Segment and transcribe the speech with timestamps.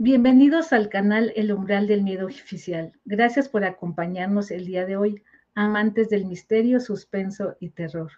[0.00, 2.92] Bienvenidos al canal El Umbral del Miedo Oficial.
[3.04, 5.24] Gracias por acompañarnos el día de hoy,
[5.56, 8.12] amantes del misterio, suspenso y terror.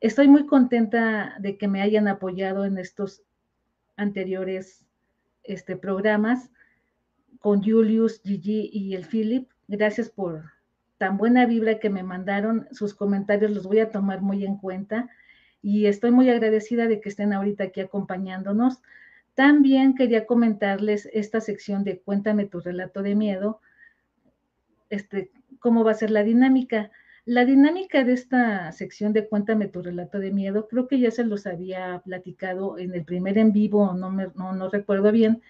[0.00, 3.22] Estoy muy contenta de que me hayan apoyado en estos
[3.96, 4.84] anteriores
[5.44, 6.50] este, programas
[7.38, 9.48] con Julius, Gigi y el Philip.
[9.68, 10.50] Gracias por
[10.98, 12.66] tan buena vibra que me mandaron.
[12.72, 15.08] Sus comentarios los voy a tomar muy en cuenta
[15.62, 18.82] y estoy muy agradecida de que estén ahorita aquí acompañándonos.
[19.34, 23.60] También quería comentarles esta sección de Cuéntame tu relato de miedo,
[24.90, 26.90] este, cómo va a ser la dinámica.
[27.24, 31.24] La dinámica de esta sección de Cuéntame tu relato de miedo, creo que ya se
[31.24, 35.40] los había platicado en el primer en vivo, no, me, no, recuerdo bien.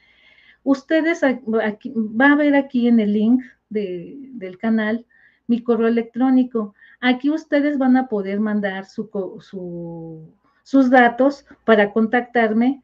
[0.63, 5.07] Ustedes, aquí, va a ver aquí en el link del canal
[5.49, 6.75] mi correo electrónico.
[7.01, 9.11] Aquí ustedes van a poder mandar su,
[10.63, 12.83] sus datos para contactarme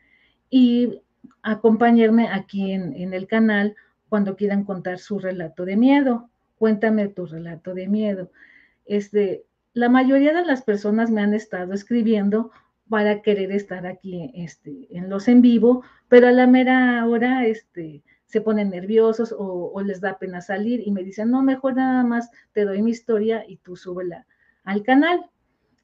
[0.51, 1.03] y
[1.43, 3.77] acompañarme aquí en, el canal
[4.09, 6.31] cuando quieran contar su relato de miedo.
[6.57, 8.31] Cuéntame tu relato de miedo.
[8.87, 12.51] Este, la mayoría de las personas me han estado escribiendo
[12.89, 18.03] para querer estar aquí este, en los en vivo, pero a la mera hora este,
[18.25, 22.03] se ponen nerviosos o, o, les da pena salir y me dicen, no, mejor nada
[22.03, 24.27] más te doy mi historia y tú súbela
[24.65, 25.27] al canal.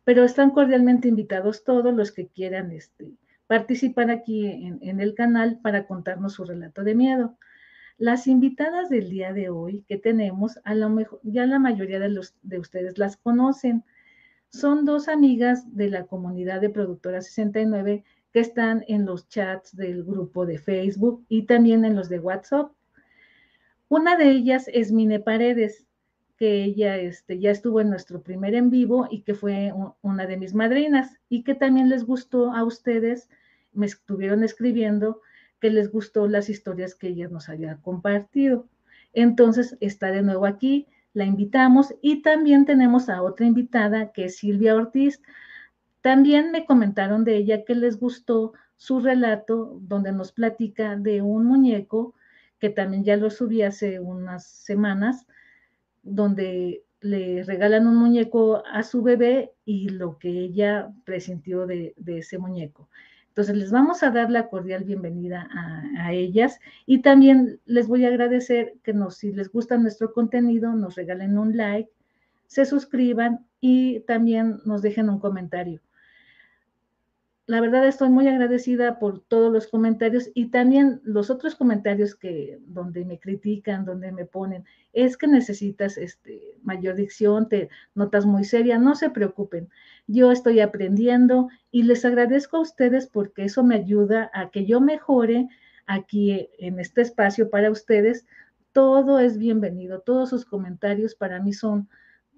[0.05, 3.15] Pero están cordialmente invitados todos los que quieran este,
[3.47, 7.39] participar aquí en, el canal para contarnos su relato de miedo.
[7.99, 12.09] Las invitadas del día de hoy que tenemos, a lo mejor ya la mayoría de,
[12.09, 13.85] los, de ustedes las conocen.
[14.49, 20.03] Son dos amigas de la comunidad de Productora 69 que están en los chats del
[20.03, 22.73] grupo de Facebook y también en los de WhatsApp.
[23.89, 25.87] Una de ellas es Mine Paredes,
[26.37, 29.73] que ella este, ya estuvo en nuestro primer en vivo y que fue
[30.03, 33.29] una de mis madrinas y que también les gustó a ustedes
[33.75, 35.21] me estuvieron escribiendo
[35.61, 38.69] que les gustó las historias que ella nos había compartido.
[39.13, 44.37] Entonces está de nuevo aquí, la invitamos y también tenemos a otra invitada que es
[44.37, 45.21] Silvia Ortiz.
[46.01, 51.47] También me comentaron de ella que les gustó su relato donde nos platica de un
[51.47, 52.15] muñeco
[52.59, 55.27] que también ya lo subí hace unas semanas,
[56.05, 62.39] donde le regalan un muñeco a su bebé y lo que ella presintió de, ese
[62.39, 62.89] muñeco.
[63.29, 65.49] Entonces, les vamos a dar la cordial bienvenida
[65.99, 70.73] a, ellas y también les voy a agradecer que nos, si les gusta nuestro contenido,
[70.73, 71.91] nos regalen un like,
[72.47, 75.81] se suscriban y también nos dejen un comentario
[77.47, 82.59] la verdad estoy muy agradecida por todos los comentarios y también los otros comentarios que
[82.67, 88.45] donde me critican, donde me ponen, es que necesitas este, mayor dicción, te notas muy
[88.45, 89.69] seria, no se preocupen.
[90.07, 94.81] Yo estoy aprendiendo y les agradezco a ustedes porque eso me ayuda a que yo
[94.81, 95.49] mejore
[95.87, 98.27] aquí en este espacio para ustedes.
[98.73, 101.91] Todo es bienvenido, todos sus comentarios para mí son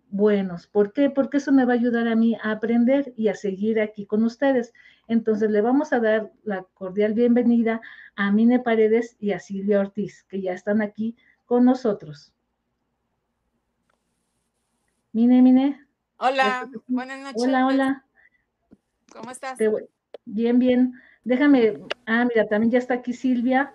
[0.08, 0.66] buenos.
[0.66, 1.10] ¿Por qué?
[1.10, 4.24] Porque eso me va a ayudar a mí a aprender y a seguir aquí con
[4.24, 4.72] ustedes.
[5.08, 7.80] Entonces le vamos a dar la cordial bienvenida
[8.16, 12.32] a Mine Paredes y a Silvia Ortiz, que ya están aquí con nosotros.
[15.12, 15.86] Mine, Mine.
[16.18, 17.42] Hola, buenas noches.
[17.42, 18.04] Hola, hola.
[19.12, 19.58] ¿Cómo estás?
[20.24, 20.94] Bien, bien.
[21.24, 23.72] Déjame, ah, mira, también ya está aquí Silvia.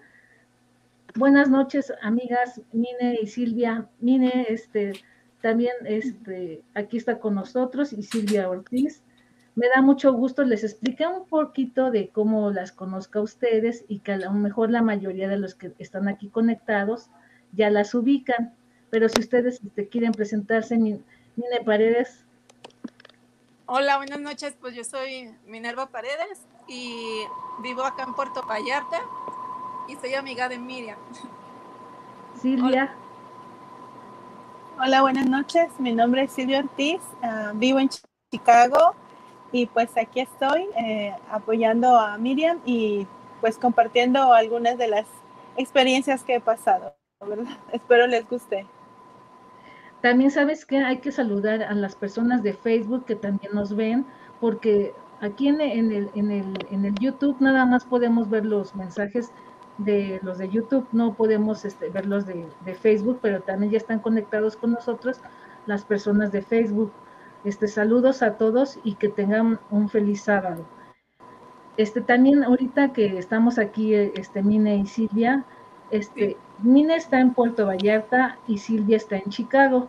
[1.16, 3.90] Buenas noches, amigas Mine y Silvia.
[4.00, 4.94] Mine, este,
[5.42, 9.04] también este, aquí está con nosotros y Silvia Ortiz.
[9.56, 14.00] Me da mucho gusto, les expliqué un poquito de cómo las conozca a ustedes y
[14.00, 17.10] que a lo mejor la mayoría de los que están aquí conectados
[17.52, 18.54] ya las ubican.
[18.90, 21.04] Pero si ustedes este, quieren presentarse, Mine
[21.66, 22.26] Paredes.
[23.66, 24.56] Hola, buenas noches.
[24.60, 27.24] Pues yo soy Minerva Paredes y
[27.62, 29.02] vivo acá en Puerto Vallarta
[29.88, 30.98] y soy amiga de Miriam.
[32.42, 32.66] Silvia.
[32.66, 32.96] Hola,
[34.78, 35.70] buenas noches.
[35.80, 37.02] Mi nombre es Silvia Ortiz.
[37.22, 37.90] Ah, vivo en
[38.32, 38.96] Chicago
[39.52, 43.08] y pues aquí estoy eh, apoyando a Miriam y
[43.42, 45.06] pues compartiendo algunas de las
[45.58, 46.96] experiencias que he pasado.
[47.72, 48.66] Espero les guste.
[50.02, 54.06] También sabes que hay que saludar a las personas de Facebook que también nos ven,
[54.40, 59.32] porque aquí en, el, en, el, en el YouTube nada más podemos ver los mensajes
[59.84, 64.00] de los de YouTube, no podemos este, verlos de, de, Facebook, pero también ya están
[64.00, 65.22] conectados con nosotros
[65.66, 66.92] las personas de Facebook.
[67.44, 70.66] Este, saludos a todos y que tengan un feliz sábado.
[71.78, 75.46] Este, también ahorita que estamos aquí, este, Mine y Silvia,
[75.90, 79.88] este, Mine está en Puerto Vallarta y Silvia está en Chicago.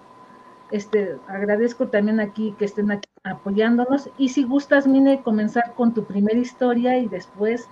[0.70, 4.08] Este, agradezco también aquí que estén apoyándonos.
[4.16, 7.68] Y si gustas, Mine, comenzar con tu primera historia y después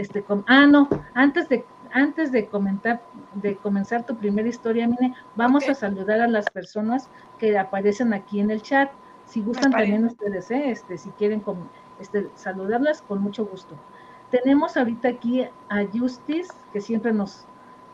[0.00, 3.02] este, ah, no, antes de, antes de comentar,
[3.34, 8.40] de comenzar tu primera historia, Mine, vamos a saludar a las personas que aparecen aquí
[8.40, 8.90] en el chat.
[9.26, 10.70] Si gustan también ustedes, ¿eh?
[10.70, 11.42] este, si quieren
[12.00, 13.76] este, saludarlas, con mucho gusto.
[14.30, 17.44] Tenemos ahorita aquí a Justice, que siempre nos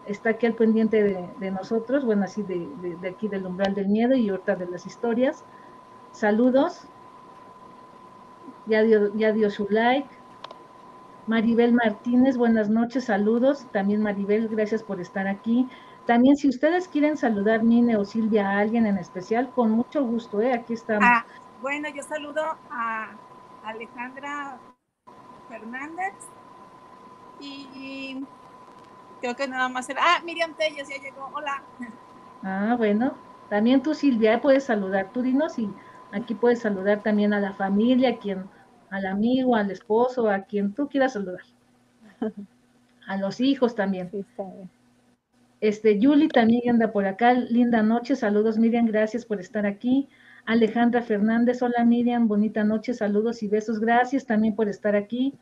[0.06, 2.68] está aquí al pendiente de, nosotros, bueno, así de,
[3.00, 5.44] de, aquí del umbral del miedo y ahorita de las historias.
[6.12, 6.82] Saludos.
[8.66, 10.08] Ya dio, ya dio su like.
[11.26, 13.66] Maribel Martínez, buenas noches, saludos.
[13.72, 15.68] También Maribel, gracias por estar aquí.
[16.06, 20.40] También si ustedes quieren saludar, Nine o Silvia, a alguien en especial, con mucho gusto,
[20.40, 20.52] ¿eh?
[20.52, 21.04] aquí estamos.
[21.04, 21.26] Ah,
[21.60, 23.10] bueno, yo saludo a
[23.64, 24.58] Alejandra
[25.48, 26.14] Fernández
[27.40, 28.24] y
[29.20, 31.60] creo que nada más era, ah, Miriam Telles ya llegó, hola.
[32.44, 33.14] Ah, bueno,
[33.48, 35.68] también tú Silvia puedes saludar, tú dinos y
[36.12, 38.48] aquí puedes saludar también a la familia, quien
[38.90, 41.42] al amigo, al esposo, a quien tú quieras saludar.
[43.06, 44.10] A los hijos también.
[45.60, 47.34] Este, Yuli también anda por acá.
[47.34, 50.08] Linda noche, saludos Miriam, gracias por estar aquí.
[50.44, 55.34] Alejandra Fernández, hola Miriam, bonita noche, saludos y besos, gracias también por estar aquí.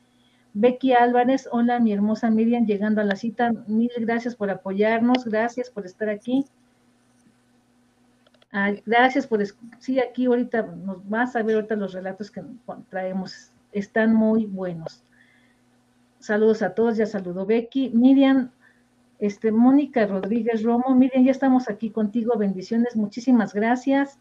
[0.53, 5.71] Becky Álvarez, hola mi hermosa Miriam, llegando a la cita, mil gracias por apoyarnos, gracias
[5.71, 6.45] por estar aquí
[8.87, 9.45] gracias por,
[9.81, 12.43] sí, aquí ahorita nos vas a ver ahorita los relatos que
[12.89, 15.03] traemos, están muy buenos.
[16.21, 17.91] Saludos a todos, ya saludó Becky.
[17.91, 18.51] Miriam,
[19.19, 24.19] este, Mónica Rodríguez Romo, Miriam, ya estamos aquí contigo, bendiciones, muchísimas gracias.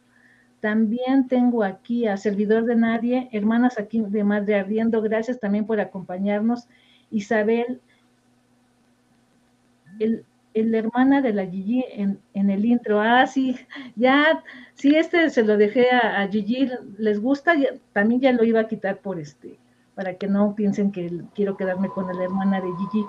[0.60, 5.80] También tengo aquí a Servidor de Nadie, hermanas aquí de Madre Ardiendo, gracias también por
[5.80, 6.68] acompañarnos.
[7.12, 7.82] Isabel,
[10.00, 13.02] el, la hermana de la Gigi en, el intro.
[13.02, 13.56] Ah, sí,
[13.96, 14.44] ya,
[14.76, 17.54] sí, este se lo dejé a, Gigi, les gusta,
[17.92, 19.58] también ya lo iba a quitar por este,
[19.96, 23.06] para que no piensen que quiero quedarme con la hermana de Gigi.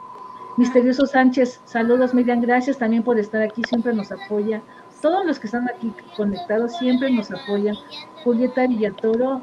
[0.57, 4.63] Misterioso Sánchez, saludos Miriam, gracias también por estar aquí, siempre nos apoya.
[5.03, 7.75] Todos los que están aquí conectados siempre nos apoyan.
[8.23, 9.43] Julieta Villatoro,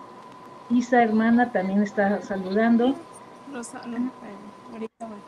[0.70, 2.96] Isa hermana también está saludando.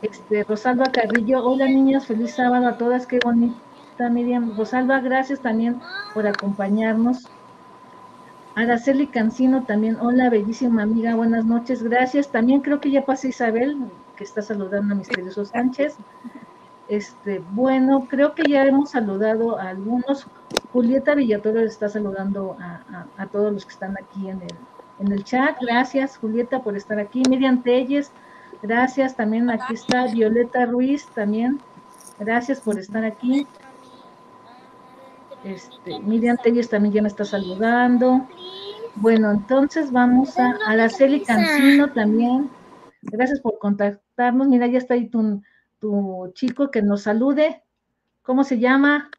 [0.02, 4.56] Este, Rosalba Carrillo, hola niñas, feliz sábado a todas, qué bonita Miriam.
[4.56, 5.80] Rosalba, gracias también
[6.12, 7.28] por acompañarnos.
[8.54, 12.28] Araceli Cancino también, hola bellísima amiga, buenas noches, gracias.
[12.30, 13.76] También creo que ya pasé Isabel,
[14.16, 15.96] que está saludando a Misterioso Sánchez.
[16.88, 20.26] Este, bueno, creo que ya hemos saludado a algunos.
[20.72, 24.56] Julieta Villatoro está saludando a, todos los que están aquí en el,
[25.00, 25.56] en el chat.
[25.60, 27.22] Gracias, Julieta, por estar aquí.
[27.28, 28.12] Miriam Telles,
[28.64, 31.60] Gracias, también aquí está Violeta Ruiz, también.
[32.18, 33.46] Gracias por estar aquí.
[35.44, 38.26] Este, Miriam Telles también ya me está saludando.
[38.94, 42.48] Bueno, entonces vamos a Araceli Cancino también.
[43.02, 44.48] Gracias por contactarnos.
[44.48, 45.42] Mira, ya está ahí tu,
[45.78, 47.62] tu chico que nos salude.
[48.22, 49.10] ¿Cómo se llama?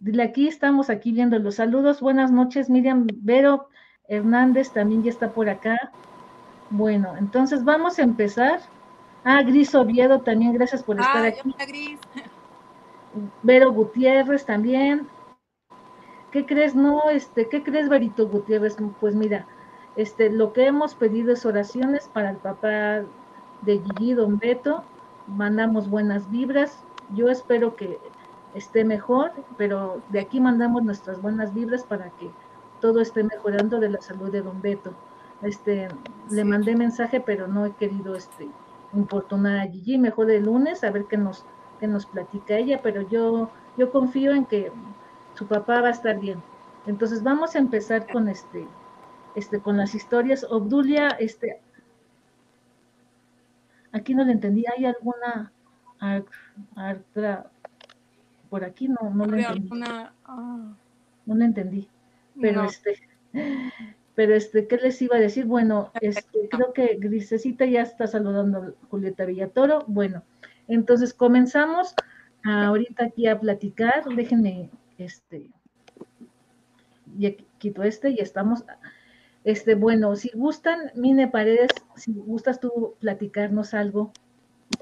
[0.00, 2.02] Dile aquí, estamos aquí viendo los saludos.
[2.02, 3.70] Buenas noches, Miriam Vero
[4.06, 5.78] Hernández también ya está por acá.
[6.70, 8.60] Bueno, entonces vamos a empezar.
[9.24, 11.54] Ah, Gris Oviedo también, gracias por estar ah, aquí.
[11.66, 12.00] Gris.
[13.42, 15.08] Vero Gutiérrez también.
[16.30, 16.74] ¿Qué crees?
[16.74, 18.76] No, este, ¿qué crees, Verito Gutiérrez?
[19.00, 19.46] Pues mira,
[19.96, 23.02] este, lo que hemos pedido es oraciones para el papá
[23.62, 24.84] de Gigi Don Beto.
[25.26, 26.84] Mandamos buenas vibras.
[27.14, 27.98] Yo espero que
[28.54, 32.30] esté mejor, pero de aquí mandamos nuestras buenas vibras para que
[32.80, 34.92] todo esté mejorando de la salud de Don Beto.
[35.42, 35.88] Este,
[36.30, 38.48] le mandé mensaje, pero no he querido este,
[38.92, 39.98] importunar a Gigi.
[39.98, 41.44] Mejor el lunes a ver qué nos,
[41.80, 44.72] qué nos platica ella, pero yo, yo confío en que
[45.34, 46.42] su papá va a estar bien.
[46.86, 48.66] Entonces vamos a empezar con este,
[49.34, 50.44] este, con las historias.
[50.48, 51.60] Obdulia, este,
[53.92, 54.64] aquí no le entendí.
[54.76, 55.52] ¿Hay alguna
[58.48, 58.88] por aquí?
[58.88, 59.70] No, no le entendí.
[60.24, 60.72] Ah.
[61.26, 61.88] No le entendí.
[62.40, 62.96] Pero este,
[64.18, 65.44] pero este, ¿qué les iba a decir?
[65.44, 69.84] Bueno, este, creo que Grisecita ya está saludando a Julieta Villatoro.
[69.86, 70.24] Bueno,
[70.66, 71.94] entonces comenzamos
[72.42, 74.04] ahorita aquí a platicar.
[74.16, 75.48] Déjenme, este,
[77.16, 78.64] ya quito este y estamos.
[79.44, 84.10] Este, bueno, si gustan, Mine Paredes, si gustas tú platicarnos algo.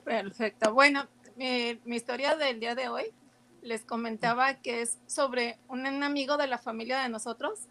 [0.03, 0.73] Perfecto.
[0.73, 3.13] Bueno, mi, mi historia del día de hoy
[3.61, 7.69] les comentaba que es sobre un amigo de la familia de nosotros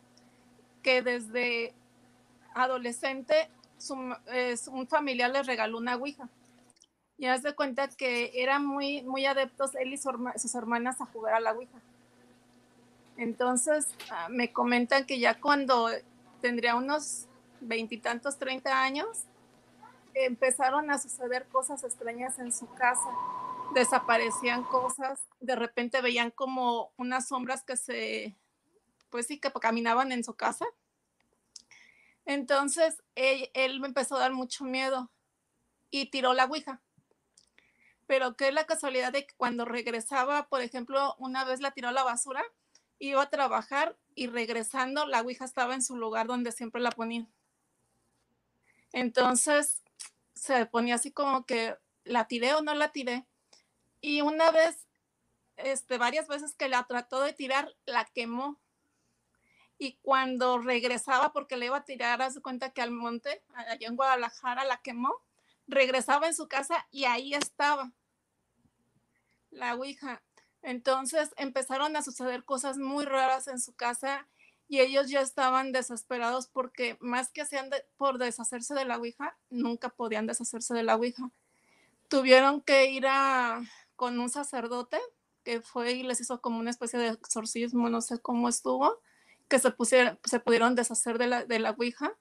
[0.85, 1.73] que desde
[2.53, 3.49] adolescente
[3.89, 6.29] un familiar le regaló una ouija.
[7.17, 11.33] Y haz de cuenta que eran muy, muy adeptos él y sus hermanas a jugar
[11.33, 11.79] a la ouija.
[13.17, 15.89] Entonces ah, me comentan que ya cuando
[16.39, 17.25] tendría unos
[17.61, 19.23] veintitantos, treinta años,
[20.13, 23.09] empezaron a suceder cosas extrañas en su casa.
[23.73, 28.35] Desaparecían cosas, de repente veían como unas sombras que se,
[29.15, 30.65] pues sí, que caminaban en su casa.
[32.25, 35.09] Entonces él, me empezó a dar mucho miedo
[35.89, 36.81] y tiró la ouija.
[38.07, 41.87] Pero qué es la casualidad de que cuando regresaba, por ejemplo, una vez la tiró
[41.87, 42.43] a la basura,
[42.99, 47.25] iba a trabajar y regresando la ouija estaba en su lugar donde siempre la ponía.
[48.91, 49.81] Entonces
[50.33, 53.25] se ponía así como que la tiré o no la tiré.
[54.01, 54.87] Y una vez,
[55.55, 58.59] este, varias veces que la trató de tirar, la quemó.
[59.77, 63.95] Y cuando regresaba, porque le iba a tirar, hace cuenta que al monte, allá en
[63.95, 65.13] Guadalajara, la quemó,
[65.67, 67.91] regresaba en su casa y ahí estaba
[69.51, 70.21] la Ouija.
[70.61, 74.27] Entonces empezaron a suceder cosas muy raras en su casa
[74.67, 79.89] y ellos ya estaban desesperados porque más que hacían por deshacerse de la Ouija, nunca
[79.89, 81.29] podían deshacerse de la Ouija.
[82.07, 83.61] Tuvieron que ir a,
[83.95, 84.99] con un sacerdote
[85.43, 88.99] que fue y les hizo como una especie de exorcismo, no sé cómo estuvo,
[89.47, 92.11] que se, pusieron, se pudieron deshacer de la, de la Ouija,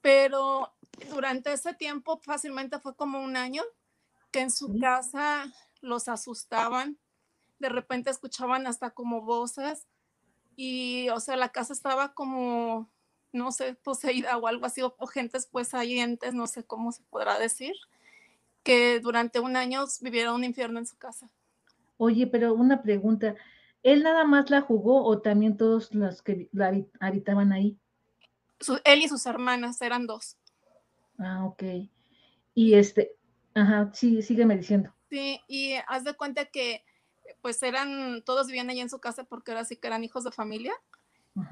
[0.00, 0.74] pero
[1.10, 3.62] durante ese tiempo fácilmente fue como un año
[4.30, 6.98] que en su casa los asustaban,
[7.58, 9.86] de repente escuchaban hasta como voces
[10.56, 12.90] y, o sea, la casa estaba como,
[13.32, 17.02] no sé, poseída o algo así, o, gentes pues ahí entes, no sé cómo se
[17.04, 17.74] podrá decir,
[18.62, 21.30] que durante un año vivieron un infierno en su casa.
[21.96, 23.36] Oye, pero una pregunta,
[23.84, 27.78] ¿él nada más la jugó o también todos los que la habitaban ahí?
[28.84, 30.38] él y sus hermanas eran dos.
[31.18, 31.62] Ah, ok.
[32.54, 33.16] Y este,
[33.54, 34.92] ajá, sí, sígueme diciendo.
[35.10, 36.82] Sí, y haz de cuenta que
[37.40, 40.32] pues eran, todos vivían allí en su casa porque ahora sí que eran hijos de
[40.32, 40.74] familia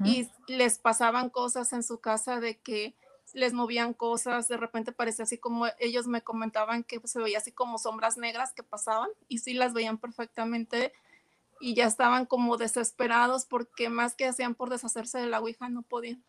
[0.05, 2.95] y les pasaban cosas en su casa de que
[3.33, 7.51] les movían cosas, de repente parecía así como ellos me comentaban que se veía así
[7.51, 10.93] como sombras negras que pasaban y sí las veían perfectamente
[11.63, 15.81] y ya estaban como desesperados porque más que hacían por deshacerse de la Ouija no
[15.81, 16.21] podían.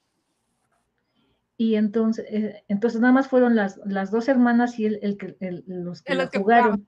[1.57, 5.37] Y entonces, eh, entonces nada más fueron las, las dos hermanas y el, el, que
[5.67, 6.87] los que, jugaron.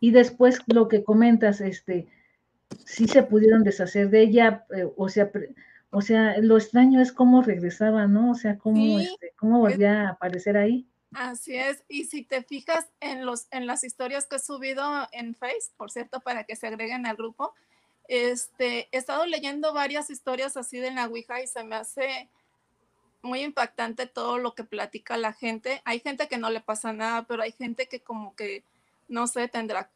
[0.00, 2.08] Y después lo que comentas, este,
[2.84, 5.30] sí se pudieron deshacer de ella, eh, o sea,
[5.90, 8.32] o sea, lo extraño es cómo regresaba, ¿no?
[8.32, 10.88] O sea, cómo, este, cómo volvía a aparecer ahí.
[11.14, 15.34] Así es, y si te fijas en, los, en las historias que he subido en
[15.34, 17.54] Face, por cierto, para que se agreguen al grupo,
[18.08, 22.28] este, he estado leyendo varias historias así de la Ouija y se me hace
[23.22, 25.80] muy impactante todo lo que platica la gente.
[25.84, 28.62] Hay gente que no le pasa nada, pero hay gente que como que
[29.08, 29.90] no sé, tendrá,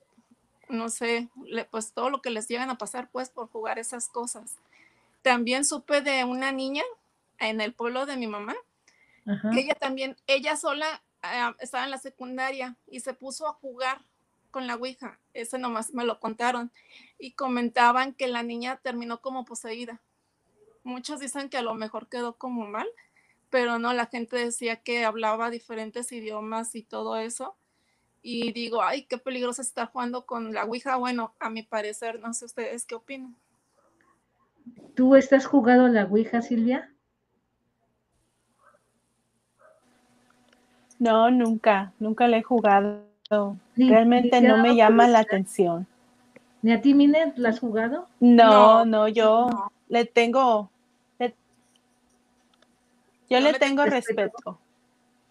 [0.68, 1.28] no sé,
[1.70, 4.56] pues todo lo que les llegan a pasar pues por jugar esas cosas.
[5.22, 6.82] También supe de una niña
[7.38, 8.54] en el pueblo de mi mamá,
[9.24, 14.02] que ella también, ella sola ah, estaba en la secundaria y se puso a jugar
[14.50, 15.18] con la Ouija.
[15.34, 16.72] Ese nomás me lo contaron.
[17.18, 20.00] Y comentaban que la niña terminó como poseída.
[20.82, 22.88] Muchos dicen que a lo mejor quedó como mal,
[23.50, 27.56] pero no, la gente decía que hablaba diferentes idiomas y todo eso
[28.22, 30.96] y digo, ay, qué peligroso estar jugando con la Ouija.
[30.96, 33.36] Bueno, a mi parecer, no sé ustedes qué opinan.
[34.94, 36.92] ¿Tú estás jugando a la Ouija, Silvia?
[40.98, 43.06] No, nunca, nunca le he jugado.
[43.76, 45.86] Realmente no me llama la atención.
[46.62, 48.08] ¿Ni a ti, Minet, la has jugado?
[48.18, 50.70] No, no, yo le tengo,
[53.28, 54.58] yo, le, tengo respeto.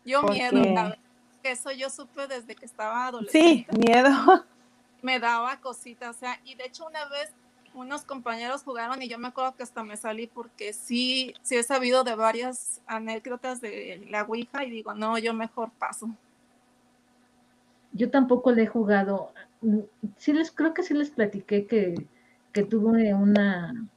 [0.05, 0.93] Yo miedo,
[1.43, 3.67] eso yo supe desde que estaba adolescente.
[3.71, 4.09] Sí, miedo.
[5.01, 7.33] Me daba cositas, o sea, y de hecho una vez
[7.77, 11.63] unos compañeros jugaron y yo me acuerdo que hasta me salí porque sí, sí he
[11.63, 16.09] sabido de varias anécdotas de la Ouija y digo, no, yo mejor paso.
[17.93, 19.31] Yo tampoco le he jugado.
[20.17, 22.07] Sí les, creo que sí les platiqué que,
[22.51, 23.87] que tuve una,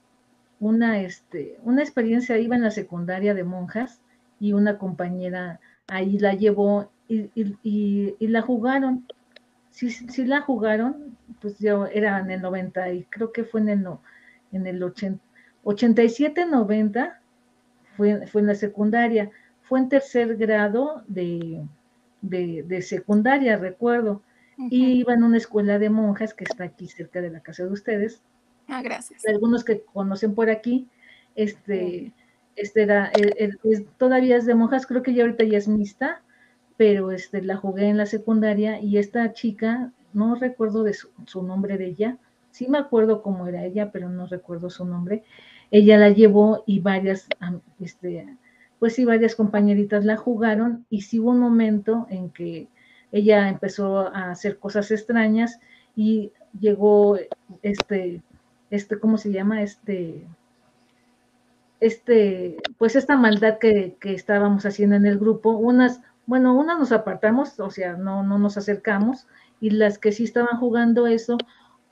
[0.58, 4.00] una, este, una experiencia, iba en la secundaria de monjas
[4.38, 9.06] y una compañera ahí la llevó y, la jugaron.
[9.70, 13.68] Si, si, la jugaron, pues yo era en el 90 y creo que fue en
[13.68, 13.87] el,
[14.52, 15.22] en el 80,
[15.64, 17.20] 87, 90,
[17.96, 19.30] fue, fue en la secundaria,
[19.62, 21.62] fue en tercer grado de,
[22.22, 24.22] de, secundaria, recuerdo,
[24.58, 27.72] y iba en una escuela de monjas que está aquí cerca de la casa de
[27.72, 28.22] ustedes.
[28.68, 29.26] Ah, gracias.
[29.26, 30.87] Algunos que conocen por aquí,
[31.34, 32.12] este,
[32.56, 33.10] este era,
[33.96, 36.22] todavía es de monjas, creo que ya ahorita ya es mixta,
[36.76, 41.78] pero este, la jugué en la secundaria y esta chica, no recuerdo de su, nombre
[41.78, 42.18] de ella,
[42.50, 45.24] sí me acuerdo cómo era ella, pero no recuerdo su nombre.
[45.70, 47.28] Ella la llevó y varias
[47.78, 48.26] este,
[48.80, 52.68] pues sí, varias compañeritas la jugaron y sí hubo un momento en que
[53.12, 55.60] ella empezó a hacer cosas extrañas
[55.94, 57.18] y llegó
[57.62, 58.22] este,
[58.70, 59.62] este, ¿cómo se llama?
[59.62, 60.26] Este,
[61.80, 66.92] este, pues esta maldad que, que estábamos haciendo en el grupo, unas, bueno, unas nos
[66.92, 69.26] apartamos, o sea, no, no nos acercamos,
[69.60, 71.36] y las que sí estaban jugando eso,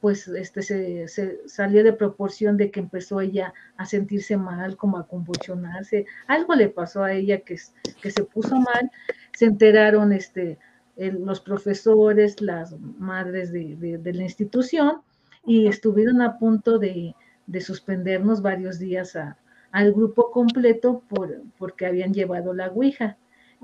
[0.01, 4.99] pues este se, se, salió de proporción de que empezó ella a sentirse mal, como
[4.99, 7.57] a convulsionarse, algo le pasó a ella que,
[8.01, 8.91] que se puso mal,
[9.37, 10.59] se enteraron este,
[10.97, 15.03] los profesores, las madres de, de, la institución,
[15.45, 17.15] y estuvieron a punto de,
[17.47, 19.37] de suspendernos varios días a,
[19.73, 23.17] al grupo completo por, porque habían llevado la Ouija.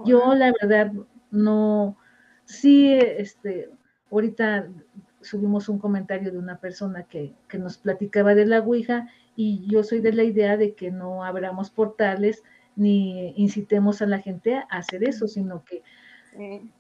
[0.05, 0.93] Yo la verdad
[1.31, 1.97] no,
[2.45, 3.71] sí, este,
[4.15, 4.69] ahorita
[5.21, 9.83] subimos un comentario de una persona que, que, nos platicaba de la Ouija y yo
[9.83, 12.43] soy de la idea de que no abramos portales
[12.77, 15.83] ni incitemos a la gente a hacer eso, sino que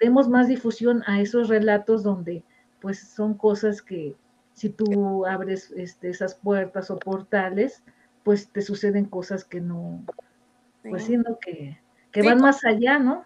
[0.00, 2.42] demos más difusión a esos relatos donde
[2.80, 4.16] pues son cosas que
[4.52, 7.82] si tú abres este, esas puertas o portales,
[8.22, 10.04] pues te suceden cosas que no,
[10.82, 11.78] pues sino que,
[12.10, 13.24] que van más allá, ¿no?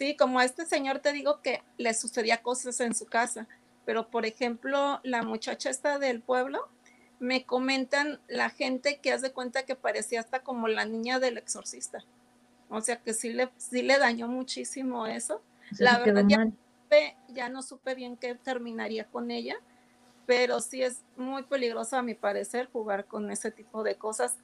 [0.00, 3.46] Sí, como a este señor te digo que le sucedía cosas en su casa,
[3.84, 6.70] pero por ejemplo, la muchacha esta del pueblo,
[7.18, 12.02] me comentan la gente que hace cuenta que parecía hasta como la niña del exorcista.
[12.70, 15.42] O sea que sí le, sí le dañó muchísimo eso.
[15.78, 16.46] la verdad, ya,
[17.28, 19.56] ya, no supe bien qué terminaría con ella,
[20.24, 24.38] pero sí es muy peligroso a mi parecer jugar con ese tipo de cosas.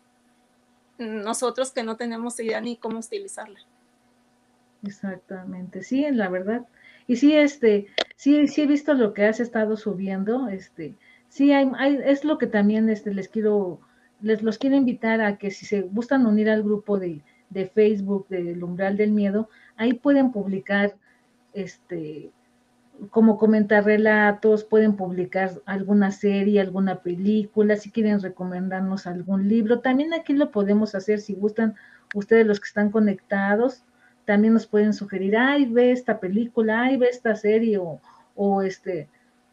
[0.98, 3.60] Nosotros que no tenemos idea ni cómo utilizarla.
[4.86, 6.66] Exactamente, sí, la verdad.
[7.06, 10.94] Y sí, este, sí, sí he visto lo que has estado subiendo, este,
[11.28, 13.80] sí, hay, hay, es lo que también este, les quiero,
[14.20, 18.28] les los quiero invitar a que si se gustan unir al grupo de, de Facebook
[18.28, 20.96] del umbral del miedo, ahí pueden publicar
[21.52, 22.30] este
[23.10, 29.80] como comentar relatos, pueden publicar alguna serie, alguna película, si quieren recomendarnos algún libro.
[29.80, 31.74] También aquí lo podemos hacer si gustan
[32.14, 33.84] ustedes los que están conectados.
[34.26, 38.00] También nos pueden sugerir, ay, ve esta película, ay, ve esta serie o,
[38.34, 39.08] o este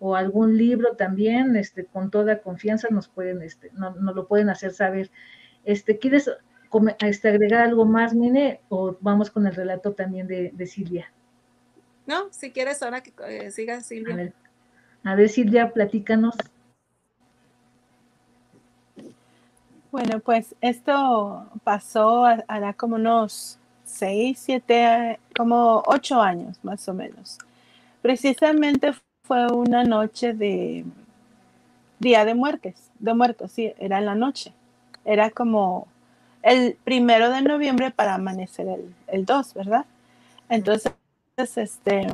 [0.05, 4.49] o algún libro también, este, con toda confianza nos pueden, este, nos no lo pueden
[4.49, 5.09] hacer saber.
[5.63, 6.29] Este, ¿quieres
[6.99, 8.59] este, agregar algo más, Mine?
[8.67, 11.09] O vamos con el relato también de, de Silvia.
[12.05, 14.13] No, si quieres ahora que eh, siga Silvia.
[14.13, 14.33] A ver,
[15.05, 16.35] a ver, Silvia, platícanos.
[19.89, 23.57] Bueno, pues esto pasó hará como unos
[23.93, 27.37] seis, siete, como ocho años más o menos.
[28.01, 30.85] Precisamente fue una noche de
[31.99, 34.53] Día de Muertes, de Muertos, sí, era en la noche.
[35.05, 35.87] Era como
[36.41, 39.85] el primero de noviembre para amanecer el, el 2, ¿verdad?
[40.49, 40.93] Entonces
[41.37, 42.07] este,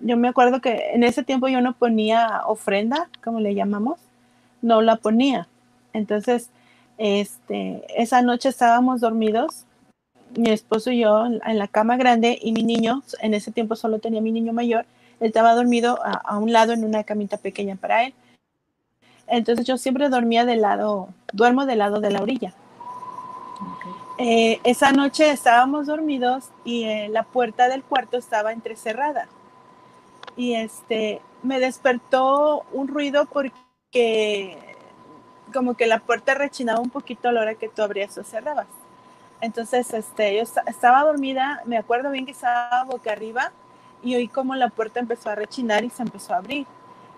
[0.00, 3.98] yo me acuerdo que en ese tiempo yo no ponía ofrenda, como le llamamos,
[4.62, 5.48] no la ponía.
[5.92, 6.50] Entonces,
[6.98, 9.64] este, esa noche estábamos dormidos,
[10.36, 13.98] mi esposo y yo en la cama grande y mi niño, en ese tiempo solo
[13.98, 14.86] tenía mi niño mayor,
[15.20, 18.14] él estaba dormido a, un lado en una camita pequeña para él.
[19.26, 22.54] Entonces yo siempre dormía del lado, duermo del lado de la orilla.
[24.18, 29.28] Eh, esa noche estábamos dormidos y eh, la puerta del cuarto estaba entrecerrada.
[30.36, 34.58] Y este, me despertó un ruido porque
[35.52, 38.68] como que la puerta rechinaba un poquito a la hora que tú abrías o cerrabas.
[39.40, 43.52] Entonces, este, yo estaba dormida, me acuerdo bien que estaba boca arriba
[44.02, 46.66] y oí como la puerta empezó a rechinar y se empezó a abrir.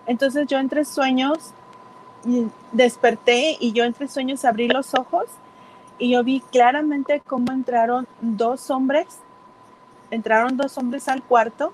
[0.05, 1.53] Entonces yo entre sueños
[2.71, 5.25] desperté y yo entre sueños abrí los ojos
[5.99, 9.07] y yo vi claramente cómo entraron dos hombres,
[10.11, 11.73] entraron dos hombres al cuarto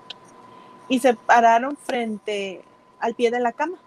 [0.88, 2.62] y se pararon frente
[2.98, 3.78] al pie de la cama,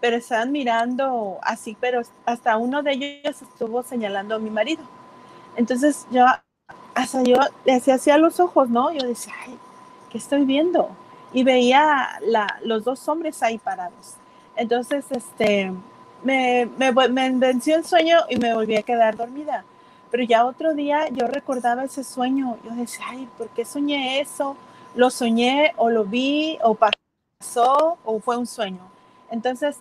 [0.00, 4.97] pero estaban mirando así, pero hasta uno de ellos estuvo señalando a mi marido.
[5.56, 6.24] Entonces yo,
[6.94, 8.92] hasta yo le hacía los ojos, ¿no?
[8.92, 9.58] Yo decía, ay,
[10.10, 10.90] ¿qué estoy viendo?
[11.32, 14.16] Y veía la, los dos hombres ahí parados.
[14.56, 15.72] Entonces, este,
[16.24, 19.64] me, me, me venció el sueño y me volví a quedar dormida.
[20.10, 22.56] Pero ya otro día yo recordaba ese sueño.
[22.64, 24.56] Yo decía, ay, ¿por qué soñé eso?
[24.94, 28.80] ¿Lo soñé o lo vi o pasó o fue un sueño?
[29.30, 29.78] Entonces,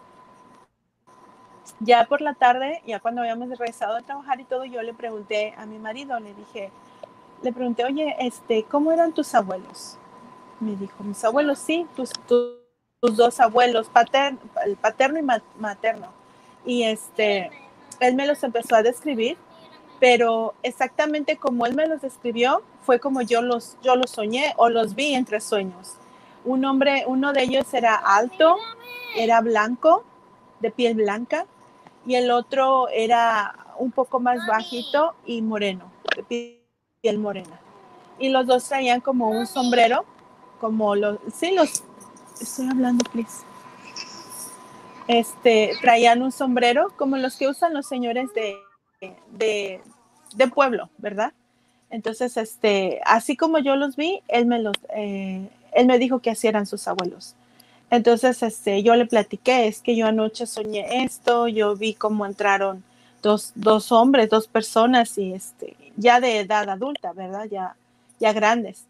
[1.80, 5.54] ya por la tarde, ya cuando habíamos regresado a trabajar y todo, yo le pregunté
[5.58, 6.72] a mi marido, le dije,
[7.42, 9.98] le pregunté, oye, este, ¿cómo eran tus abuelos?
[10.60, 12.56] Me dijo, mis abuelos, sí, tus, tus,
[13.00, 14.40] tus dos abuelos, paterno,
[14.82, 16.08] paterno y materno.
[16.66, 17.52] Y este,
[18.00, 19.38] él me los empezó a describir
[20.00, 24.70] pero exactamente como él me los describió, fue como yo los, yo los soñé o
[24.70, 25.96] los vi entre sueños.
[26.46, 28.58] Un hombre, uno de ellos era alto,
[29.16, 30.04] era blanco,
[30.60, 31.46] de piel blanca,
[32.08, 35.92] y el otro era un poco más bajito y moreno,
[36.28, 37.60] piel morena.
[38.18, 40.06] Y los dos traían como un sombrero,
[40.62, 41.84] como los, sí, los,
[42.40, 43.44] estoy hablando, please.
[45.10, 48.58] Este, traían un sombrero como los que usan los señores de,
[49.32, 49.82] de,
[50.34, 51.34] de pueblo, ¿verdad?
[51.90, 56.32] Entonces, este, así como yo los vi, él me los, eh, él me dijo que
[56.32, 57.36] así eran sus abuelos.
[57.90, 62.84] Entonces, este, yo le platiqué, es que yo anoche soñé esto, yo vi cómo entraron
[63.22, 67.46] dos, dos hombres, dos personas y este, ya de edad adulta, ¿verdad?
[67.50, 67.76] Ya,
[68.20, 68.86] ya grandes.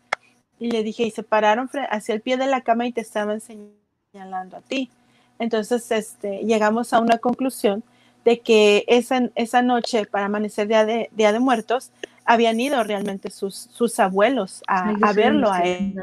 [0.59, 3.39] Y le dije, y se pararon hacia el pie de la cama y te estaban
[3.39, 4.89] señalando a ti.
[5.37, 7.83] Entonces, este, llegamos a una conclusión
[8.25, 11.91] de que esa, esa noche, para amanecer día de, día de muertos,
[12.27, 15.95] habían ido realmente sus, sus abuelos a, a verlo a él,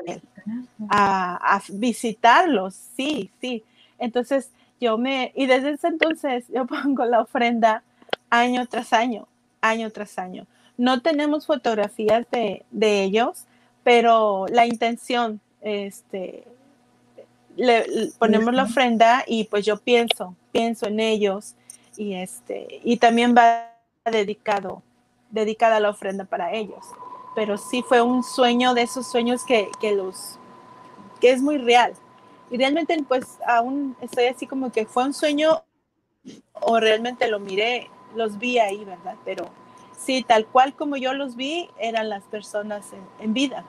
[0.88, 3.62] a, a visitarlos, sí, sí.
[3.98, 7.82] Entonces, yo me, y desde ese entonces yo pongo la ofrenda
[8.30, 9.28] año tras año,
[9.60, 10.46] año tras año.
[10.76, 13.44] No tenemos fotografías de, de ellos,
[13.84, 16.44] pero la intención, este,
[17.56, 21.54] le, ponemos la ofrenda y pues yo pienso, pienso en ellos
[21.96, 23.70] y este, y también va
[24.10, 24.82] dedicado,
[25.34, 26.86] dedicada la ofrenda para ellos.
[27.34, 30.38] Pero sí fue un sueño de esos sueños que, que los,
[31.20, 31.92] que es muy real.
[32.50, 35.64] Y realmente pues aún estoy así como que fue un sueño
[36.52, 39.16] o realmente lo miré, los vi ahí, ¿verdad?
[39.24, 39.50] Pero
[39.98, 43.64] sí, tal cual como yo los vi, eran las personas en, en vida.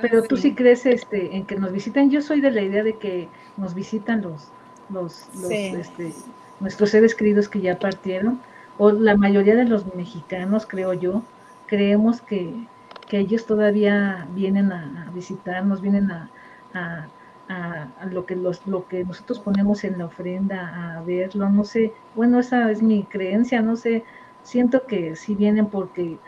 [0.00, 2.10] Pero tú sí crees este, en que nos visitan.
[2.10, 4.48] Yo soy de la idea de que nos visitan los,
[4.88, 6.12] los, los este,
[6.60, 8.40] nuestros seres queridos que ya partieron,
[8.78, 11.22] o la mayoría de los mexicanos, creo yo,
[11.66, 12.68] creemos que,
[13.08, 16.30] que ellos todavía vienen a, visitarnos, vienen a,
[16.74, 17.08] a,
[17.48, 21.92] a, lo, que los, lo que nosotros ponemos en la ofrenda, a verlo, no sé,
[22.14, 24.04] bueno, esa es mi creencia, no sé,
[24.42, 26.18] siento que sí vienen porque,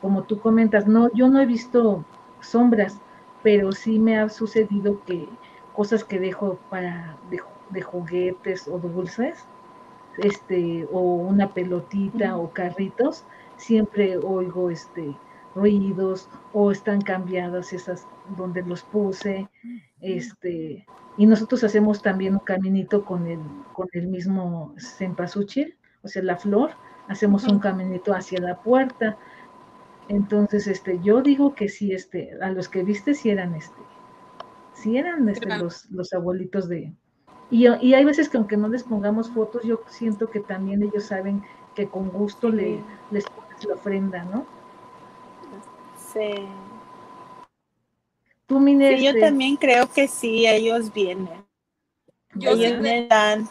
[0.00, 2.04] como tú comentas, no, yo no he visto
[2.40, 3.00] sombras,
[3.42, 5.28] pero sí me ha sucedido que
[5.72, 9.44] cosas que dejo para de, juguetes o dulces,
[10.18, 13.24] este, o una pelotita o carritos,
[13.56, 15.16] siempre oigo este
[15.54, 19.48] ruidos o están cambiadas esas donde los puse,
[20.00, 20.84] este,
[21.16, 23.38] y nosotros hacemos también un caminito con el,
[23.72, 26.72] con el mismo cempasúchil, o sea, la flor,
[27.08, 29.16] hacemos un caminito hacia la puerta,
[30.08, 33.80] entonces, este, yo digo que sí, este, a los que viste sí eran, este,
[34.74, 36.92] sí eran este, los, los abuelitos de...
[37.50, 41.04] Y, y, hay veces que aunque no les pongamos fotos, yo siento que también ellos
[41.04, 41.42] saben
[41.74, 42.80] que con gusto le,
[43.10, 44.46] les pones la ofrenda, ¿no?
[46.12, 46.46] Sí.
[48.46, 51.44] Tú, Mine, sí, yo este también creo que sí, ellos vienen.
[52.34, 53.48] Yo ellos sí dan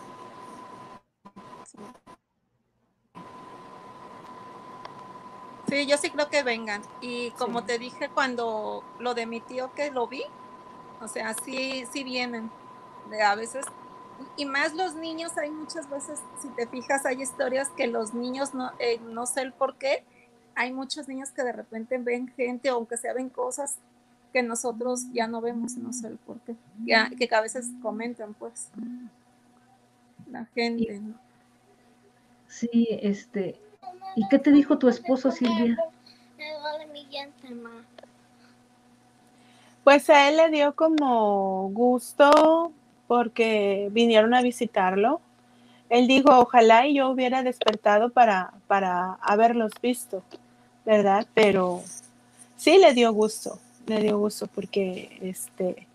[5.73, 6.83] Sí, yo sí creo que vengan.
[7.01, 10.23] Y como te dije cuando lo de mi tío que lo vi,
[11.01, 12.51] o sea, sí, sí vienen.
[13.25, 13.65] A veces,
[14.37, 18.53] y más los niños, hay muchas veces, si te fijas, hay historias que los niños,
[18.53, 20.03] no, eh, no sé el por qué,
[20.55, 23.77] hay muchos niños que de repente ven gente, aunque sea ven cosas
[24.31, 26.55] que nosotros ya no vemos, no sé el por qué,
[27.17, 28.69] que, que a veces comentan, pues,
[30.31, 31.15] la gente, ¿no?
[32.47, 33.59] Sí, este,
[34.15, 35.77] ¿Y qué te dijo tu esposo, Silvia?
[39.83, 42.71] Pues a él le dio como gusto
[43.07, 45.21] porque vinieron a visitarlo.
[45.89, 50.23] Él dijo, ojalá y yo hubiera despertado para, para haberlos visto,
[50.85, 51.27] ¿verdad?
[51.33, 51.83] Pero
[52.57, 55.87] sí le dio gusto, le dio gusto porque este,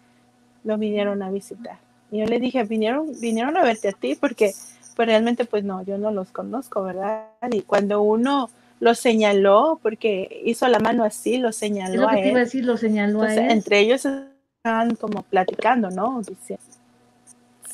[0.65, 1.79] lo vinieron a visitar.
[2.11, 4.55] Y yo le dije, vinieron, vinieron a verte a ti porque
[4.95, 7.27] pues realmente pues no, yo no los conozco, ¿verdad?
[7.51, 12.15] Y cuando uno lo señaló, porque hizo la mano así, lo señaló es lo que
[12.15, 13.51] a te Iba a decir, lo señaló a él.
[13.51, 16.23] Entre ellos estaban como platicando, ¿no?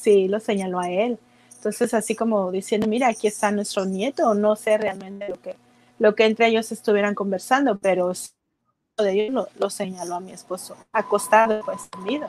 [0.05, 1.19] Sí, lo señaló a él.
[1.57, 5.57] Entonces, así como diciendo, mira, aquí está nuestro nieto, no sé realmente lo que,
[5.99, 8.13] lo que entre ellos estuvieran conversando, pero
[8.99, 12.29] de ellos lo, señaló a mi esposo, acostado, pues, dormido.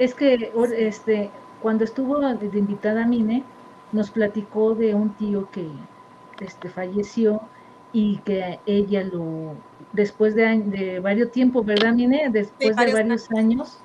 [0.00, 1.30] Es que, este,
[1.62, 3.44] cuando estuvo de invitada a Mine,
[3.92, 5.68] nos platicó de un tío que
[6.40, 7.40] este, falleció
[7.92, 9.54] y que ella lo,
[9.92, 12.28] después de, de varios tiempos, ¿verdad, Mine?
[12.30, 13.83] Después de varios años,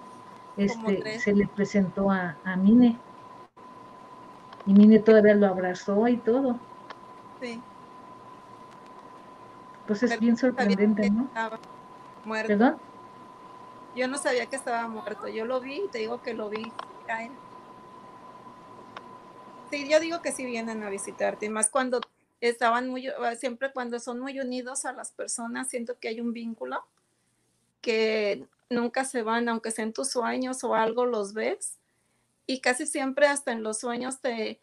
[0.66, 2.98] este, se le presentó a, a Mine.
[4.66, 6.60] Y Mine todavía lo abrazó y todo.
[7.42, 7.62] Sí.
[9.88, 11.30] Pues es bien sorprendente, ¿no?
[12.26, 12.48] Muerto.
[12.48, 12.78] ¿Perdón?
[13.96, 15.28] Yo no sabía que estaba muerto.
[15.28, 16.72] Yo lo vi y te digo que lo vi
[17.08, 17.32] caer.
[19.72, 22.02] Sí, yo digo que sí vienen a visitarte, más cuando
[22.42, 26.84] estaban muy, siempre cuando son muy unidos a las personas, siento que hay un vínculo
[27.82, 31.78] que nunca se van, aunque sea en tus sueños o algo, los ves.
[32.46, 34.60] Y casi siempre hasta en los sueños te,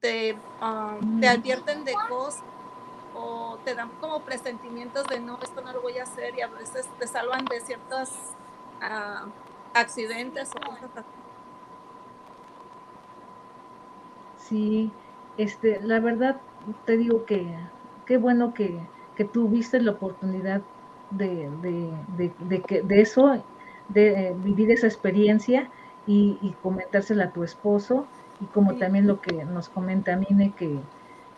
[0.00, 2.42] te, um, te advierten de cosas
[3.14, 6.48] o te dan como presentimientos de no, esto no lo voy a hacer y a
[6.48, 8.10] veces te salvan de ciertos
[8.82, 9.28] uh,
[9.72, 11.08] accidentes o cosas así.
[14.38, 14.92] Sí,
[15.38, 16.40] este, la verdad
[16.84, 17.56] te digo que
[18.04, 18.78] qué bueno que,
[19.16, 20.62] que tuviste la oportunidad
[21.10, 23.42] de, de, de, que, de eso,
[23.88, 25.70] de eh, vivir esa experiencia
[26.06, 28.06] y, y, comentársela a tu esposo
[28.40, 30.78] y como también lo que nos comenta Mine que,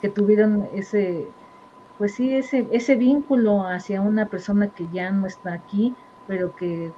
[0.00, 1.28] que tuvieron ese,
[1.96, 5.94] pues sí, ese, ese vínculo hacia una persona que ya no está aquí,
[6.26, 6.92] pero que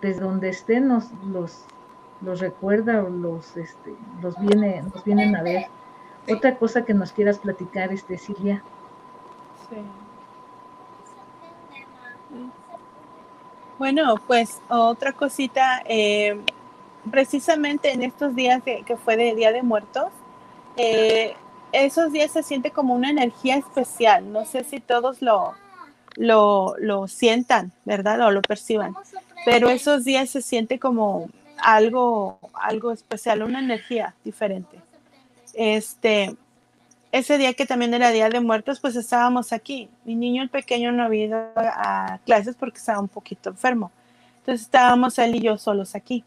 [0.00, 1.64] desde donde esté nos los
[2.20, 5.66] los recuerda o los, este, los, viene, nos vienen a ver.
[6.30, 8.62] Otra cosa que nos quieras platicar, este, Silvia.
[9.70, 9.76] Sí.
[13.78, 16.40] Bueno, pues otra cosita, eh,
[17.10, 20.10] precisamente en estos días que fue de Día de Muertos,
[20.76, 21.34] eh,
[21.72, 24.32] esos días se siente como una energía especial.
[24.32, 25.54] No sé si todos lo,
[26.16, 28.20] lo, lo sientan, ¿verdad?
[28.22, 28.94] O lo perciban.
[29.44, 34.80] Pero esos días se siente como algo, algo especial, una energía diferente.
[35.54, 36.36] Este,
[37.12, 39.88] ese día que también era Día de Muertos, pues estábamos aquí.
[40.04, 43.90] Mi niño el pequeño no había ido a clases porque estaba un poquito enfermo.
[44.40, 46.24] Entonces estábamos él y yo solos aquí.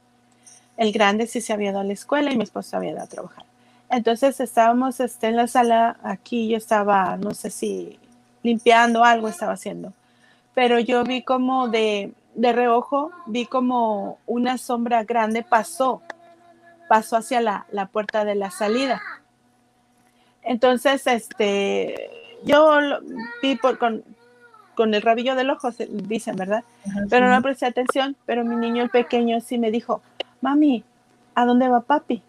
[0.77, 3.07] El grande sí se había ido a la escuela y mi esposo había ido a
[3.07, 3.45] trabajar.
[3.89, 7.99] Entonces estábamos este, en la sala aquí, yo estaba, no sé si
[8.41, 9.93] limpiando algo estaba haciendo,
[10.53, 16.01] pero yo vi como de, de reojo vi como una sombra grande pasó,
[16.87, 19.01] pasó hacia la, puerta de la salida.
[20.43, 22.09] Entonces, este,
[22.43, 22.79] yo
[23.41, 24.03] vi por, con,
[24.77, 26.63] el rabillo del ojo, dicen, ¿verdad?
[27.07, 30.01] pero no presté atención, pero mi niño el pequeño sí me dijo,
[30.41, 30.83] mami,
[31.35, 32.23] ¿a dónde va papi?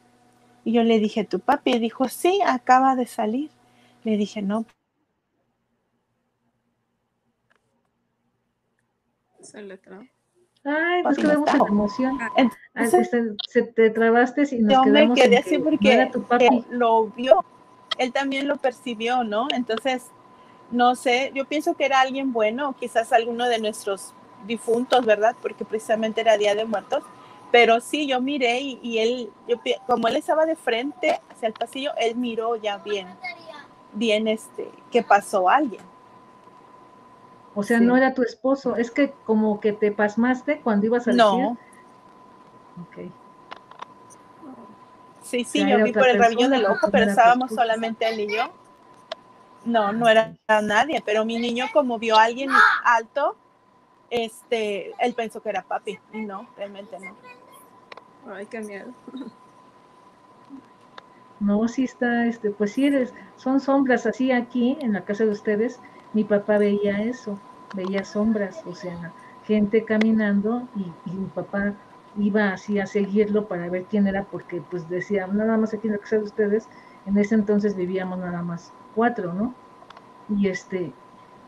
[0.64, 1.72] Y yo le dije, ¿tu papi?
[1.72, 3.51] Y dijo, sí, acaba de salir.
[4.05, 4.66] Le dije, no,
[9.42, 9.79] se le
[10.64, 12.18] Ay, pues quedamos en emoción.
[12.75, 13.11] Entonces,
[13.48, 16.09] se, te trabaste y nos yo me quedé así porque
[16.70, 17.44] lo vio,
[17.98, 19.48] él también lo percibió, ¿no?
[19.55, 20.07] Entonces,
[20.70, 24.14] no sé, yo pienso que era alguien bueno, quizás alguno de nuestros
[24.46, 25.37] difuntos, ¿verdad?
[25.40, 27.05] Porque precisamente era Día de Muertos.
[27.50, 31.52] Pero sí, yo miré y, y él, yo, como él estaba de frente hacia el
[31.52, 33.07] pasillo, él miró ya bien,
[33.92, 35.83] bien este, que pasó alguien.
[37.55, 38.76] O sea, no era tu esposo.
[38.76, 41.37] Es que como que te pasmaste cuando ibas a no.
[41.37, 43.07] decir.
[43.07, 43.12] Ok.
[45.23, 48.53] Sí, sí, yo vi por el rabillo del ojo, pero estábamos solamente él y yo.
[49.65, 52.51] No, no era nadie, pero mi niño como vio a alguien
[52.85, 53.37] alto,
[54.11, 55.99] este, él pensó que era papi.
[56.13, 57.17] Y no, realmente no.
[58.35, 58.93] Ay, qué miedo.
[61.43, 65.31] No, sí está, este, pues sí eres, son sombras así aquí en la casa de
[65.31, 65.81] ustedes,
[66.13, 67.37] mi papá veía eso,
[67.73, 69.13] veía sombras, o sea,
[69.45, 71.75] gente caminando y, mi papá
[72.18, 75.94] iba así a seguirlo para ver quién era, porque pues decía, nada más aquí en
[75.94, 76.68] la casa de ustedes,
[77.07, 79.55] en ese entonces vivíamos nada más cuatro, ¿no?
[80.29, 80.92] Y este,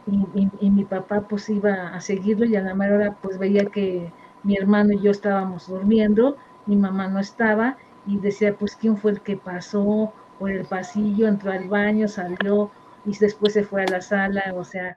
[0.07, 4.13] y, mi papá pues iba a seguirlo y a la mera hora pues veía que
[4.43, 9.13] mi hermano y yo estábamos durmiendo, mi mamá no estaba y decía pues quién fue
[9.13, 12.71] el que pasó por el pasillo, entró al baño, salió,
[13.07, 14.97] y después se fue a la sala, o sea,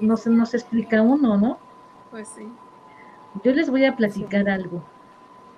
[0.00, 1.58] no, se, no se explica uno, ¿no?
[2.10, 2.46] Pues sí.
[3.42, 4.88] Yo les voy a platicar algo.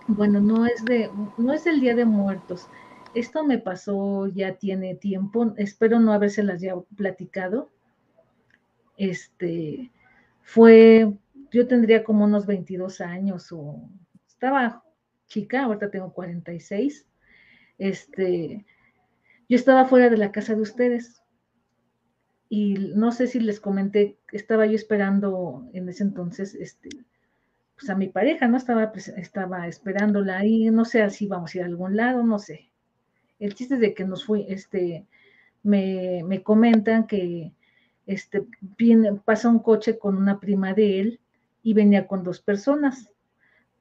[0.09, 2.69] Bueno, no es de, no es del Día de Muertos.
[3.15, 7.71] Esto me pasó ya tiene tiempo, espero no habérselas ya platicado.
[8.97, 9.91] Este,
[10.43, 11.12] fue,
[11.51, 13.89] yo tendría como unos 22 años o
[14.27, 14.85] estaba
[15.27, 17.07] chica, ahorita tengo 46.
[17.79, 18.65] Este,
[19.49, 21.23] yo estaba fuera de la casa de ustedes
[22.49, 26.91] y no sé si les comenté, estaba yo esperando en ese entonces, este,
[27.77, 28.57] pues a mi pareja, ¿no?
[28.57, 32.39] Estaba, pues, estaba esperándola ahí, no sé si vamos a ir a algún lado, no
[32.39, 32.71] sé.
[33.39, 35.07] El chiste es de que nos fue, este,
[35.62, 37.53] me, me comentan que
[38.07, 38.47] este,
[38.79, 41.21] viene, pasa un coche con una prima de él
[41.62, 43.11] y venía con dos personas,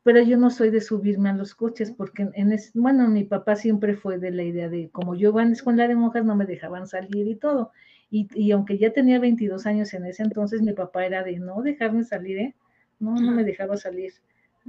[0.04, 3.56] pero yo no soy de subirme a los coches porque en es, bueno, mi papá
[3.56, 6.46] siempre fue de la idea de como yo iba en escuela de monjas no me
[6.46, 7.72] dejaban salir y todo.
[8.12, 11.62] Y, y, aunque ya tenía 22 años en ese entonces, mi papá era de no
[11.64, 12.56] dejarme salir, ¿eh?
[13.00, 14.14] No, no me dejaba salir.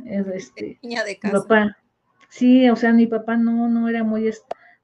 [0.04, 1.42] Este, Niña de casa.
[1.42, 1.76] Papá,
[2.28, 4.30] sí, o sea, mi papá no, no era muy,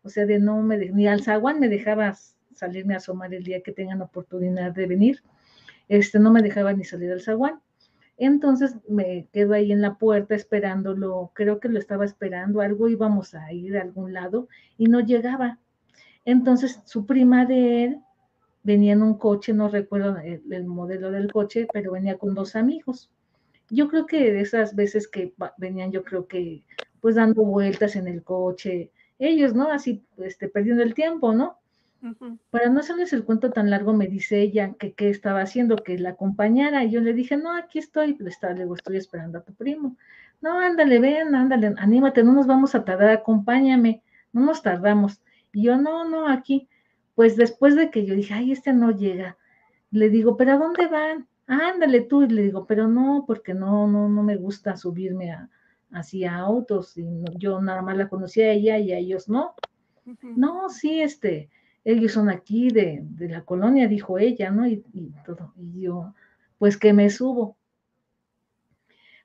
[0.03, 2.15] o sea, de no me, ni al zaguán me dejaba
[2.55, 5.23] salirme a asomar el día que tengan oportunidad de venir.
[5.89, 7.61] Este, no me dejaba ni salir al zaguán.
[8.17, 13.35] Entonces me quedo ahí en la puerta esperándolo, creo que lo estaba esperando, algo íbamos
[13.35, 15.59] a ir a algún lado y no llegaba.
[16.25, 18.01] Entonces su prima de él
[18.63, 22.55] venía en un coche, no recuerdo el, el, modelo del coche, pero venía con dos
[22.55, 23.11] amigos.
[23.75, 26.63] Yo creo que de esas veces que venían, yo creo que
[27.01, 29.73] pues dando vueltas en el coche, ellos, ¿no?
[29.73, 31.59] Así, este, perdiendo el tiempo, ¿no?
[32.03, 32.39] Uh -huh.
[32.51, 35.99] Para no hacerles el cuento tan largo, me dice ella que qué estaba haciendo, que
[35.99, 39.39] la acompañara, y yo le dije, no, aquí estoy, le, está, le digo, estoy esperando
[39.39, 39.97] a tu primo.
[40.43, 45.23] No, ándale, ven, ándale, anímate, no nos vamos a tardar, acompáñame, no nos tardamos.
[45.53, 46.69] Y yo, no, no, aquí.
[47.15, 49.39] Pues después de que yo dije, ay, este no llega,
[49.91, 51.27] le digo, pero ¿a dónde van?
[51.47, 55.51] Ándale tú, y le digo, pero no, porque no, no, no me gusta subirme a,
[55.91, 59.29] así a autos, y no, yo nada más la conocía a ella y a ellos
[59.29, 59.55] no.
[60.07, 60.37] Uh -huh.
[60.37, 61.51] No, sí, este,
[61.85, 64.67] ellos son aquí de, de la colonia, dijo ella, ¿no?
[64.67, 65.53] Y, y, todo.
[65.57, 66.15] Y yo,
[66.59, 67.57] pues que me subo.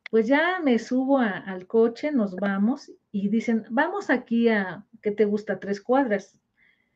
[0.10, 5.12] Pues ya me subo a, al coche, nos vamos y dicen, vamos aquí a, ¿qué
[5.12, 5.60] te gusta?
[5.60, 6.40] Tres cuadras.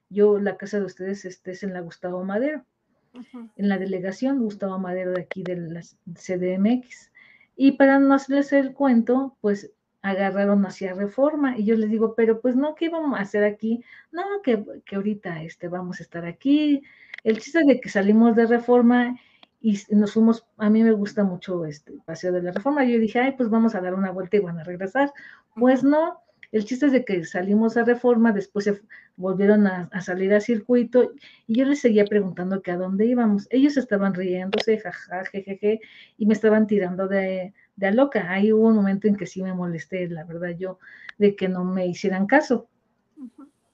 [0.10, 2.66] Yo, la casa de ustedes este, es en la Gustavo Madero,
[3.13, 3.50] uh -huh.
[3.56, 7.12] en la delegación Gustavo Madero de aquí de la CDMX.
[7.56, 9.71] Y para no hacerles el cuento, pues
[10.02, 13.84] agarraron hacia reforma y yo les digo, pero pues no, ¿qué vamos a hacer aquí?
[14.12, 16.82] No, que, que ahorita este, vamos a estar aquí.
[17.24, 19.19] El chiste de que salimos de reforma
[19.62, 23.19] y nos fuimos, a mí me gusta mucho este paseo de la reforma, yo dije,
[23.19, 25.13] ay, pues vamos a dar una vuelta y van a regresar.
[25.56, 26.19] Pues no,
[26.52, 28.82] el chiste es de que salimos a reforma, después se
[29.16, 31.14] volvieron a, a salir a circuito
[31.48, 33.48] y yo les seguía preguntando que a dónde íbamos.
[33.52, 35.80] Ellos estaban riéndose, jaja, jejeje,
[36.18, 38.32] y me estaban tirando de, de a loca.
[38.32, 40.80] Ahí hubo un momento en que sí me molesté, la verdad, yo,
[41.18, 42.68] de que no me hicieran caso.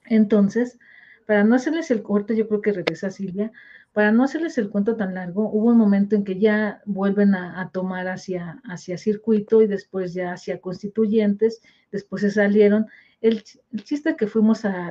[0.04, 0.78] Entonces,
[1.26, 3.52] para no hacerles el corte, yo creo que regresa Silvia,
[3.98, 7.68] para no hacerles el cuento tan largo, hubo un momento en que ya vuelven a,
[7.72, 12.86] tomar hacia, hacia circuito y después ya hacia constituyentes, después se salieron.
[13.20, 14.90] El, el chiste que fuimos a,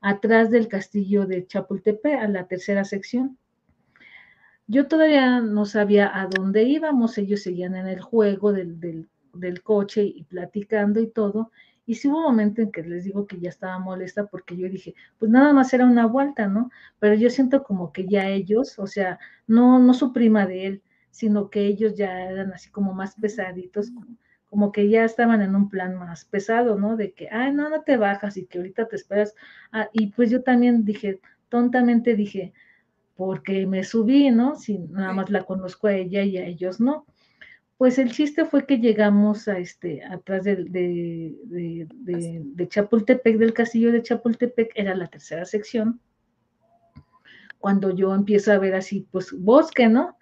[0.00, 3.36] atrás del castillo de Chapultepec, a la tercera sección.
[4.66, 9.62] Yo todavía no sabía a dónde íbamos, ellos seguían en el juego del, del, del
[9.62, 11.52] coche y platicando y todo,
[11.86, 14.68] y sí hubo un momento en que les digo que ya estaba molesta porque yo
[14.68, 16.70] dije, pues nada más era una vuelta, ¿no?
[16.98, 20.82] Pero yo siento como que ya ellos, o sea, no, no su prima de él,
[21.10, 24.06] sino que ellos ya eran así como más pesaditos, como,
[24.50, 26.96] como que ya estaban en un plan más pesado, ¿no?
[26.96, 29.34] De que, ay, no, no te bajas y que ahorita te esperas.
[29.72, 32.52] Ah, y pues yo también dije, tontamente dije,
[33.16, 34.56] porque me subí, ¿no?
[34.56, 37.06] Si nada más la conozco a ella y a ellos no.
[37.78, 43.92] Pues el chiste fue que llegamos a este, atrás de, de, de, Chapultepec, del castillo
[43.92, 46.00] de Chapultepec, era la tercera sección.
[47.58, 50.16] Cuando yo empiezo a ver así, pues bosque, ¿no?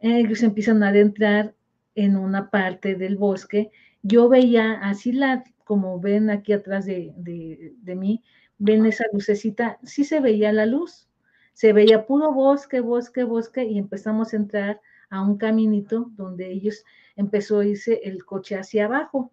[0.00, 1.54] Ellos empiezan a adentrar
[1.94, 3.70] en una parte del bosque.
[4.02, 8.22] Yo veía así la, como ven aquí atrás de, de, de mí,
[8.58, 11.08] ven esa lucecita, sí se veía la luz,
[11.54, 14.80] se veía puro bosque, bosque, bosque, y empezamos a entrar
[15.10, 16.84] a un caminito donde ellos
[17.16, 19.32] empezó a irse el coche hacia abajo.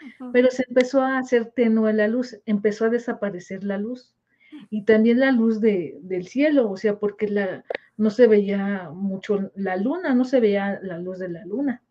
[0.00, 0.30] Uh -huh.
[0.32, 4.14] Pero se empezó a hacer tenue la luz, empezó a desaparecer la luz.
[4.70, 7.64] Y también la luz de, del cielo, o sea, porque la,
[7.96, 11.82] no se veía mucho la luna, no se veía la luz de la luna.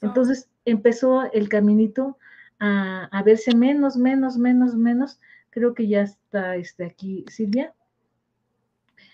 [0.00, 2.16] Entonces empezó el caminito
[2.58, 5.20] a, a verse menos, menos, menos, menos.
[5.50, 7.74] Creo que ya está este, aquí Silvia.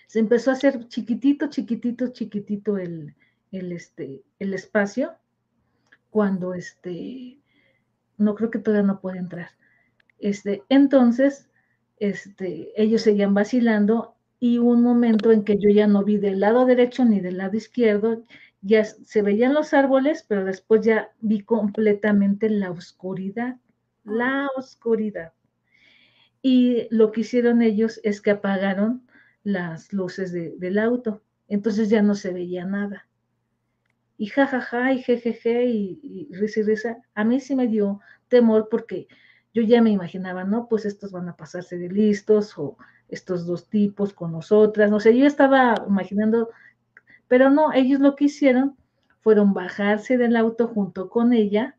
[0.07, 3.13] Se empezó a hacer chiquitito, chiquitito, chiquitito el,
[3.51, 5.15] el, este, el espacio
[6.09, 7.37] cuando este,
[8.17, 9.49] no creo que todavía no puede entrar.
[10.19, 11.49] Este, entonces,
[11.99, 16.65] este, ellos seguían vacilando y un momento en que yo ya no vi del lado
[16.65, 18.23] derecho ni del lado izquierdo,
[18.61, 23.57] ya se veían los árboles, pero después ya vi completamente la oscuridad,
[24.03, 25.33] la oscuridad.
[26.41, 29.07] Y lo que hicieron ellos es que apagaron
[29.43, 33.07] las luces de, del auto, entonces ya no se veía nada
[34.17, 37.67] y jajaja ja, ja, y jejeje y, y risa y risa, a mí sí me
[37.67, 39.07] dio temor porque
[39.53, 40.67] yo ya me imaginaba, ¿no?
[40.67, 42.77] Pues estos van a pasarse de listos o
[43.09, 46.49] estos dos tipos con nosotras, no sé, yo estaba imaginando,
[47.27, 48.75] pero no, ellos lo que hicieron
[49.21, 51.77] fueron bajarse del auto junto con ella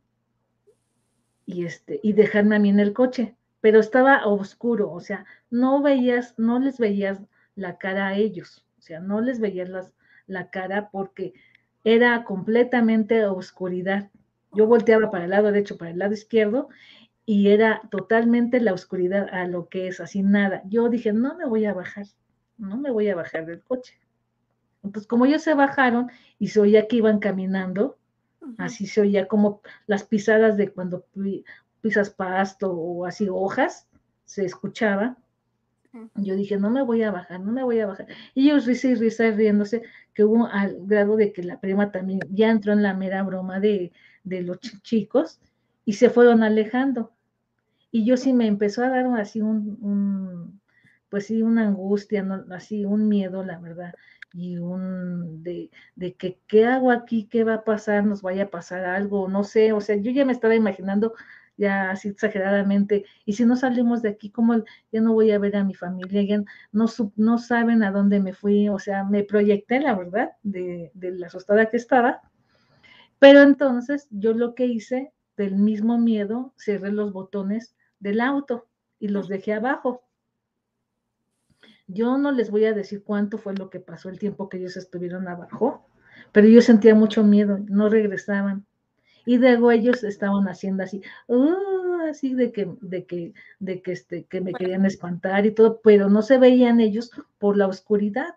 [1.44, 5.82] y, este, y dejarme a mí en el coche, pero estaba oscuro, o sea, no
[5.82, 7.20] veías, no les veías
[7.54, 9.94] la cara a ellos, o sea, no les veías las,
[10.26, 11.34] la cara porque
[11.94, 14.10] era completamente oscuridad.
[14.52, 16.68] Yo volteaba para el lado derecho, para el lado izquierdo,
[17.24, 20.62] y era totalmente la oscuridad a lo que es, así nada.
[20.66, 22.06] Yo dije, no me voy a bajar,
[22.58, 23.98] no me voy a bajar del coche.
[24.82, 27.98] Entonces, como ellos se bajaron y se oía que iban caminando,
[28.58, 31.06] así se oía como las pisadas de cuando
[31.80, 33.88] pisas pasto o así hojas,
[34.24, 35.16] se escuchaba.
[36.14, 38.06] Yo dije, no me voy a bajar, no me voy a bajar.
[38.34, 39.82] Y ellos risa y risa riéndose,
[40.14, 43.60] que hubo al grado de que la prima también ya entró en la mera broma
[43.60, 43.92] de,
[44.24, 45.40] los chicos
[45.84, 47.12] y se fueron alejando.
[47.90, 50.60] Y yo sí me empezó a dar así un,
[51.08, 53.94] pues sí, una angustia, así un miedo, la verdad.
[54.34, 58.50] Y un de, de, que qué hago aquí, qué va a pasar, nos vaya a
[58.50, 61.14] pasar algo, no sé, o sea, yo ya me estaba imaginando
[61.58, 64.56] ya así exageradamente, y si no salimos de aquí, como
[64.90, 66.22] ya no voy a ver a mi familia?
[66.22, 66.42] Ya
[66.72, 66.86] no,
[67.16, 71.26] no saben a dónde me fui, o sea, me proyecté, la verdad, de, de la
[71.26, 72.22] asustada que estaba,
[73.18, 78.66] pero entonces yo lo que hice, del mismo miedo, cerré los botones del auto
[78.98, 80.08] y los dejé abajo
[81.88, 84.76] yo no les voy a decir cuánto fue lo que pasó el tiempo que ellos
[84.76, 85.88] estuvieron abajo,
[86.32, 88.66] pero yo sentía mucho miedo, no regresaban.
[89.28, 94.24] Y luego ellos estaban haciendo así, uh, así de que, de que, de que, este,
[94.24, 98.36] que me querían espantar y todo, pero no se veían ellos por la oscuridad.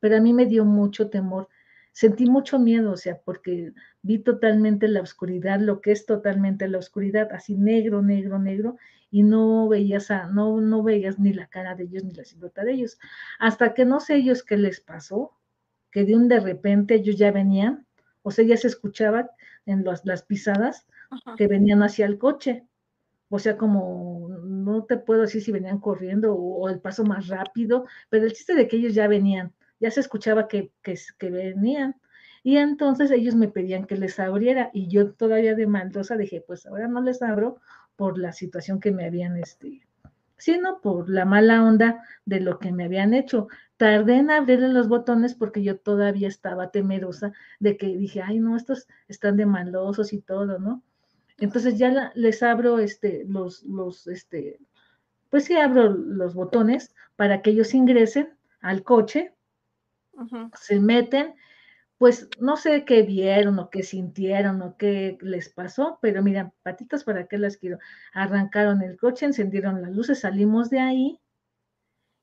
[0.00, 1.48] Pero a mí me dio mucho temor
[1.92, 3.72] sentí mucho miedo, o sea, porque
[4.02, 8.76] vi totalmente la oscuridad, lo que es totalmente la oscuridad, así negro, negro, negro,
[9.10, 12.64] y no veías, a, no, no veías ni la cara de ellos ni la silueta
[12.64, 12.98] de ellos.
[13.38, 15.32] Hasta que no sé ellos qué les pasó,
[15.90, 17.86] que de un de repente ellos ya venían,
[18.22, 19.30] o sea, ya se escuchaba
[19.66, 20.86] en las pisadas
[21.36, 22.66] que venían hacia el coche.
[23.28, 27.28] O sea, como no te puedo decir si venían corriendo o, o el paso más
[27.28, 29.52] rápido, pero el chiste de que ellos ya venían
[29.82, 31.96] ya se escuchaba que, que, venían.
[32.44, 36.66] Y entonces ellos me pedían que les abriera y yo todavía de maldosa dije, pues
[36.66, 37.60] ahora no les abro
[37.96, 39.84] por la situación que me habían, este,
[40.38, 43.48] sino por la mala onda de lo que me habían hecho.
[43.82, 48.56] Tardé en abrirle los botones porque yo todavía estaba temerosa de que dije, ay, no,
[48.56, 50.84] estos están de maldosos y todo, ¿no?
[51.38, 54.60] Entonces ya les abro este, los, los, este,
[55.30, 59.34] pues sí abro los botones para que ellos ingresen al coche
[60.54, 61.34] se meten,
[61.98, 67.02] pues no sé qué vieron o qué sintieron o qué les pasó, pero miren, patitas,
[67.02, 67.80] ¿para qué las quiero?
[68.12, 71.21] Arrancaron el coche, encendieron las luces, salimos de ahí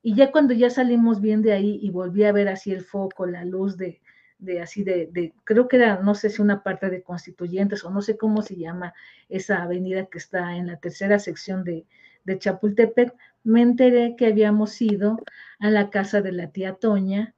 [0.02, 3.26] y ya cuando ya salimos bien de ahí y volví a ver así el foco,
[3.26, 4.02] la luz de,
[4.40, 7.92] de así de, de, creo que era, no sé si una parte de constituyentes o
[7.92, 8.94] no sé cómo se llama
[9.28, 11.86] esa avenida que está en la tercera sección de,
[12.24, 15.18] de Chapultepec, me enteré que habíamos ido
[15.60, 17.36] a la casa de la tía Toña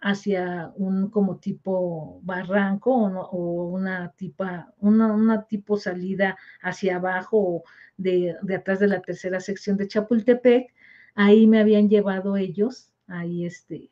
[0.00, 7.64] hacia un como tipo barranco o, una, tipa, una, tipo salida hacia abajo
[7.98, 10.72] de, de, atrás de la tercera sección de Chapultepec.
[11.14, 13.90] Ahí me habían llevado ellos, ahí este,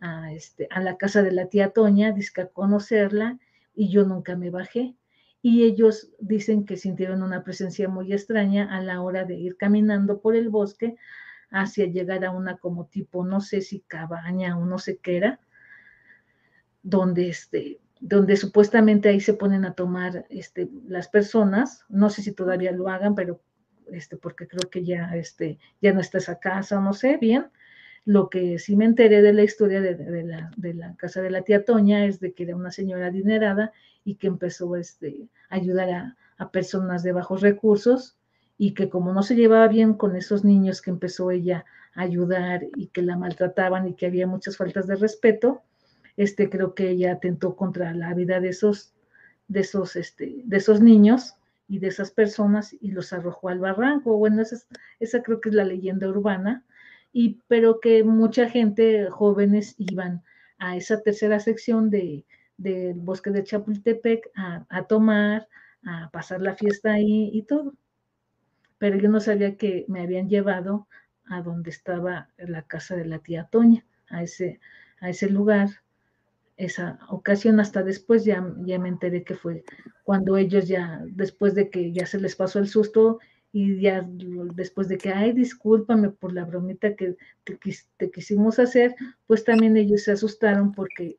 [0.00, 3.38] a, este, a la casa de la tía Toña, disque a conocerla,
[3.74, 4.96] y yo nunca me bajé.
[5.40, 10.20] Y ellos dicen que sintieron una presencia muy extraña a la hora de ir caminando
[10.20, 10.96] por el bosque
[11.50, 15.40] hacia llegar a una como tipo, no sé si cabaña o no sé qué era,
[16.82, 22.32] donde, este, donde supuestamente ahí se ponen a tomar este, las personas, no sé si
[22.32, 23.40] todavía lo hagan, pero
[23.92, 27.46] este, porque creo que ya, este, ya no está esa casa, no sé bien.
[28.04, 32.06] Lo que sí me enteré de la historia de, la, casa de la tía Toña
[32.06, 33.72] es de que era una señora adinerada
[34.04, 38.16] y que empezó este, a ayudar a, a personas de bajos recursos
[38.56, 41.64] y que como no se llevaba bien con esos niños que empezó ella
[41.94, 45.62] a ayudar y que la maltrataban y que había muchas faltas de respeto,
[46.16, 48.92] este, creo que ella atentó contra la vida de esos,
[49.46, 51.36] de esos, este, de esos niños
[51.68, 54.16] y de esas personas y los arrojó al barranco.
[54.16, 54.56] Bueno, esa,
[54.98, 56.64] esa creo que es la leyenda urbana,
[57.12, 60.24] y, pero que mucha gente, jóvenes, iban
[60.58, 62.24] a esa tercera sección de,
[62.56, 65.48] del bosque de Chapultepec a, a, tomar,
[65.84, 67.74] a pasar la fiesta ahí y todo.
[68.78, 70.88] Pero yo no sabía que me habían llevado
[71.26, 74.60] a donde estaba la casa de la tía Toña, a ese,
[75.00, 75.68] a ese lugar
[76.58, 79.64] esa ocasión, hasta después ya, ya me enteré que fue
[80.02, 83.20] cuando ellos ya, después de que ya se les pasó el susto
[83.52, 84.06] y ya
[84.54, 88.94] después de que, ay, discúlpame por la bromita que te, quisimos hacer,
[89.26, 91.16] pues también ellos se asustaron porque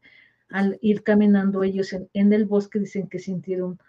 [0.49, 3.79] al ir caminando ellos en, el bosque dicen que sintieron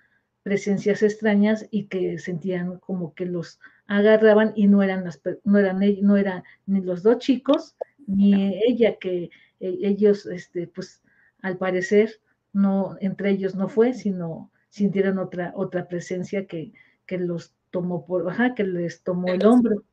[0.43, 5.81] presencias extrañas y que sentían como que los agarraban y no eran las no eran
[6.03, 7.77] no eran ni los dos chicos
[8.07, 9.31] ni ella que
[9.61, 11.03] e, ellos este pues
[11.43, 12.21] al parecer
[12.53, 16.73] no entre ellos no fue sino sintieron otra otra presencia que,
[17.07, 19.85] que los tomó por ajá que les tomó el hombro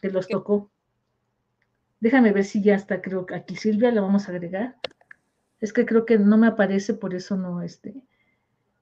[0.00, 0.70] que los tocó
[2.00, 4.76] déjame ver si ya está creo que aquí Silvia la vamos a agregar
[5.60, 8.04] es que creo que no me aparece por eso no este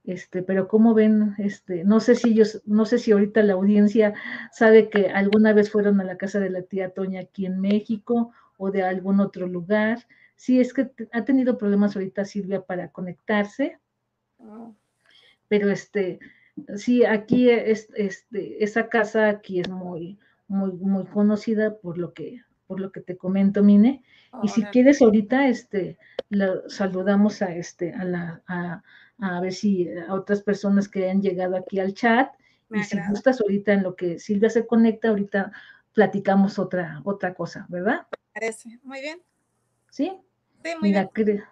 [0.04, 4.14] este, pero como ven, este, no sé si ellos, no sé si ahorita la audiencia
[4.50, 8.32] sabe que alguna vez fueron a la casa de la tía Toña aquí en México
[8.56, 10.06] o de algún otro lugar.
[10.42, 13.78] Sí, es que ha tenido problemas ahorita Silvia para conectarse.
[14.38, 14.74] Oh.
[15.46, 16.18] Pero este,
[16.74, 20.18] sí, aquí es, este, esa casa aquí es muy,
[20.48, 24.02] muy, muy conocida por lo que, por lo que te comento, Mine.
[24.42, 25.96] y si quieres ahorita, este,
[26.66, 28.82] saludamos a este, a la, a,
[29.18, 32.32] a ver si eh, a otras personas que han llegado aquí al chat.
[32.68, 35.52] y si gustas ahorita en lo que Silvia se conecta, ahorita
[35.92, 38.08] platicamos otra, otra cosa, ¿verdad?
[38.32, 39.22] Parece, muy bien.
[39.88, 40.20] ¿Sí?
[40.62, 41.44] Sí, muy Mira, bien.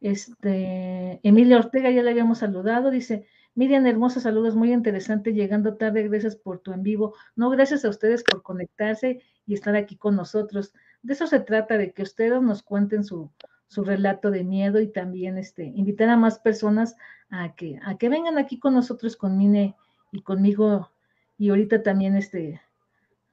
[0.00, 6.08] Este, Emilia Ortega ya le habíamos saludado, dice, Miriam, hermosa, saludos, muy interesante, llegando tarde,
[6.08, 7.14] gracias por tu en vivo.
[7.36, 10.74] No, gracias a ustedes por conectarse y estar aquí con nosotros.
[11.02, 13.30] De eso se trata, de que ustedes nos cuenten su,
[13.68, 16.96] su relato de miedo y también este, invitar a más personas
[17.30, 19.74] a que, a que vengan aquí con nosotros, con Mine
[20.12, 20.90] y conmigo.
[21.38, 22.60] Y ahorita también, este,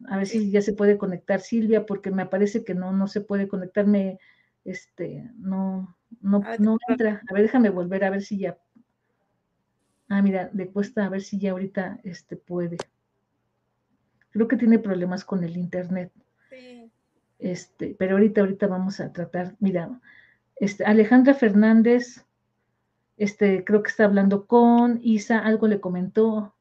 [0.07, 3.21] a ver si ya se puede conectar Silvia, porque me parece que no, no se
[3.21, 4.19] puede conectarme,
[4.63, 7.21] este, no, no, no entra.
[7.29, 8.57] A ver, déjame volver a ver si ya.
[10.09, 12.77] Ah, mira, le cuesta a ver si ya ahorita este puede.
[14.31, 16.11] Creo que tiene problemas con el internet.
[16.49, 16.91] Sí.
[17.39, 19.99] Este, pero ahorita, ahorita vamos a tratar, mira,
[20.57, 22.25] este, Alejandra Fernández,
[23.17, 26.55] este, creo que está hablando con Isa, algo le comentó.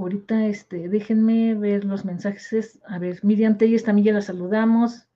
[0.00, 2.80] Ahorita, este, déjenme ver los mensajes.
[2.86, 5.06] A ver, Miriam Telles también ya la saludamos.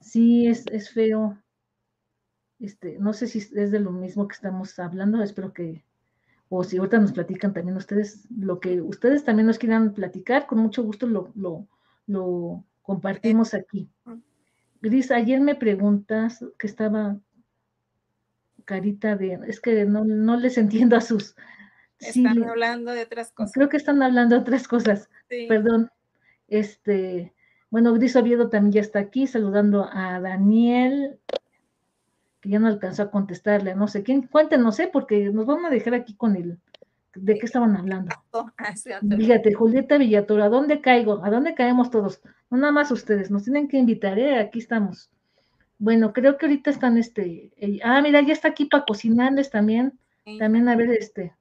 [0.00, 1.36] Sí, es, es feo.
[2.60, 5.84] Este, no sé si es de lo mismo que estamos hablando, espero que,
[6.48, 10.60] o si ahorita nos platican también ustedes, lo que ustedes también nos quieran platicar, con
[10.60, 11.66] mucho gusto lo, lo,
[12.06, 13.90] lo compartimos aquí.
[14.80, 17.18] Gris, ayer me preguntas que estaba
[18.64, 21.34] carita de, es que no, les entiendo a sus...
[22.00, 23.52] Están hablando de otras cosas.
[23.52, 25.08] Creo que están hablando de otras cosas.
[25.28, 25.90] Perdón.
[26.48, 27.32] Este,
[27.70, 31.18] bueno, Gris Oviedo también ya está aquí, saludando a Daniel,
[32.40, 34.88] que ya no alcanzó a contestarle, no sé quién, cuéntenos, ¿eh?
[34.92, 36.58] porque nos van a dejar aquí con el,
[37.14, 38.14] ¿de qué estaban hablando?
[38.58, 38.74] Ah,
[39.16, 41.24] Fíjate, Julieta Villatura, ¿a dónde caigo?
[41.24, 42.20] ¿A dónde caemos todos?
[42.50, 44.38] No nada más ustedes, nos tienen que invitar, ¿eh?
[44.38, 45.10] Aquí estamos.
[45.78, 47.50] Bueno, creo que ahorita están este.
[47.82, 49.98] ah, mira, ya está aquí para cocinarles también.
[50.38, 51.34] También, a ver, este.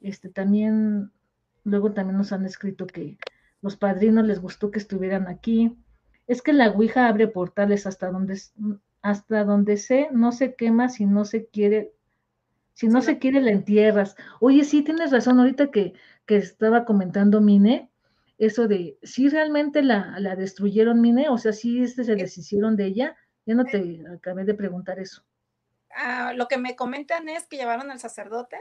[0.00, 1.12] Este también.
[1.64, 3.18] Luego también nos han escrito que
[3.60, 5.76] los padrinos les gustó que estuvieran aquí.
[6.26, 8.40] Es que la Ouija abre portales hasta donde,
[9.02, 11.92] hasta donde sé, no se quema si no se quiere,
[12.74, 14.16] si no se quiere la entierras.
[14.40, 15.94] Oye, sí, tienes razón, ahorita que,
[16.26, 17.90] que estaba comentando Mine,
[18.38, 22.86] eso de si realmente la, la destruyeron, Mine, o sea, si este se deshicieron de
[22.86, 23.16] ella.
[23.46, 25.22] Ya no te acabé de preguntar eso.
[25.90, 28.58] Ah, lo que me comentan es que llevaron al sacerdote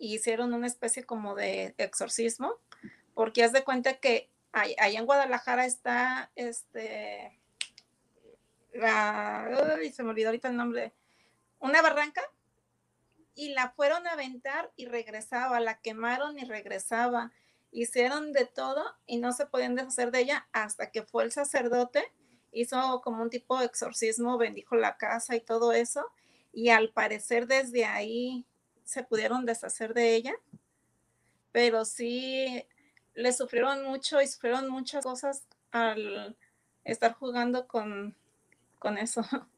[0.00, 2.54] y hicieron una especie como de exorcismo,
[3.14, 7.38] porque haz de cuenta que allá en Guadalajara está este
[8.72, 9.48] la,
[9.92, 10.92] se me olvidó ahorita el nombre,
[11.58, 12.22] una barranca
[13.34, 17.32] y la fueron a aventar y regresaba, la quemaron y regresaba.
[17.70, 22.02] Hicieron de todo y no se podían deshacer de ella hasta que fue el sacerdote,
[22.50, 26.06] hizo como un tipo de exorcismo, bendijo la casa y todo eso,
[26.52, 28.46] y al parecer desde ahí
[28.88, 30.32] se pudieron deshacer de ella,
[31.52, 32.64] pero sí
[33.12, 36.34] le sufrieron mucho y sufrieron muchas cosas al
[36.84, 38.16] estar jugando con,
[38.78, 39.20] con eso.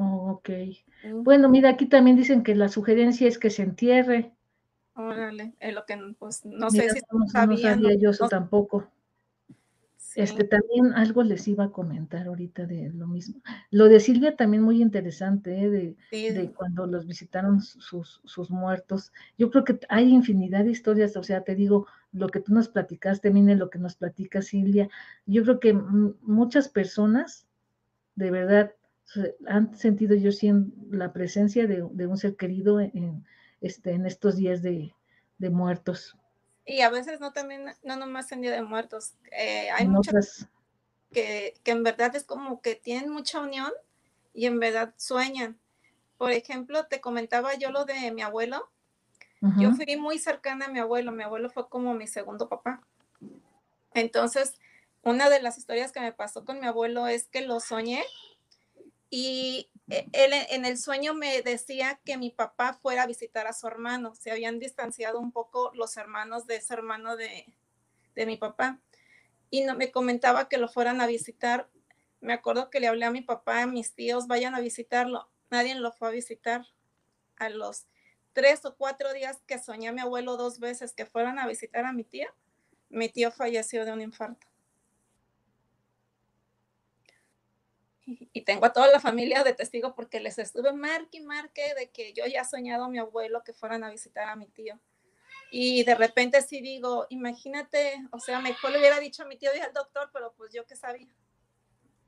[0.00, 0.50] Oh, ok.
[1.24, 4.32] Bueno, mira, aquí también dicen que la sugerencia es que se entierre.
[4.94, 8.88] Órale, es lo que pues no sé si no, sabía yo eso tampoco.
[10.14, 13.40] Este también algo les iba a comentar ahorita de lo mismo.
[13.70, 15.70] Lo de Silvia también muy interesante, ¿eh?
[15.70, 19.12] de, de, cuando los visitaron sus, sus, muertos.
[19.36, 22.68] Yo creo que hay infinidad de historias, o sea, te digo, lo que tú nos
[22.68, 24.88] platicaste, Mine, lo que nos platica Silvia.
[25.26, 27.46] Yo creo que muchas personas,
[28.14, 28.72] de verdad,
[29.46, 30.50] han sentido yo sí
[30.90, 33.24] la presencia de, de un ser querido en,
[33.60, 34.92] este, en estos días de,
[35.50, 36.16] muertos.
[36.68, 40.46] Y a veces no también, no nomás en Día de Muertos, eh, hay muchas
[41.10, 43.72] que, que, en verdad es como que tienen mucha unión
[44.34, 45.58] y en verdad sueñan.
[46.18, 48.68] por ejemplo, te comentaba yo lo de mi abuelo.
[49.56, 51.12] Yo fui muy cercana a mi abuelo.
[51.12, 52.82] Mi abuelo fue como mi segundo papá.
[53.94, 54.58] Entonces,
[55.02, 58.02] una de las historias que me pasó con mi abuelo es que lo soñé
[59.10, 63.66] y él en el sueño me decía que mi papá fuera a visitar a su
[63.66, 64.14] hermano.
[64.14, 67.52] Se habían distanciado un poco los hermanos de ese hermano de,
[68.14, 68.80] de mi papá.
[69.50, 71.68] Y no, me comentaba que lo fueran a visitar.
[72.20, 75.74] Me acuerdo que le hablé a mi papá, a mis tíos, vayan a visitarlo nadie
[75.74, 76.66] lo fue a visitar.
[77.36, 77.86] A los
[78.32, 81.84] tres o cuatro días que soñé a mi abuelo dos veces que fueran a visitar
[81.84, 82.34] a mi tía,
[82.88, 84.46] mi tío falleció de un infarto.
[88.32, 91.90] Y tengo a toda la familia de testigo porque les estuve marque y marque de
[91.90, 94.78] que yo ya he soñado a mi abuelo que fueran a visitar a mi tío.
[95.50, 99.50] Y de repente sí digo, imagínate, o sea, mejor le hubiera dicho a mi tío
[99.56, 101.08] y al doctor, pero pues yo qué sabía.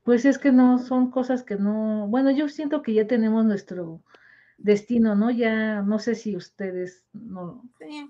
[0.03, 4.01] Pues es que no, son cosas que no, bueno, yo siento que ya tenemos nuestro
[4.57, 5.31] destino, ¿no?
[5.31, 7.63] Ya no sé si ustedes no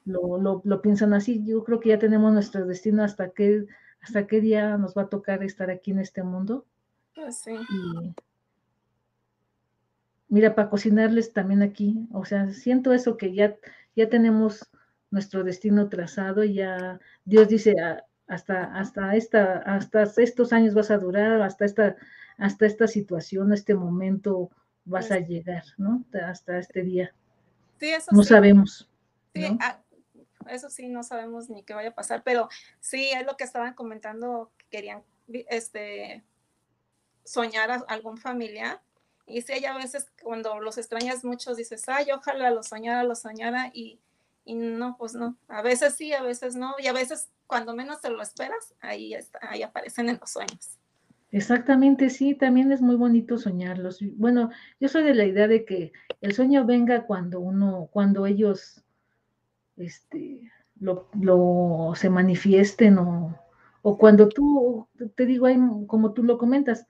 [0.05, 3.65] lo, lo, piensan así, yo creo que ya tenemos nuestro destino hasta qué,
[4.01, 6.65] hasta qué día nos va a tocar estar aquí en este mundo.
[7.15, 7.51] Pues sí.
[10.27, 13.57] mira, para cocinarles también aquí, o sea, siento eso que ya,
[13.95, 14.69] ya tenemos
[15.11, 20.89] nuestro destino trazado, y ya Dios dice, ah, hasta, hasta, esta, hasta estos años vas
[20.89, 21.97] a durar, hasta esta,
[22.37, 24.49] hasta esta situación, este momento
[24.85, 26.05] vas a llegar, ¿no?
[26.25, 27.13] Hasta este día.
[27.77, 28.89] Sí, eso no sabemos.
[29.35, 29.81] Sí, ah,
[30.49, 32.47] eso sí, no sabemos ni qué vaya a pasar, pero
[32.79, 36.23] sí, es lo que estaban comentando, que querían este,
[37.31, 38.81] soñar a algún familiar.
[39.25, 43.15] Y sí, hay a veces cuando los extrañas mucho, dices, ay, ojalá lo soñara, lo
[43.15, 43.99] soñara, y,
[44.43, 45.37] y no, pues no.
[45.47, 49.13] A veces sí, a veces no, y a veces cuando menos te lo esperas, ahí,
[49.13, 50.77] está, ahí aparecen en los sueños.
[51.31, 53.99] Exactamente, sí, también es muy bonito soñarlos.
[54.17, 54.49] Bueno,
[54.81, 58.83] yo soy de la idea de que el sueño venga cuando uno, cuando ellos
[59.77, 60.51] este,
[60.81, 63.39] lo, lo se manifiesten o,
[63.81, 65.57] o, cuando tú, te digo, hay,
[65.87, 66.85] como tú lo comentas,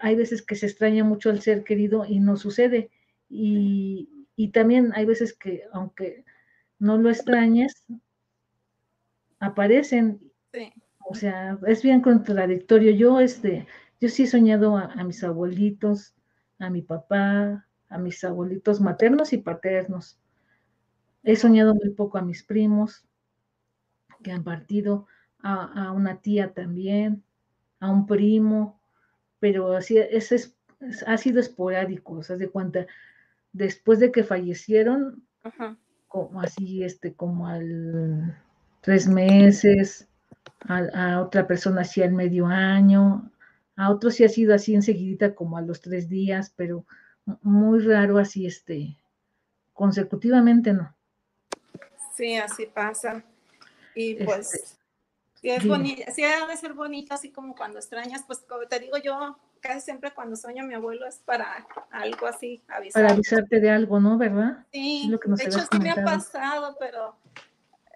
[0.00, 2.90] hay veces que se extraña mucho al ser querido y no sucede.
[3.28, 6.24] Y, y también hay veces que, aunque
[6.78, 7.84] no lo extrañes,
[9.38, 10.20] aparecen.
[11.08, 12.92] O sea, es bien contradictorio.
[12.92, 13.66] Yo, este,
[14.00, 16.14] yo sí he soñado a, mis abuelitos,
[16.58, 20.18] a mi papá, a mis abuelitos maternos y paternos.
[21.22, 23.04] He soñado muy poco a mis primos
[24.22, 25.06] que han partido,
[25.42, 27.24] a, una tía también,
[27.78, 28.79] a un primo,
[29.40, 30.56] pero así ese es,
[31.06, 32.86] ha sido esporádico, o sea, de cuenta,
[33.52, 35.24] después de que fallecieron,
[36.08, 38.38] como así, este, como al
[38.80, 40.08] tres meses,
[40.68, 43.30] a, otra persona así al medio año,
[43.76, 46.84] a otros sí ha sido así enseguidita como a los tres días, pero
[47.42, 48.96] muy raro así, este,
[49.72, 50.94] consecutivamente no.
[52.14, 53.24] Sí, así pasa.
[53.94, 54.79] Y este, pues,
[55.40, 58.96] sí es bonito, sí debe ser bonito, así como cuando extrañas, pues como te digo
[58.98, 63.02] yo, casi siempre cuando sueño a mi abuelo es para algo así, avisar.
[63.02, 64.18] Para avisarte de algo, ¿no?
[64.18, 64.66] ¿Verdad?
[64.72, 67.16] Sí, de hecho sí me ha pasado, pero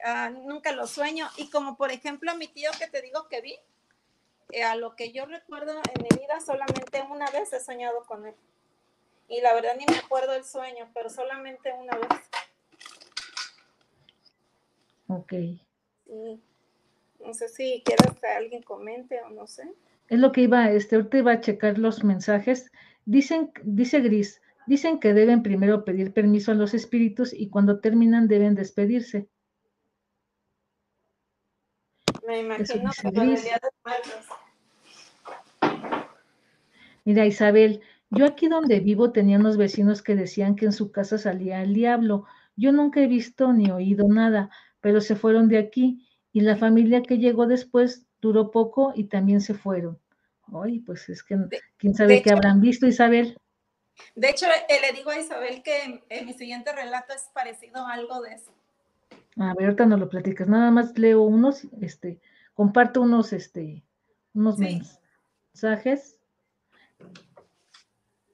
[0.07, 1.27] Ah, nunca lo sueño.
[1.39, 3.57] Y como por ejemplo a mi tío que te digo que vi,
[4.51, 8.27] eh, a lo que yo recuerdo en mi vida, solamente una vez he soñado con
[8.27, 8.35] él.
[9.29, 12.09] Y la verdad ni me acuerdo el sueño, pero solamente una vez.
[15.09, 15.33] Ok.
[17.25, 19.63] No sé si quieres que alguien comente o no sé.
[20.09, 22.71] Es lo que iba, este, ahorita iba a checar los mensajes.
[23.07, 28.29] Dicen, dice Gris, dicen que deben primero pedir permiso a los espíritus y cuando terminan
[28.29, 29.29] deben despedirse.
[32.27, 33.61] Me imagino que día
[37.05, 41.19] Mira, Isabel, yo aquí donde vivo tenía unos vecinos que decían que en su casa
[41.19, 42.27] salía el diablo.
[42.57, 44.51] Yo nunca he visto ni oído nada,
[44.81, 49.41] pero se fueron de aquí y la familia que llegó después duró poco y también
[49.41, 50.01] se fueron.
[50.53, 51.37] Ay, pues es que
[51.79, 53.39] quién sabe qué habrán visto, Isabel.
[54.17, 57.93] De hecho, eh, le digo a Isabel que en mi siguiente relato es parecido a
[57.93, 58.53] algo de eso.
[59.37, 60.49] A ver, ahorita no lo platicas.
[60.49, 62.21] Nada más leo unos, este,
[62.53, 63.85] comparto unos, este,
[64.35, 66.19] unos mensajes.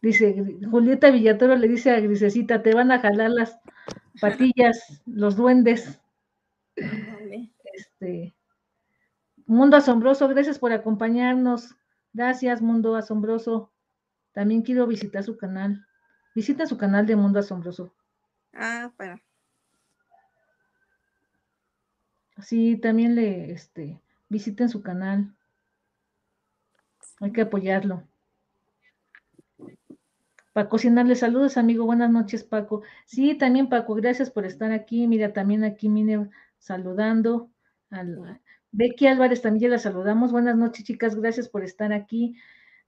[0.00, 3.58] Dice, Julieta Villatoro le dice a Grisecita, te van a jalar las
[4.18, 6.00] patillas, los duendes.
[8.00, 8.34] Este,
[9.46, 11.76] Mundo Asombroso, gracias por acompañarnos.
[12.14, 13.70] Gracias, Mundo Asombroso.
[14.32, 15.86] También quiero visitar su canal.
[16.34, 17.92] Visita su canal de Mundo Asombroso.
[18.54, 19.20] Ah, para.
[22.40, 25.34] Sí, también le este, visiten su canal.
[27.20, 28.04] Hay que apoyarlo.
[30.54, 31.84] Para cocinarle saludos, amigo.
[31.84, 32.82] Buenas noches, Paco.
[33.04, 35.06] Sí, también, Paco, gracias por estar aquí.
[35.06, 37.50] Mira, también aquí Mine saludando.
[37.90, 38.40] Al,
[38.72, 40.32] Becky Álvarez también ya la saludamos.
[40.32, 41.16] Buenas noches, chicas.
[41.16, 42.36] Gracias por estar aquí.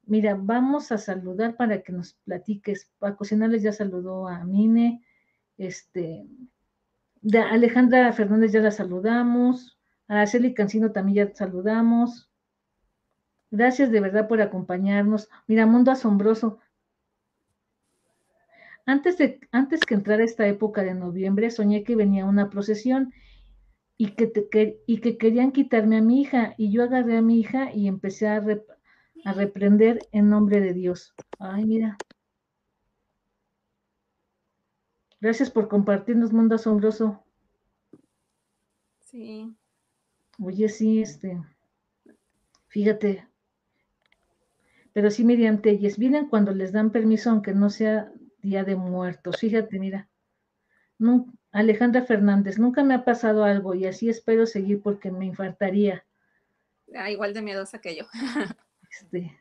[0.04, 2.90] Mira, vamos a saludar para que nos platiques.
[2.98, 5.02] Para cocinarles ya saludó a Mine.
[5.58, 6.26] Este,
[7.20, 9.78] de Alejandra Fernández ya la saludamos.
[10.08, 12.28] A Araceli Cancino también ya saludamos.
[13.50, 15.28] Gracias de verdad por acompañarnos.
[15.46, 16.58] Mira, Mundo Asombroso,
[18.86, 23.12] antes, de, antes que entrara esta época de noviembre, soñé que venía una procesión
[24.02, 26.54] y que, y que querían quitarme a mi hija.
[26.58, 28.42] Y yo agarré a mi hija y empecé a,
[29.24, 31.14] a reprender en nombre de Dios.
[31.38, 31.96] Ay, mira.
[35.20, 37.22] Gracias por compartirnos, mundo asombroso.
[38.98, 39.54] Sí.
[40.40, 41.40] Oye, sí, este.
[42.66, 43.28] Fíjate.
[44.92, 49.36] Pero sí, Miriam Telles, vienen cuando les dan permiso, aunque no sea Día de Muertos.
[49.36, 50.10] Fíjate, mira.
[51.52, 56.04] Alejandra Fernández, nunca me ha pasado algo y así espero seguir porque me infartaría.
[56.94, 58.06] Ah, igual de miedosa que yo.
[58.90, 59.38] este.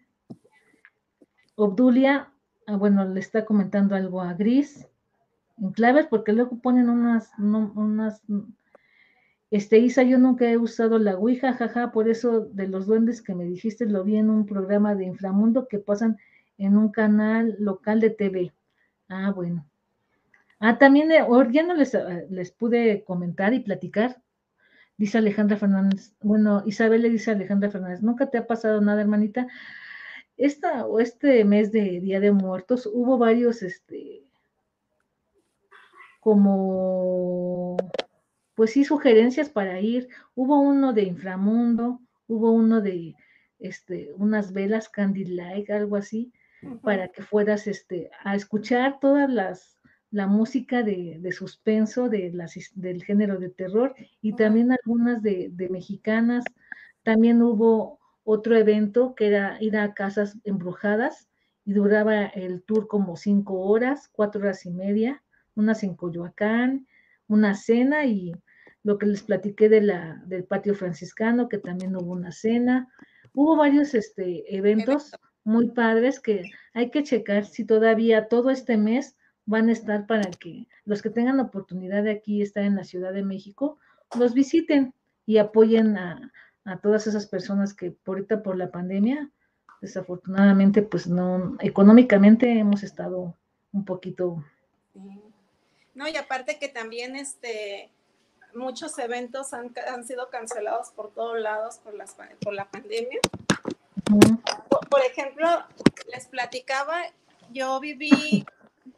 [1.55, 2.31] Obdulia,
[2.67, 4.87] ah, bueno, le está comentando algo a Gris
[5.61, 8.21] en claves porque luego ponen unas, unas,
[9.51, 13.35] este Isa, yo nunca he usado la Ouija, jaja, por eso de los duendes que
[13.35, 16.17] me dijiste lo vi en un programa de inframundo que pasan
[16.57, 18.53] en un canal local de TV.
[19.07, 19.70] Ah, bueno.
[20.63, 24.21] Ah, también eh, ya no les, eh, les pude comentar y platicar.
[24.95, 26.13] Dice Alejandra Fernández.
[26.21, 29.47] Bueno, Isabel le dice a Alejandra Fernández, ¿nunca te ha pasado nada, hermanita?
[30.37, 34.23] Esta, o este mes de Día de Muertos hubo varios, este,
[36.19, 37.77] como,
[38.53, 40.09] pues sí, sugerencias para ir.
[40.35, 43.15] Hubo uno de inframundo, hubo uno de,
[43.57, 46.31] este, unas velas candlelight, algo así
[46.83, 49.80] para que fueras este, a escuchar todas las
[50.11, 55.69] la música de, suspenso de las, del género de terror y también algunas de, de,
[55.69, 56.43] mexicanas.
[57.03, 61.29] También hubo otro evento que era ir a casas embrujadas
[61.63, 65.23] y duraba el tour como cinco horas, cuatro horas y media,
[65.55, 66.87] unas en Coyoacán,
[67.27, 68.33] una cena y
[68.83, 72.89] lo que les platiqué de la, del patio franciscano, que también hubo una cena.
[73.33, 75.11] Hubo varios este, eventos
[75.43, 76.43] muy padres que
[76.73, 79.15] hay que checar si todavía todo este mes
[79.45, 82.83] van a estar para que los que tengan la oportunidad de aquí estar en la
[82.83, 83.77] Ciudad de México,
[84.17, 84.93] los visiten
[85.25, 86.31] y apoyen a,
[86.83, 89.31] todas esas personas que por ahorita por la pandemia,
[89.81, 93.35] desafortunadamente, pues no, económicamente hemos estado
[93.71, 94.43] un poquito.
[95.95, 97.89] No, y aparte que también este,
[98.53, 103.19] muchos eventos han, han sido cancelados por todos lados por, las, por la pandemia
[104.89, 105.47] por, ejemplo,
[106.13, 107.01] les platicaba,
[107.51, 108.45] yo viví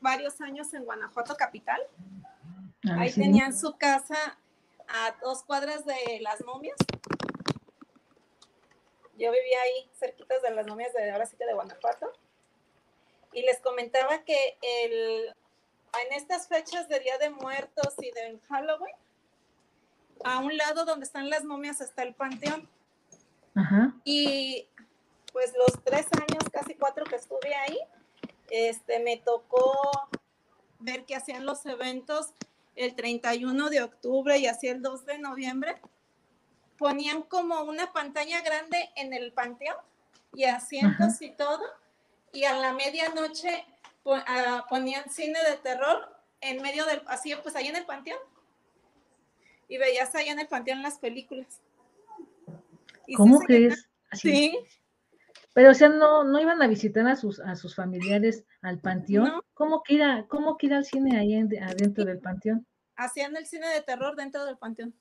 [0.02, 1.82] varios años en Guanajuato capital.
[2.88, 4.38] Ah, ahí tenían su casa
[4.88, 6.78] a dos cuadras de las momias.
[9.18, 12.12] Yo vivía ahí cerquitas de las momias de ahora sí que de Guanajuato.
[13.32, 15.34] Y les comentaba que el,
[16.02, 18.96] en estas fechas de Día de Muertos y de Halloween,
[20.24, 22.70] a un lado donde están las momias está el panteón.
[24.04, 24.68] Y
[25.32, 27.80] pues los tres años, casi cuatro que estuve ahí,
[28.50, 29.72] este, me tocó
[30.80, 32.34] ver que hacían los eventos
[32.76, 35.76] el 31 de octubre y así el 2 de noviembre.
[36.78, 39.78] Ponían como una pantalla grande en el panteón
[40.34, 41.64] y asientos y todo.
[42.32, 43.66] Y a la medianoche
[44.06, 48.20] ah, ponían cine de terror en medio del, así pues ahí en el panteón.
[49.70, 51.62] Y veías ahí en el panteón las películas.
[53.16, 53.90] ¿Cómo que es?
[54.14, 54.58] Sí,
[55.54, 59.42] pero, o sea, no, no iban a visitar a sus, a sus familiares al panteón.
[59.54, 62.66] ¿Cómo, que ir ¿Cómo que ir al cine ahí adentro del panteón?
[62.96, 64.96] Hacían el cine de terror dentro del panteón.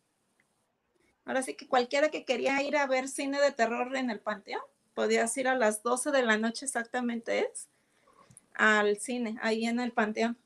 [1.24, 4.62] Ahora sí que cualquiera que quería ir a ver cine de terror en el panteón,
[4.94, 7.68] podías ir a las 12 de la noche exactamente es,
[8.55, 10.36] al cine, ahí en el panteón.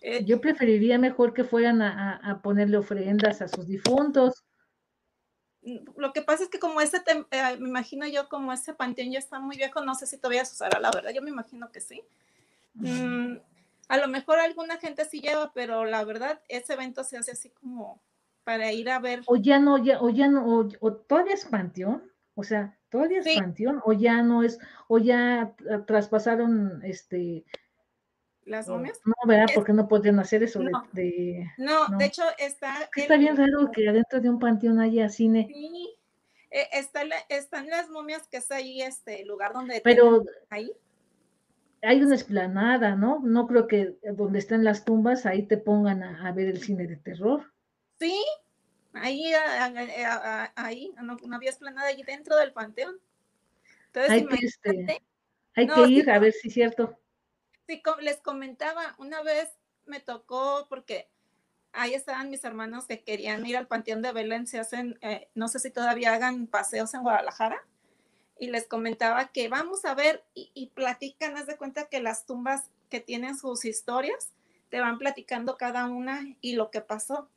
[0.00, 4.44] Eh, Yo preferiría mejor que fueran a, a ponerle ofrendas a sus difuntos
[5.96, 6.98] lo que pasa es que como ese,
[7.30, 10.44] eh, me imagino yo como ese panteón ya está muy viejo, no sé si todavía
[10.44, 12.02] se usará, la verdad, yo me imagino que sí.
[12.74, 13.36] Mm,
[13.88, 17.50] a lo mejor alguna gente sí lleva, pero la verdad, ese evento se hace así
[17.50, 18.00] como
[18.44, 19.22] para ir a ver.
[19.26, 22.02] O ya no, ya, o ya no, o, todavía es panteón,
[22.34, 25.54] o sea, todavía es panteón, o ya no es, o ya
[25.86, 27.44] traspasaron este
[28.48, 29.00] las momias.
[29.04, 29.46] No, ¿verdad?
[29.54, 32.88] Porque no podrían hacer eso no, de, no, de hecho está...
[32.94, 35.48] Está bien raro que adentro de un panteón haya cine.
[35.52, 35.94] Sí,
[36.50, 39.80] eh, está están las momias que es ahí, este lugar donde...
[39.82, 40.24] Pero...
[40.50, 40.72] Ahí.
[41.82, 43.20] hay una esplanada, ¿no?
[43.20, 46.96] No creo que donde están las tumbas ahí te pongan a, ver el cine de
[46.96, 47.52] terror.
[47.98, 48.16] Sí,
[48.94, 49.32] ahí,
[50.54, 52.98] ahí no, había esplanada allí dentro del panteón.
[53.86, 55.02] Entonces, hay que, este,
[55.54, 56.98] hay que ir a ver si es cierto.
[57.68, 59.50] Sí, les comentaba, una vez
[59.84, 61.06] me tocó porque
[61.72, 65.48] ahí estaban mis hermanos que querían ir al Panteón de Belén, se hacen, eh, no
[65.48, 67.62] sé si todavía hagan paseos en Guadalajara,
[68.38, 72.70] y les comentaba que vamos a ver y, platican, haz de cuenta que las tumbas
[72.88, 74.30] que tienen sus historias,
[74.70, 77.28] te van platicando cada una y lo que pasó.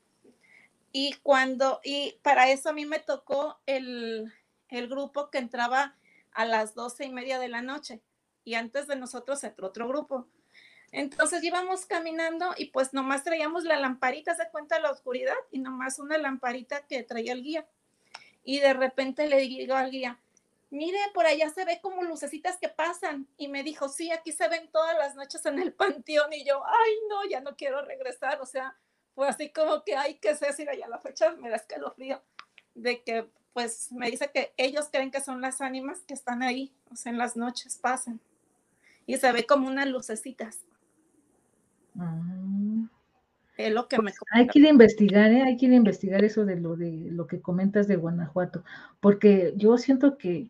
[0.94, 4.32] Y cuando, y para eso a mí me tocó el,
[4.70, 5.98] el grupo que entraba
[6.32, 8.02] a las doce y media de la noche
[8.44, 10.28] y antes de nosotros entró otro grupo.
[10.92, 16.00] Entonces íbamos caminando y pues nomás traíamos la lamparita, se cuenta la oscuridad y nomás
[16.00, 17.66] una lamparita que traía el guía.
[18.44, 20.20] Y de repente le digo al guía,
[20.72, 23.28] mire, por allá se ve como lucecitas que pasan.
[23.38, 26.34] Y me dijo, sí, aquí se ven todas las noches en el panteón.
[26.34, 28.42] Y yo, ay, no, ya no quiero regresar.
[28.42, 28.76] O sea,
[29.14, 32.22] fue así como que, ay, qué sé, decir allá la fecha me da escalofrío.
[32.74, 36.74] De que, pues, me dice que ellos creen que son las ánimas que están ahí,
[36.90, 38.20] o sea, en las noches pasan.
[39.06, 40.66] Y se ve como unas lucecitas.
[41.98, 42.42] Ah.
[43.58, 45.44] Es lo que me hay que ir a investigar, ¿eh?
[45.44, 48.64] hay que ir a investigar eso de lo de lo que comentas de Guanajuato,
[49.00, 50.50] porque yo siento que,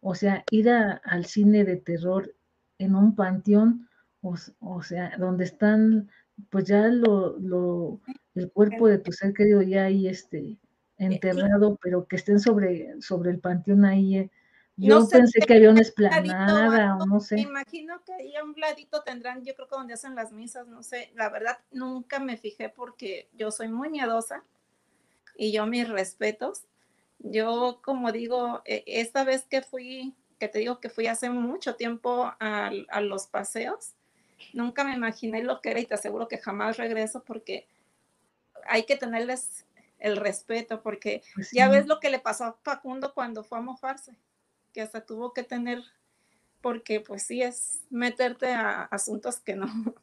[0.00, 2.34] o sea, ir al cine de terror
[2.78, 3.88] en un panteón,
[4.20, 6.08] o, sea, donde están,
[6.50, 8.00] pues ya lo, lo,
[8.34, 10.58] el cuerpo de tu ser querido ya ahí este
[10.98, 14.30] enterrado, pero que estén sobre, sobre el panteón ahí,
[14.76, 17.36] yo pensé que había una esplanada o no sé.
[17.36, 20.66] Me imagino que ahí a un ladito tendrán, yo creo que donde hacen las misas,
[20.66, 21.10] no sé.
[21.14, 24.44] La verdad, nunca me fijé porque yo soy muy miedosa
[25.36, 26.62] y yo mis respetos.
[27.18, 31.76] Yo, como digo, e, esta vez que fui, que te digo que fui hace mucho
[31.76, 33.92] tiempo a, a los paseos,
[34.54, 37.68] nunca me imaginé lo que era y te aseguro que jamás regreso porque
[38.66, 39.66] hay que tenerles
[39.98, 43.60] el respeto porque pues ya ves lo que le pasó a Facundo cuando fue a
[43.60, 44.16] mofarse
[44.72, 45.80] que hasta tuvo que tener,
[46.60, 49.66] porque pues sí es meterte a asuntos que no.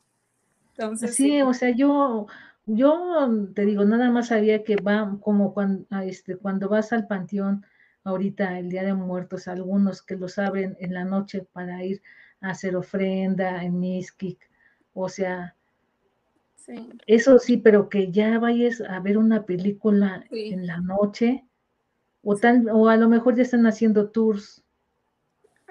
[0.78, 2.28] Entonces, sí, o sea, yo,
[2.66, 7.66] yo te digo, nada más sabía que va como cuando, este, cuando vas al panteón,
[8.06, 12.02] ahorita el Día de Muertos, algunos que lo saben en la noche para ir
[12.40, 14.40] a hacer ofrenda en Miskik,
[14.94, 15.56] o sea,
[17.08, 21.46] eso sí, pero que ya vayas a ver una película en la noche,
[22.24, 24.64] o, tal, o a lo mejor ya están haciendo tours.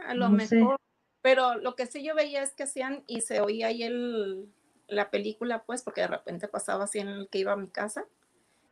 [0.06, 0.76] A lo mejor.
[1.22, 4.48] Pero lo que sí yo veía es que hacían y se oía ahí el,
[4.86, 8.06] la película, pues, porque de repente pasaba así en el que iba a mi casa.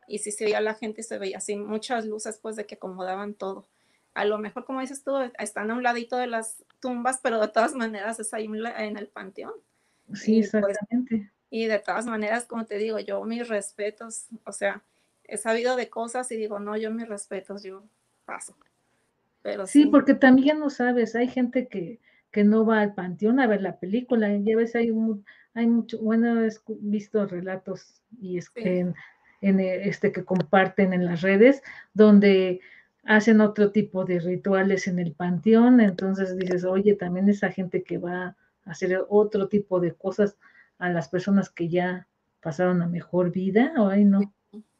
[0.07, 2.75] Y sí se veía la gente y se veía así muchas luces, pues, de que
[2.75, 3.67] acomodaban todo.
[4.13, 7.49] A lo mejor, como dices tú, están a un ladito de las tumbas, pero de
[7.49, 9.53] todas maneras es ahí en el panteón.
[10.13, 11.31] Sí, pues, exactamente.
[11.49, 14.81] y de todas maneras, como te digo, yo mis respetos, o sea,
[15.27, 17.83] he sabido de cosas y digo, no, yo mis respetos, yo
[18.25, 18.55] paso.
[19.41, 21.99] Pero sí, porque también no sabes, hay gente que,
[22.31, 24.91] que no va al panteón a ver la película, ya ves, hay,
[25.53, 26.49] hay mucho, bueno, he
[26.81, 28.95] visto relatos y es en,
[29.41, 31.61] en, este que comparten en las redes,
[31.93, 32.59] donde
[33.05, 37.97] hacen otro tipo de rituales en el panteón, entonces dices, oye, también esa gente que
[37.97, 40.37] va a hacer otro tipo de cosas
[40.77, 42.07] a las personas que ya
[42.41, 44.33] pasaron a mejor vida, o ay no.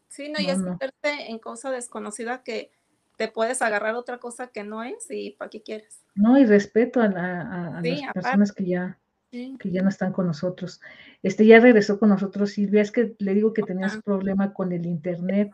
[0.08, 2.72] Sí, no, y es meterte en cosa desconocida que
[3.18, 6.04] te puedes agarrar otra cosa que no es y ¿para qué quieres?
[6.16, 9.00] No, y respeto a, las personas que ya,
[9.32, 10.82] que ya no están con nosotros.
[11.24, 14.86] Este ya regresó con nosotros, Silvia, es que le digo que tenías problema con el
[14.86, 15.52] internet.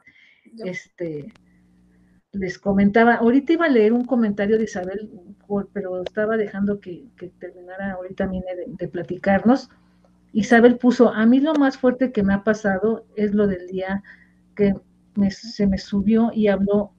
[0.63, 1.33] Este
[2.33, 5.11] les comentaba, ahorita iba a leer un comentario de Isabel,
[5.71, 7.05] pero estaba dejando que,
[7.39, 9.69] terminara ahorita también de platicarnos.
[10.33, 14.03] Isabel puso, a mí lo más fuerte que me ha pasado es lo del día
[14.55, 14.73] que
[15.29, 16.91] se me subió y habló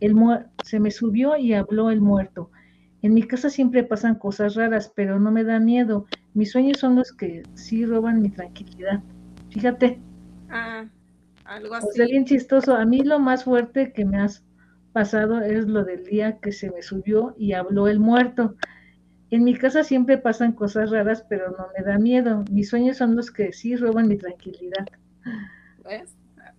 [0.00, 0.14] el
[0.64, 2.50] se me subió y habló el muerto.
[3.02, 6.06] En mi casa siempre pasan cosas raras, pero no me da miedo.
[6.34, 9.02] Mis sueños son los que sí roban mi tranquilidad.
[9.50, 10.00] Fíjate.
[10.50, 10.84] Ah,
[11.44, 11.86] algo así.
[11.88, 12.74] O sea, bien chistoso.
[12.74, 14.44] A mí lo más fuerte que me has
[14.92, 18.56] pasado es lo del día que se me subió y habló el muerto.
[19.30, 22.44] En mi casa siempre pasan cosas raras, pero no me da miedo.
[22.50, 24.86] Mis sueños son los que sí roban mi tranquilidad.
[25.84, 26.16] ¿Ves?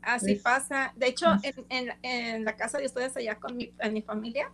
[0.08, 0.94] Así pasa.
[0.96, 1.28] De hecho,
[1.70, 4.52] en, la casa de ustedes allá con mi, en mi familia,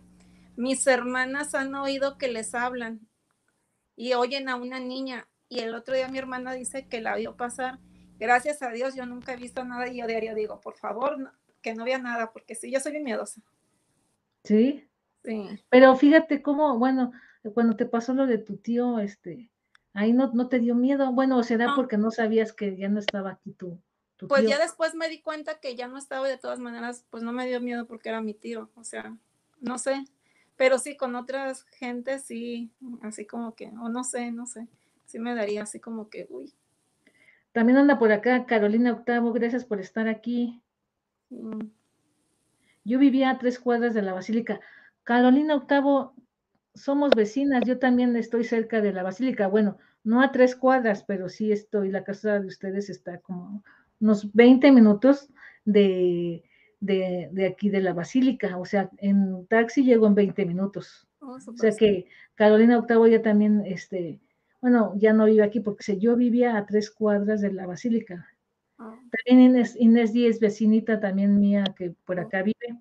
[0.56, 3.00] mis hermanas han oído que les hablan
[3.96, 5.28] y oyen a una niña.
[5.48, 7.78] Y el otro día mi hermana dice que la vio pasar.
[8.18, 11.32] Gracias a Dios, yo nunca he visto nada y yo diario digo, por favor,
[11.62, 13.40] que no vea nada, porque sí, yo soy miedosa.
[14.42, 14.88] Sí.
[15.24, 15.58] Sí.
[15.70, 17.12] Pero fíjate cómo, bueno,
[17.54, 19.50] cuando te pasó lo de tu tío, este,
[19.94, 21.12] Ahí no, no te dio miedo.
[21.12, 23.80] Bueno, será porque no sabías que ya no estaba aquí tu,
[24.28, 27.22] Pues ya después me di cuenta que ya no estaba y de todas maneras, pues
[27.22, 28.70] no me dio miedo porque era mi tío.
[28.76, 29.16] O sea,
[29.60, 30.04] no sé.
[30.56, 32.70] Pero sí, con otras gentes sí,
[33.02, 34.68] así como que, o no sé, no sé.
[35.04, 36.54] Sí me daría así como que, uy.
[37.52, 40.60] También anda por acá Carolina Octavo, gracias por estar aquí.
[41.30, 41.68] Mm.
[42.84, 44.60] Yo vivía a tres cuadras de la Basílica.
[45.02, 46.14] Carolina Octavo,
[46.74, 49.48] somos vecinas, yo también estoy cerca de la Basílica.
[49.48, 53.64] Bueno, no a tres cuadras, pero sí estoy, la casa de ustedes está como
[54.00, 55.28] unos 20 minutos
[55.64, 56.42] de,
[56.80, 58.58] de, aquí de la Basílica.
[58.58, 61.06] O sea, en taxi llego en 20 minutos.
[61.20, 64.20] Oh, o sea que Carolina Octavo ya también, este,
[64.60, 68.28] bueno, ya no vive aquí porque yo vivía a tres cuadras de la Basílica.
[68.76, 72.80] También Inés, Inés Díez, vecinita también mía que por acá vive.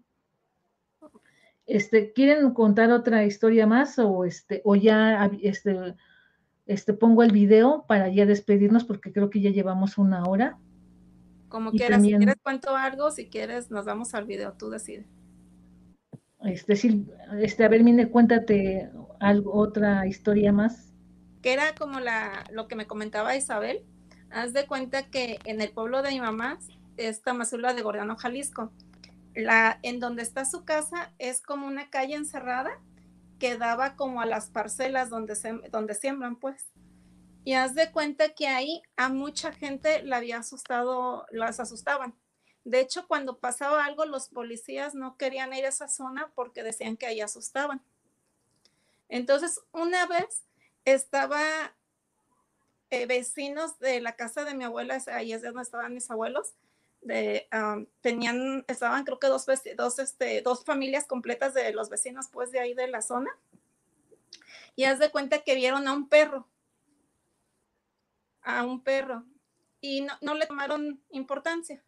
[1.66, 5.96] Este, ¿quieren contar otra historia más o este, o ya este,
[6.66, 10.58] este pongo el video para ya despedirnos porque creo que ya llevamos una hora?
[11.54, 15.06] Como quieras, si quieres cuento algo, si quieres nos vamos al video, tú decides.
[16.44, 17.06] Este, sí,
[17.40, 18.90] este, a ver, Mine, cuéntate
[19.20, 20.96] algo, otra historia más.
[21.44, 23.86] Que era como la, lo que me comentaba Isabel,
[24.32, 26.58] Haz de cuenta que en el pueblo de mi mamá,
[26.98, 28.72] esta Mazula de Gordiano, Jalisco,
[29.36, 32.72] la, en donde está su casa es como una calle encerrada
[33.38, 36.73] que daba como a las parcelas donde, se, donde siembran, pues.
[37.44, 42.16] Y haz de cuenta que ahí a mucha gente la había asustado, las asustaban.
[42.64, 46.96] De hecho, cuando pasaba algo, los policías no querían ir a esa zona porque decían
[46.96, 47.82] que ahí asustaban.
[49.10, 50.44] Entonces, una vez
[50.86, 51.42] estaba
[52.90, 56.54] eh, vecinos de la casa de mi abuela, ahí es donde estaban mis abuelos,
[58.02, 62.60] tenían, estaban creo que dos, dos, este, dos familias completas de los vecinos pues de
[62.60, 63.30] ahí de la zona.
[64.76, 66.48] Y haz de cuenta que vieron a un perro,
[68.44, 69.26] a un perro,
[69.82, 71.84] y no, no le tomaron importancia.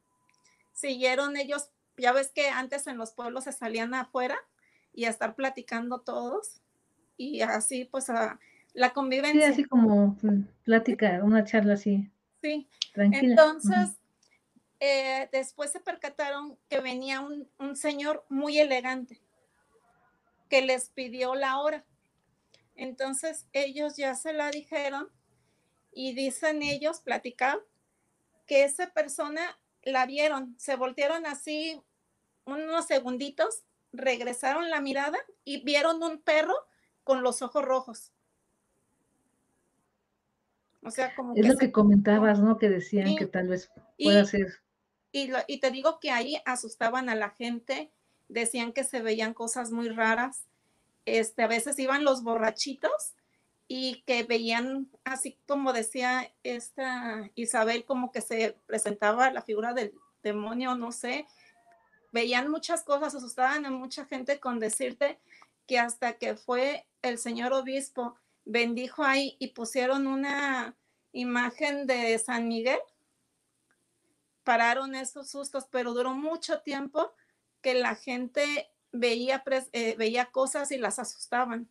[0.73, 4.37] Siguieron ellos, ya ves que antes en los pueblos se salían afuera
[4.93, 6.61] y a estar platicando todos,
[7.17, 8.39] y así pues a
[8.73, 9.47] la convivencia.
[9.47, 10.17] Sí, así como
[10.63, 12.11] plática, una charla así.
[12.41, 12.67] Sí.
[12.93, 13.29] Tranquila.
[13.29, 13.97] Entonces,
[14.79, 19.21] eh, después se percataron que venía un, un, señor muy elegante
[20.49, 21.85] que les pidió la hora.
[22.75, 25.09] Entonces, ellos ya se la dijeron
[25.95, 27.57] y dicen ellos, platicar,
[28.45, 31.81] que esa persona la vieron, se voltearon así
[32.43, 36.53] unos segunditos, regresaron la mirada y vieron un perro
[37.03, 38.11] con los ojos rojos.
[40.83, 42.59] O sea, como es lo que comentabas, ¿no?
[42.59, 44.59] Que decían que tal vez pueda ser.
[45.11, 47.89] Y, y te digo que ahí asustaban a la gente,
[48.27, 50.45] decían que se veían cosas muy raras.
[51.05, 53.15] Este, a veces iban los borrachitos
[53.67, 59.93] y que veían, así como decía esta Isabel, como que se presentaba la figura del
[60.23, 61.27] demonio, no sé,
[62.11, 65.19] veían muchas cosas, asustaban a mucha gente con decirte
[65.67, 70.75] que hasta que fue el señor obispo bendijo ahí y pusieron una
[71.11, 72.79] imagen de San Miguel.
[74.43, 77.13] Pararon esos sustos, pero duró mucho tiempo
[77.61, 79.43] que la gente veía,
[79.73, 81.67] eh, veía cosas y las asustaban.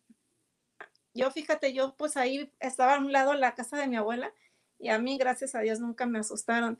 [1.15, 4.33] Yo fíjate, yo pues ahí estaba a un lado la casa de mi abuela
[4.77, 6.77] y a mí, gracias a Dios, nunca me asustaron,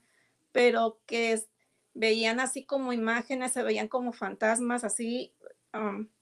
[0.52, 1.42] pero que
[1.94, 5.34] veían así como imágenes, se veían como fantasmas, así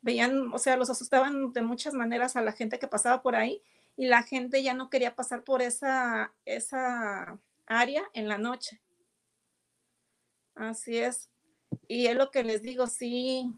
[0.02, 3.64] veían, o sea, los asustaban de muchas maneras a la gente que pasaba por ahí
[3.96, 8.80] y la gente ya no quería pasar por esa, esa área en la noche.
[10.56, 11.30] Así es.
[11.88, 13.54] Y es lo que les digo, sí,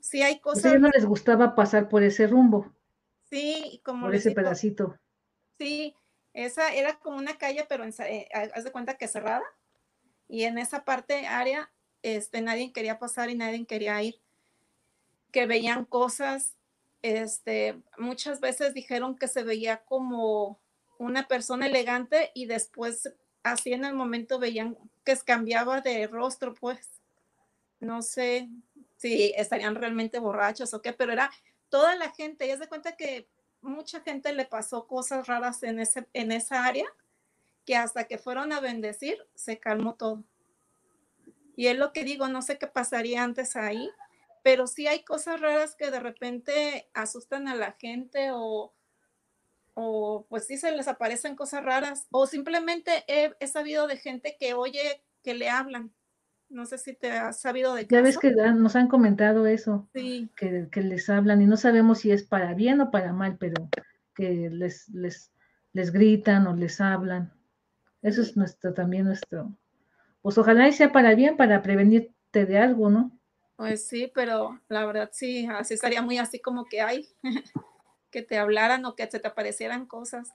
[0.00, 0.72] sí hay cosas.
[0.72, 2.74] A no les gustaba pasar por ese rumbo.
[3.30, 4.06] Sí, como.
[4.06, 4.98] Por ese pedacito.
[5.58, 5.94] Sí,
[6.32, 9.44] esa era como una calle, pero eh, haz de cuenta que cerrada.
[10.28, 11.70] Y en esa parte área,
[12.02, 14.20] este, nadie quería pasar y nadie quería ir
[15.30, 16.56] que veían cosas,
[17.02, 20.58] este, muchas veces dijeron que se veía como
[20.98, 27.00] una persona elegante y después así en el momento veían que cambiaba de rostro, pues
[27.80, 28.48] no sé
[28.96, 31.30] si estarían realmente borrachos o qué, pero era
[31.68, 33.28] toda la gente, y es de cuenta que
[33.60, 36.86] mucha gente le pasó cosas raras en, ese, en esa área,
[37.64, 40.24] que hasta que fueron a bendecir, se calmó todo.
[41.56, 43.90] Y es lo que digo, no sé qué pasaría antes ahí,
[44.42, 48.72] pero sí hay cosas raras que de repente asustan a la gente o,
[49.74, 54.54] o pues sí se les aparecen cosas raras o simplemente he, sabido de gente que
[54.54, 55.92] oye que le hablan.
[56.48, 60.30] No sé si te has sabido de Ya ves que nos han comentado eso, sí.
[60.34, 63.68] que, les hablan y no sabemos si es para bien o para mal, pero
[64.14, 65.32] que les, les,
[65.72, 67.32] les gritan o les hablan.
[68.00, 69.52] Eso es nuestro, también nuestro,
[70.22, 73.18] pues ojalá y sea para bien, para prevenirte de algo, ¿no?
[73.56, 77.08] Pues sí, pero la verdad sí, así estaría muy así como que hay,
[78.10, 80.30] que te hablaran o que se te aparecieran cosas.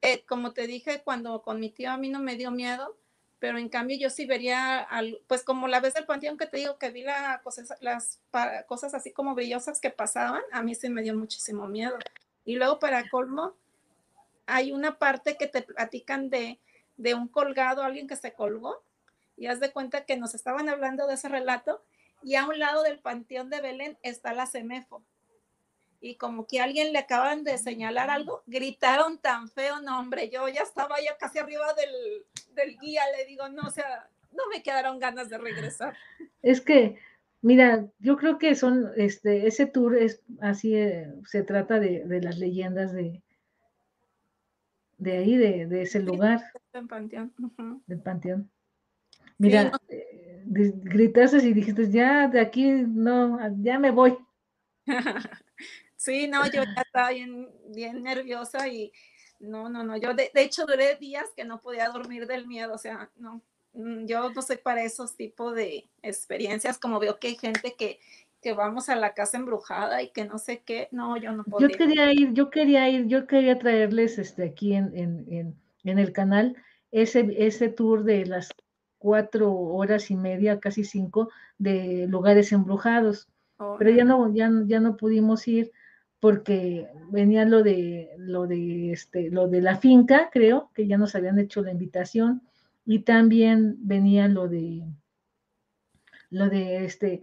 [0.00, 2.96] Eh, como te dije, cuando con mi tío a mí no me dio miedo,
[3.38, 4.88] pero en cambio yo sí vería,
[5.26, 7.42] pues como la vez del panteón que te digo que vi la
[7.80, 8.20] las
[8.66, 11.98] cosas así como brillosas que pasaban, a mí sí me dio muchísimo miedo.
[12.44, 13.54] Y luego para colmo,
[14.46, 16.58] hay una parte que te platican de,
[16.96, 18.82] de un colgado, alguien que se colgó,
[19.36, 21.82] y haz de cuenta que nos estaban hablando de ese relato,
[22.22, 25.02] y a un lado del panteón de Belén está la CEMEFO
[26.00, 30.46] y como que alguien le acaban de señalar algo, gritaron tan feo, no hombre, yo
[30.48, 32.24] ya estaba ya casi arriba del,
[32.56, 35.96] del guía, le digo, no, o sea, no me quedaron ganas de regresar.
[36.42, 36.98] Es que,
[37.42, 42.20] mira, yo creo que son, este, ese tour es así, eh, se trata de, de,
[42.20, 43.22] las leyendas de,
[44.98, 46.40] de ahí, de, de ese lugar.
[46.72, 47.32] Del panteón.
[47.86, 48.50] Del panteón.
[49.38, 54.18] Mira, sí, eh, gritaste y dijiste, ya de aquí, no, ya me voy.
[55.98, 58.92] Sí, no, yo ya estaba bien, bien nerviosa y
[59.40, 62.74] no, no, no, yo de, de, hecho duré días que no podía dormir del miedo,
[62.74, 63.42] o sea, no,
[63.74, 67.98] mm, yo no soy para esos tipos de experiencias, como veo que hay gente que,
[68.42, 71.68] que vamos a la casa embrujada y que no sé qué, no, yo no podía.
[71.68, 75.98] Yo quería ir, yo quería ir, yo quería traerles este, aquí en, en, en, en
[75.98, 76.56] el canal
[76.90, 78.50] ese, ese tour de las
[78.98, 83.28] cuatro horas y media, casi cinco, de lugares embrujados.
[83.58, 85.72] Oh, pero ya no, ya, ya no pudimos ir
[86.20, 91.14] porque venía lo de lo de este lo de la finca, creo, que ya nos
[91.14, 92.42] habían hecho la invitación,
[92.84, 94.82] y también venía lo de
[96.30, 97.22] lo de este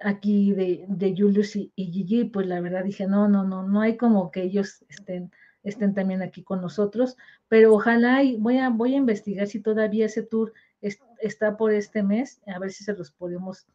[0.00, 3.80] aquí de, de Julius y, y, Gigi, pues la verdad dije, no, no, no, no
[3.80, 5.30] hay como que ellos estén,
[5.62, 7.16] estén también aquí con nosotros,
[7.48, 11.72] pero ojalá y voy a, voy a investigar si todavía ese tour es, está por
[11.72, 13.66] este mes, a ver si se los podemos,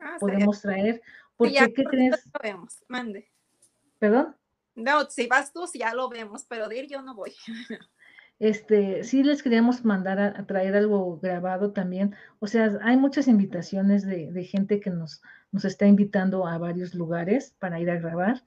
[0.00, 1.02] ah, podemos traer,
[1.36, 2.26] porque, ya, ¿qué crees?
[2.32, 3.33] Lo vemos, mande.
[4.04, 4.36] ¿Perdón?
[4.74, 7.32] No, si vas tú, ya lo vemos, pero de ir yo no voy.
[8.40, 12.14] Este, sí les queríamos mandar a, a, traer algo grabado también.
[12.40, 16.94] O sea, hay muchas invitaciones de, de, gente que nos, nos está invitando a varios
[16.94, 18.44] lugares para ir a grabar.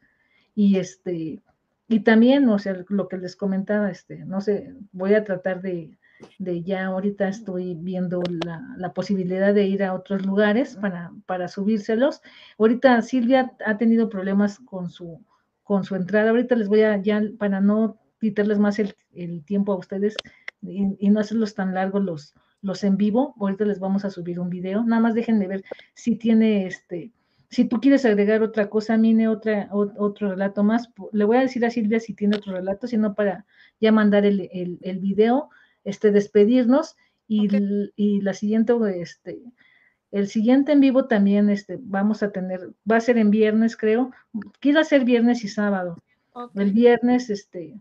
[0.54, 1.42] Y este,
[1.88, 5.98] y también, o sea, lo que les comentaba, este, no sé, voy a tratar de,
[6.38, 11.48] de ya ahorita estoy viendo la, la, posibilidad de ir a otros lugares para, para
[11.48, 12.22] subírselos.
[12.58, 15.24] Ahorita Silvia ha tenido problemas con su
[15.68, 16.30] con su entrada.
[16.30, 20.16] Ahorita les voy a, ya para no quitarles más el, el tiempo a ustedes
[20.62, 24.40] y, y, no hacerlos tan largos los, los en vivo, ahorita les vamos a subir
[24.40, 24.84] un video.
[24.84, 25.64] Nada más déjenme ver
[25.94, 27.12] si tiene este,
[27.50, 31.42] si tú quieres agregar otra cosa, Mine, otra, o, otro relato más, le voy a
[31.42, 33.46] decir a Silvia si tiene otro relato, sino para
[33.80, 35.50] ya mandar el, el, el video,
[35.84, 36.96] este, despedirnos
[37.28, 37.92] y, okay.
[37.96, 39.42] y la siguiente, este,
[40.12, 44.12] el siguiente en vivo también este, vamos a tener, va a ser en viernes, creo.
[44.60, 45.98] Quiero hacer viernes y sábado.
[46.32, 46.64] Okay.
[46.64, 47.76] El viernes, este,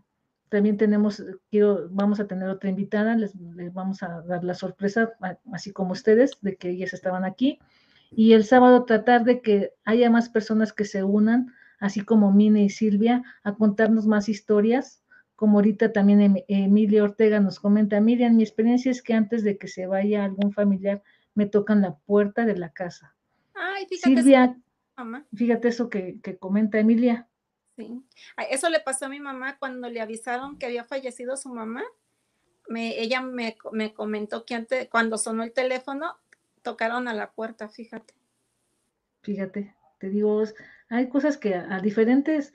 [0.49, 5.13] también tenemos, quiero, vamos a tener otra invitada, les, les, vamos a dar la sorpresa,
[5.51, 7.59] así como ustedes, de que ellas estaban aquí.
[8.11, 12.63] Y el sábado tratar de que haya más personas que se unan, así como Mine
[12.63, 15.03] y Silvia, a contarnos más historias.
[15.35, 19.57] Como ahorita también em, Emilia Ortega nos comenta, Miriam, mi experiencia es que antes de
[19.57, 21.03] que se vaya algún familiar,
[21.37, 23.15] me tocan la puerta de la casa.
[23.53, 24.55] Ay, fíjate Silvia, eso,
[24.97, 25.25] mamá.
[25.35, 27.27] fíjate eso que, que, comenta Emilia.
[27.75, 28.03] Sí,
[28.49, 31.83] eso le pasó a mi mamá cuando le avisaron que había fallecido su mamá.
[32.67, 36.17] Me, ella me, me comentó que antes, cuando sonó el teléfono,
[36.63, 38.15] tocaron a la puerta, fíjate.
[39.21, 40.41] Fíjate, te digo,
[40.89, 42.51] hay cosas que a, a diferentes,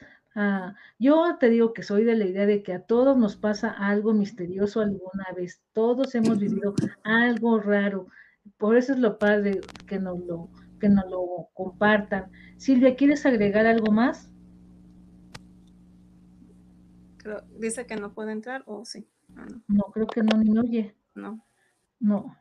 [0.98, 4.12] yo te digo que soy de la idea de que a todos nos pasa algo
[4.12, 8.08] misterioso alguna vez, todos hemos vivido algo raro,
[8.58, 10.50] por eso es lo padre que nos lo,
[10.80, 12.30] que nos lo compartan.
[12.56, 14.30] Silvia, ¿quieres agregar algo más?
[17.18, 19.08] Creo, dice que no puede entrar o sí.
[19.36, 19.62] Ah, no.
[19.68, 19.84] no.
[19.92, 20.96] creo que no, ni oye.
[21.14, 21.46] No.
[22.00, 22.36] No.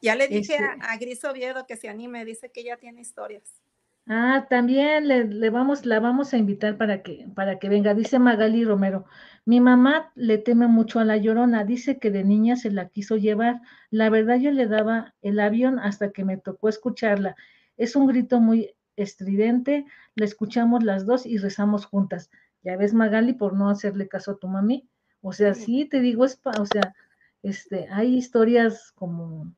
[0.00, 0.64] Ya le dije este...
[0.64, 3.61] a, a Gris Oviedo que se anime, dice que ya tiene historias.
[4.06, 7.94] Ah, también le, le, vamos, la vamos a invitar para que, para que venga.
[7.94, 9.04] Dice Magali Romero,
[9.44, 13.16] mi mamá le teme mucho a la llorona, dice que de niña se la quiso
[13.16, 13.60] llevar.
[13.90, 17.36] La verdad yo le daba el avión hasta que me tocó escucharla.
[17.76, 22.30] Es un grito muy estridente, la escuchamos las dos y rezamos juntas.
[22.62, 24.88] Ya ves, Magali, por no hacerle caso a tu mami.
[25.20, 26.94] O sea, sí, te digo, es, o sea,
[27.42, 29.52] este, hay historias como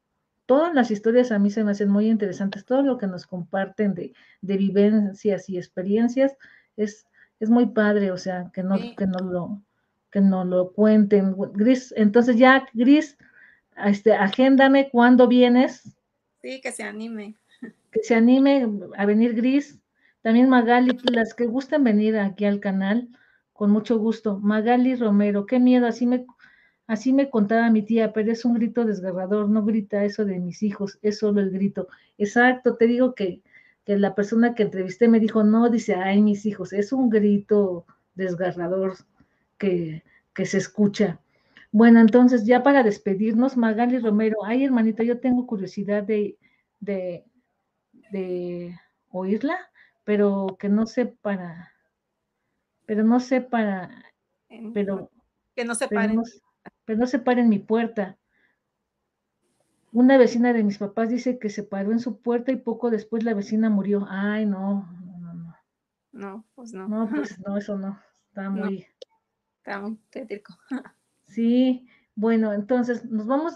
[0.46, 3.94] todas las historias a mí se me hacen muy interesantes, todo lo que nos comparten
[3.94, 4.12] de,
[4.42, 6.36] de vivencias y experiencias
[6.76, 7.06] es,
[7.40, 8.94] es muy padre, o sea, que no, sí.
[8.96, 9.62] que no lo,
[10.10, 11.34] que nos lo cuenten.
[11.54, 13.18] Gris, entonces ya, Gris,
[13.84, 15.96] este, agéndame cuándo vienes.
[16.42, 17.36] Sí, que se anime.
[17.90, 19.80] Que se anime a venir Gris.
[20.22, 23.08] También Magali, las que gustan venir aquí al canal,
[23.52, 24.38] con mucho gusto.
[24.38, 26.24] Magali Romero, qué miedo, así me,
[26.86, 30.62] así me contaba mi tía, pero es un grito desgarrador, no grita eso de mis
[30.62, 31.88] hijos, es solo el grito.
[32.18, 33.42] Exacto, te digo que,
[33.84, 37.86] que la persona que entrevisté me dijo, no, dice, ay, mis hijos, es un grito
[38.14, 38.96] desgarrador
[39.58, 40.02] que,
[40.44, 41.20] se escucha.
[41.72, 46.36] Bueno, entonces ya para despedirnos, Magali Romero, ay hermanita, yo tengo curiosidad de,
[46.80, 47.24] de,
[49.10, 49.56] oírla,
[50.04, 51.72] pero que no sé para,
[52.86, 53.90] pero no sé para,
[54.72, 55.10] pero
[55.54, 56.20] que no se paren.
[56.84, 58.18] Pero no, se paren mi puerta.
[59.92, 63.22] Una vecina de mis papás dice que se paró en su puerta y poco después
[63.24, 64.06] la vecina murió.
[64.08, 64.88] Ay, no,
[65.20, 65.56] no, no.
[66.12, 66.88] No, pues no.
[66.88, 68.00] No, pues no, eso no.
[68.28, 68.86] Está muy.
[69.58, 70.56] Está muy tétrico.
[71.26, 73.54] Sí, bueno, entonces nos vamos,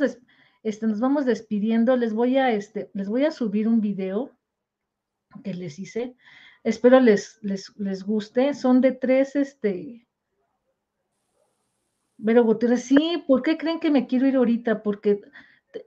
[0.62, 1.96] este, nos vamos despidiendo.
[1.96, 4.32] Les voy a, este, les voy a subir un video
[5.44, 6.16] que les hice.
[6.64, 8.54] Espero les, les, les guste.
[8.54, 10.07] Son de tres, este.
[12.24, 14.82] Pero Gutiérrez, sí, ¿por qué creen que me quiero ir ahorita?
[14.82, 15.20] Porque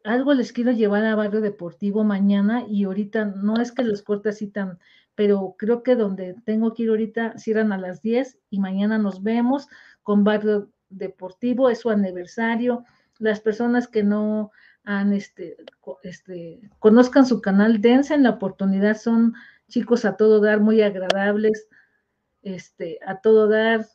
[0.04, 4.30] algo les quiero llevar a Barrio Deportivo mañana y ahorita no es que los corte
[4.30, 4.80] así tan,
[5.16, 9.24] pero creo que donde tengo que ir ahorita cierran a las 10 y mañana nos
[9.24, 9.68] vemos
[10.04, 12.86] con Barrio Deportivo, es su aniversario.
[13.20, 14.52] Las personas que no
[14.84, 15.58] han, este,
[16.04, 19.34] este, conozcan su canal, dense en la oportunidad, son
[19.68, 21.68] chicos a todo dar, muy agradables,
[22.42, 23.86] este, a todo dar.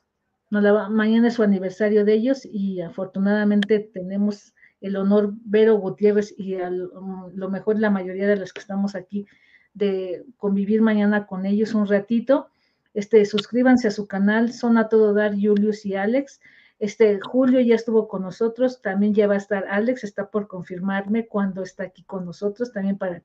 [0.90, 7.50] Mañana es su aniversario de ellos y afortunadamente tenemos el honor, Vero Gutiérrez y lo
[7.50, 9.26] mejor la mayoría de los que estamos aquí,
[9.74, 12.48] de convivir mañana con ellos un ratito.
[12.94, 16.40] Este, suscríbanse a su canal, son a todo dar Julius y Alex.
[16.78, 21.26] Este, Julio ya estuvo con nosotros, también ya va a estar Alex, está por confirmarme
[21.26, 23.22] cuando está aquí con nosotros, también para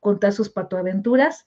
[0.00, 1.46] contar sus patoaventuras.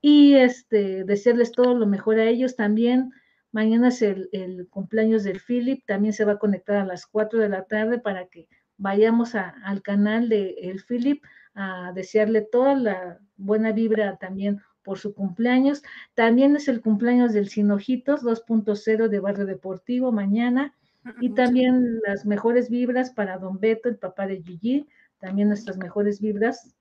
[0.00, 3.12] Y este, desearles todo lo mejor a ellos también.
[3.52, 7.40] Mañana es el, el cumpleaños del Philip, también se va a conectar a las 4
[7.40, 11.24] de la tarde para que vayamos al canal de el Philip
[11.54, 15.82] a desearle toda la buena vibra también por su cumpleaños.
[16.14, 20.74] También es el cumpleaños del Sinojitos 2.0 de Barrio Deportivo mañana.
[21.20, 24.88] Y también las mejores vibras para Don Beto, el papá de Gigi.
[25.18, 26.76] También nuestras mejores vibras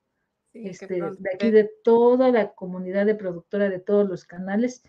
[0.56, 4.82] este, de aquí de toda la comunidad de productora de todos los canales,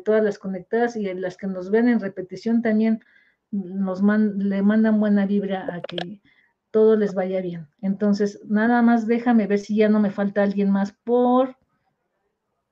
[0.00, 3.02] todas las conectadas y las que nos ven en repetición también
[3.50, 6.20] nos le mandan buena vibra a que
[6.70, 7.68] todo les vaya bien.
[7.82, 11.56] Entonces, nada más déjame ver si ya no me falta alguien más por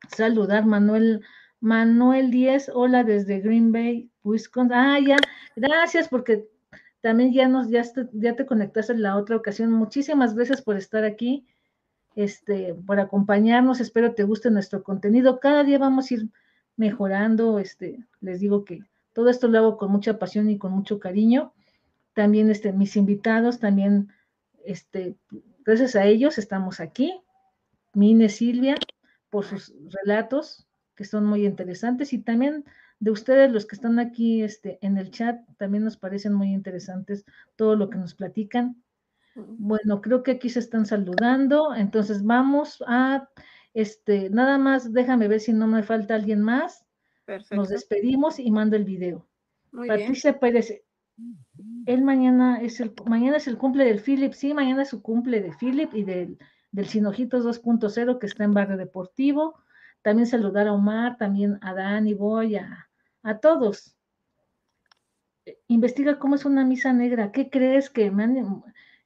[0.09, 0.65] saludar.
[0.65, 1.23] Manuel,
[1.61, 4.73] Manuel 10, hola desde Green Bay, Wisconsin.
[4.75, 5.17] Ah, ya,
[5.55, 6.49] gracias porque
[7.03, 9.71] también ya nos, ya, ya te conectaste en la otra ocasión.
[9.71, 11.47] Muchísimas gracias por estar aquí,
[12.15, 13.81] este, por acompañarnos.
[13.81, 15.41] Espero te guste nuestro contenido.
[15.41, 16.29] Cada día vamos a ir
[16.81, 17.61] mejorando.
[17.61, 18.81] Este, les digo que
[19.13, 21.53] todo esto lo hago con mucha pasión y con mucho cariño
[22.15, 24.09] también este, mis invitados, también,
[24.65, 25.17] este,
[25.65, 27.21] gracias a ellos estamos aquí,
[27.95, 28.75] Mine Silvia,
[29.31, 29.73] por sus
[30.05, 32.65] relatos que son muy interesantes y también
[32.99, 37.25] de ustedes, los que están aquí este, en el chat, también nos parecen muy interesantes
[37.57, 38.83] todo lo que nos platican.
[39.35, 43.31] Bueno, creo que aquí se están saludando, entonces vamos a,
[43.75, 46.85] este, nada más, déjame ver si no me falta alguien más.
[47.53, 49.29] Nos despedimos y mando el video.
[49.71, 50.83] Patricia Pérez,
[51.87, 55.41] él mañana es el, mañana es el cumple del Philip, sí, mañana es su cumple
[55.41, 56.39] de Philip y del,
[56.73, 59.55] del Sinojitos 2.0 que está en Barrio Deportivo.
[60.03, 62.89] También saludar a Omar, también a Dani, voy a,
[63.23, 63.97] a todos.
[65.69, 67.33] Investiga cómo es una misa negra.
[67.33, 68.25] ¿Qué crees que me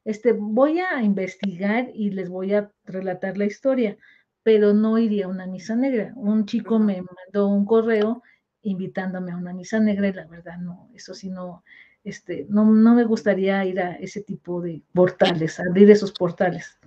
[0.04, 3.96] este, voy a investigar y les voy a relatar la historia,
[4.44, 6.12] pero no iría a una misa negra.
[6.14, 8.22] Un chico me mandó un correo
[8.62, 11.64] invitándome a una misa negra y la verdad no, eso sí no,
[12.04, 16.78] este, no, no, me gustaría ir a ese tipo de portales, abrir esos portales.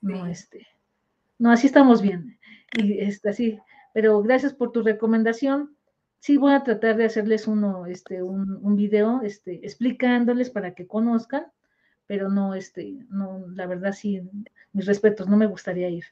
[0.00, 0.66] No, este,
[1.38, 2.38] no, así estamos bien.
[2.72, 3.58] Y este, así,
[3.92, 5.76] pero gracias por tu recomendación.
[6.18, 10.86] Sí, voy a tratar de hacerles uno, este, un, un video, este, explicándoles para que
[10.86, 11.46] conozcan,
[12.06, 14.22] pero no, este, no, la verdad sí,
[14.72, 16.04] mis respetos, no me gustaría ir.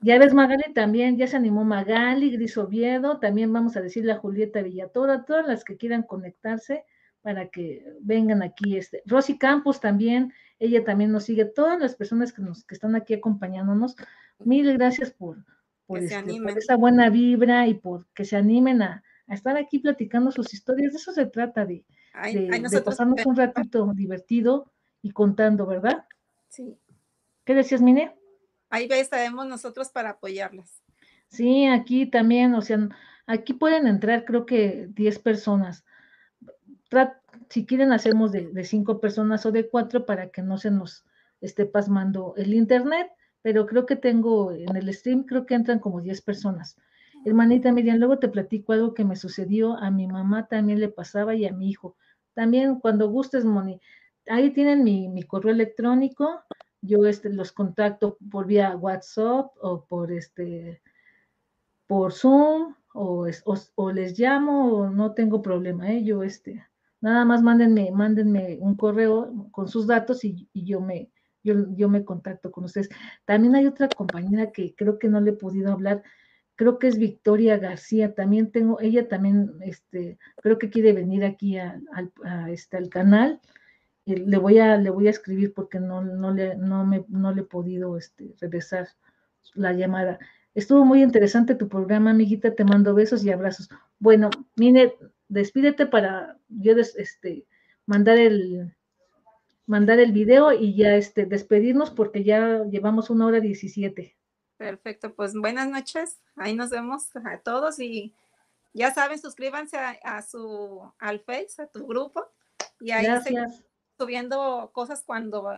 [0.00, 4.18] Ya ves, Magali también, ya se animó Magali, Gris Oviedo, también vamos a decirle a
[4.18, 6.84] Julieta Villatora, todas las que quieran conectarse
[7.22, 8.76] para que vengan aquí.
[8.76, 9.02] Este.
[9.06, 13.14] Rosy Campos también, ella también nos sigue, todas las personas que, nos, que están aquí
[13.14, 13.96] acompañándonos,
[14.38, 15.38] mil gracias por,
[15.86, 16.22] por, este,
[16.56, 20.92] esa buena vibra y por que se animen a, a estar aquí platicando sus historias.
[20.92, 21.84] De eso se trata, de,
[22.32, 24.70] de, pasarnos un ratito divertido
[25.02, 26.04] y contando, ¿verdad?
[26.48, 26.76] Sí.
[27.44, 28.14] ¿Qué decías, Mine?
[28.70, 30.82] Ahí estaremos nosotros para apoyarlas.
[31.28, 32.88] Sí, aquí también, o sea,
[33.26, 35.84] aquí pueden entrar creo que 10 personas.
[37.48, 41.04] si quieren, hacemos de, de cinco personas o de cuatro para que no se nos
[41.40, 43.10] esté pasmando el internet,
[43.42, 46.76] pero creo que tengo en el stream, creo que entran como 10 personas.
[47.24, 51.34] Hermanita Miriam, luego te platico algo que me sucedió, a mi mamá también le pasaba
[51.34, 51.96] y a mi hijo.
[52.34, 53.80] También cuando gustes, Moni,
[54.28, 56.42] ahí tienen mi correo electrónico,
[56.80, 60.80] yo este, los contacto por vía WhatsApp o por este
[61.86, 63.26] por Zoom o,
[63.74, 66.04] o, les llamo o no tengo problema, ¿eh?
[66.04, 66.64] yo este,
[67.00, 71.10] nada más mándenme, mándenme un correo con sus datos y, yo me,
[71.42, 72.88] yo, yo, me contacto con ustedes.
[73.24, 76.02] También hay otra compañera que creo que no le he podido hablar,
[76.56, 81.56] creo que es Victoria García, también tengo, ella también, este, creo que quiere venir aquí
[81.56, 81.80] a,
[82.48, 83.40] este, al canal,
[84.16, 87.42] le voy a, le voy a escribir porque no, no, le, no, me, no le
[87.42, 88.88] he podido este, regresar
[89.54, 90.18] la llamada.
[90.54, 93.68] Estuvo muy interesante tu programa, amiguita, te mando besos y abrazos.
[93.98, 94.94] Bueno, Mine,
[95.28, 97.46] despídete para yo este,
[97.86, 98.74] mandar el
[99.66, 104.16] mandar el video y ya este, despedirnos porque ya llevamos una hora diecisiete.
[104.56, 106.18] Perfecto, pues buenas noches.
[106.36, 108.14] Ahí nos vemos a todos y
[108.72, 112.26] ya saben, suscríbanse a, su al Face, a tu grupo
[112.80, 113.62] y ahí Gracias.
[113.98, 115.56] Subiendo cosas cuando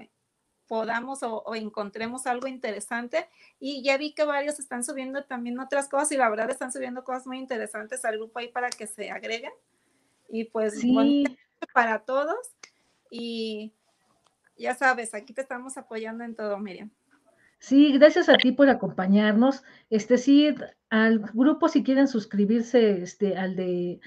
[0.67, 3.29] podamos o, encontremos algo interesante.
[3.59, 7.05] Y ya vi que varios están subiendo también otras cosas y la verdad están subiendo
[7.05, 9.53] cosas muy interesantes al grupo ahí para que se agreguen.
[10.29, 11.25] Y pues sí.
[11.75, 12.55] para todos.
[13.11, 13.73] Y
[14.57, 16.91] ya sabes, aquí te estamos apoyando en todo, Miriam.
[17.59, 19.65] Sí, gracias a ti por acompañarnos.
[19.91, 20.55] Este sí,
[20.89, 24.01] al grupo si quieren suscribirse, este, al de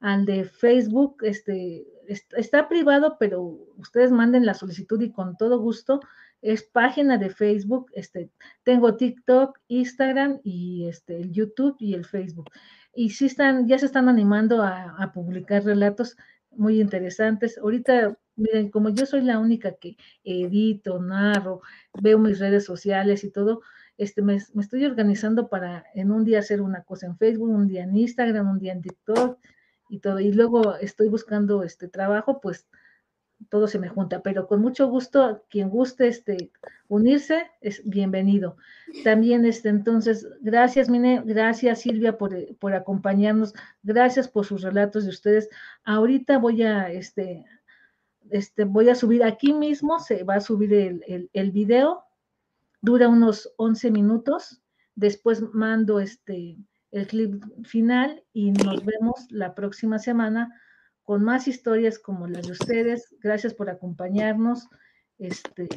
[0.00, 3.42] al de Facebook, este, está privado, pero
[3.76, 6.00] ustedes manden la solicitud y con todo gusto.
[6.42, 8.30] Es página de Facebook, este,
[8.64, 12.50] tengo TikTok, Instagram y este, el YouTube y el Facebook.
[12.94, 16.16] Y sí están, ya se están animando a, publicar relatos
[16.50, 17.58] muy interesantes.
[17.58, 21.60] Ahorita miren, como yo soy la única que edito, narro,
[22.00, 23.60] veo mis redes sociales y todo,
[23.98, 27.82] este, me, estoy organizando para en un día hacer una cosa en Facebook, un día
[27.82, 29.38] en Instagram, un día en TikTok
[29.90, 30.20] y todo.
[30.20, 32.66] Y luego estoy buscando este trabajo, pues
[33.48, 36.52] todo se me junta, pero con mucho gusto, quien guste este,
[36.88, 38.56] unirse, es bienvenido.
[39.02, 45.10] También, este, entonces, gracias, Mine, gracias, Silvia, por, por acompañarnos, gracias por sus relatos de
[45.10, 45.48] ustedes.
[45.84, 47.46] Ahorita voy a, este,
[48.30, 52.04] este, voy a subir aquí mismo, se va a subir el, el, video,
[52.82, 54.60] dura unos 11 minutos,
[54.94, 56.58] después mando este,
[56.90, 60.52] el clip final y nos vemos la próxima semana
[61.02, 63.14] con más historias como las de ustedes.
[63.20, 64.68] Gracias por acompañarnos.
[65.18, 65.68] Este,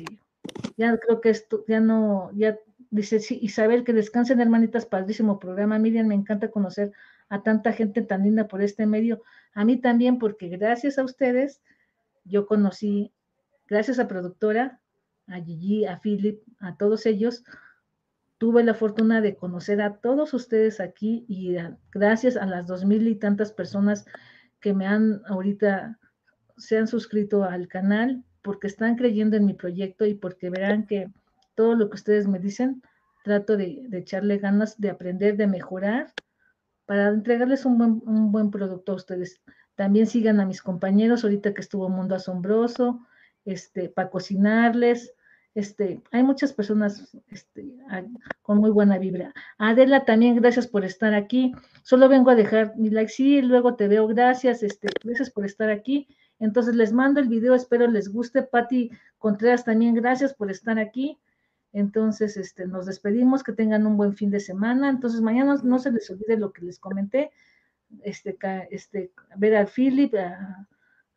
[0.78, 2.58] ya creo que esto, ya no, ya
[2.90, 5.80] dice Isabel, que descansen hermanitas, padrísimo programa.
[5.80, 6.92] Miriam, me encanta conocer
[7.30, 9.24] a tanta gente tan linda por este medio.
[9.54, 11.62] A mí también, porque gracias a ustedes
[12.26, 13.12] yo conocí,
[13.68, 14.82] gracias a productora,
[15.28, 17.44] a Gigi, a Philip, a todos ellos,
[18.44, 21.56] tuve la fortuna de conocer a todos ustedes aquí y
[21.94, 24.06] gracias a las dos mil y tantas personas
[24.60, 25.98] que me han ahorita
[26.58, 31.10] se han suscrito al canal porque están creyendo en mi proyecto y porque verán que
[31.56, 32.84] todo lo que ustedes me dicen,
[33.24, 36.12] trato de, echarle ganas de aprender, de mejorar,
[36.86, 39.40] para entregarles un buen, un buen producto a ustedes.
[39.76, 43.08] También sigan a mis compañeros ahorita que estuvo Mundo Asombroso,
[43.46, 45.14] este, para cocinarles.
[45.56, 47.72] Este, hay muchas personas este,
[48.42, 49.34] con muy buena vibra.
[49.58, 51.54] Adela, también gracias por estar aquí.
[51.84, 55.70] Solo vengo a dejar mi like, sí, luego te veo, gracias, este, gracias por estar
[55.70, 56.08] aquí.
[56.40, 58.42] Entonces les mando el video, espero les guste.
[58.42, 58.90] Patti
[59.20, 61.20] Contreras, también gracias por estar aquí.
[61.72, 64.90] Entonces, este, nos despedimos, que tengan un buen fin de semana.
[64.90, 67.32] Entonces, mañana no se les olvide lo que les comenté
[68.04, 68.38] este,
[68.70, 70.68] este, ver al Philip, a,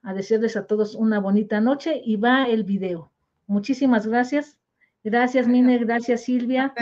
[0.02, 3.12] a decirles a todos una bonita noche y va el video.
[3.46, 4.58] Muchísimas gracias.
[5.04, 6.74] Gracias, Mine, gracias, Silvia.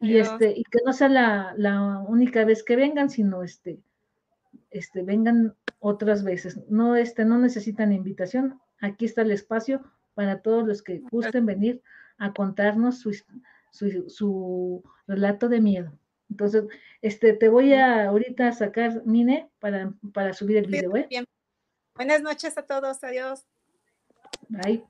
[0.00, 3.80] Y este, y que no sea la, la, única vez que vengan, sino este,
[4.70, 6.58] este, vengan otras veces.
[6.68, 8.60] No, este, no necesitan invitación.
[8.80, 9.80] Aquí está el espacio
[10.14, 11.82] para todos los que gusten venir
[12.18, 13.16] a contarnos su,
[13.70, 15.92] su, su relato de miedo.
[16.30, 16.64] Entonces,
[17.00, 20.96] este, te voy a ahorita sacar Mine para, para subir el video.
[20.96, 21.06] ¿eh?
[21.08, 21.24] Bien.
[21.94, 23.04] Buenas noches a todos.
[23.04, 23.46] Adiós.
[24.48, 24.84] Bye.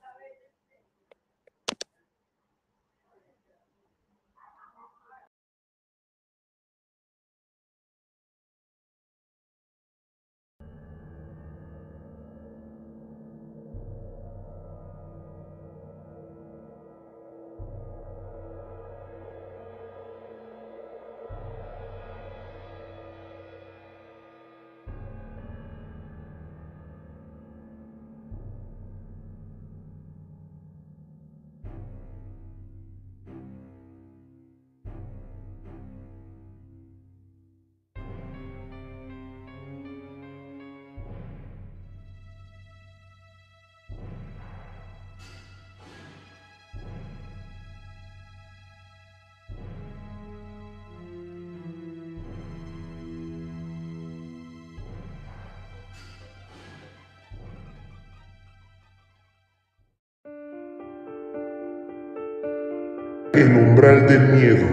[63.35, 64.67] El umbral del miedo.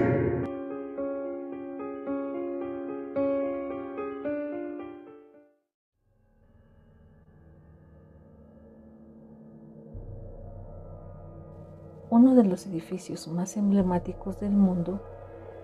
[12.10, 15.02] Uno de los edificios más emblemáticos del mundo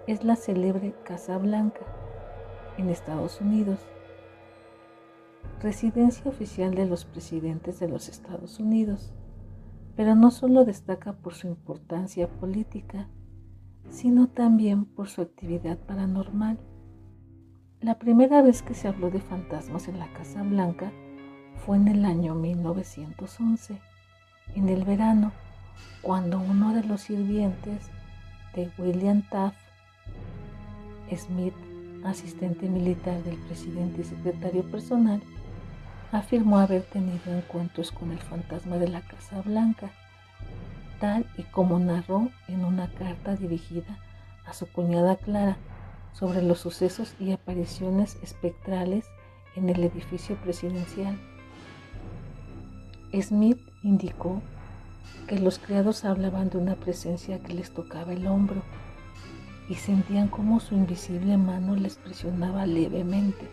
[0.07, 1.81] es la célebre Casa Blanca
[2.77, 3.79] en Estados Unidos,
[5.61, 9.11] residencia oficial de los presidentes de los Estados Unidos
[9.95, 13.07] pero no solo destaca por su importancia política,
[13.89, 16.59] sino también por su actividad paranormal.
[17.81, 20.91] La primera vez que se habló de fantasmas en la Casa Blanca
[21.65, 23.79] fue en el año 1911,
[24.55, 25.31] en el verano,
[26.01, 27.89] cuando uno de los sirvientes
[28.53, 29.57] de William Taft
[31.15, 31.53] Smith,
[32.03, 35.21] asistente militar del presidente y secretario personal,
[36.17, 39.91] afirmó haber tenido encuentros con el fantasma de la Casa Blanca,
[40.99, 43.97] tal y como narró en una carta dirigida
[44.45, 45.57] a su cuñada Clara
[46.13, 49.05] sobre los sucesos y apariciones espectrales
[49.55, 51.19] en el edificio presidencial.
[53.21, 54.41] Smith indicó
[55.27, 58.61] que los criados hablaban de una presencia que les tocaba el hombro
[59.67, 63.47] y sentían como su invisible mano les presionaba levemente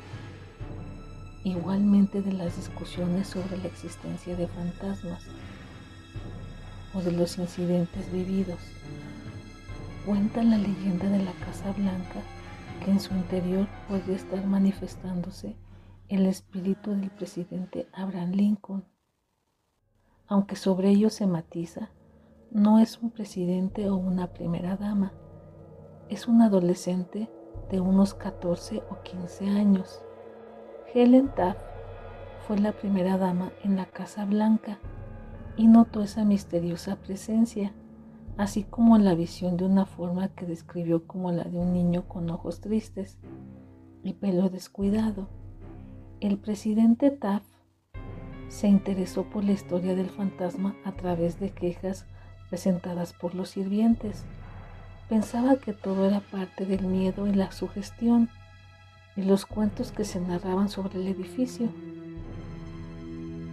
[1.44, 5.22] igualmente de las discusiones sobre la existencia de fantasmas
[6.94, 8.58] o de los incidentes vividos.
[10.06, 12.20] Cuenta la leyenda de la Casa Blanca
[12.84, 15.56] que en su interior puede estar manifestándose
[16.08, 18.84] el espíritu del presidente Abraham Lincoln.
[20.26, 21.90] Aunque sobre ello se matiza,
[22.50, 25.12] no es un presidente o una primera dama,
[26.08, 27.30] es un adolescente
[27.70, 30.04] de unos 14 o 15 años
[30.94, 31.58] Helen Taft
[32.46, 34.78] fue la primera dama en la Casa Blanca
[35.56, 37.72] y notó esa misteriosa presencia,
[38.36, 42.28] así como la visión de una forma que describió como la de un niño con
[42.28, 43.16] ojos tristes
[44.02, 45.28] y pelo descuidado.
[46.20, 47.46] El presidente Taft
[48.48, 52.04] se interesó por la historia del fantasma a través de quejas
[52.50, 54.26] presentadas por los sirvientes.
[55.08, 58.28] Pensaba que todo era parte del miedo y la sugestión
[59.16, 61.68] y los cuentos que se narraban sobre el edificio.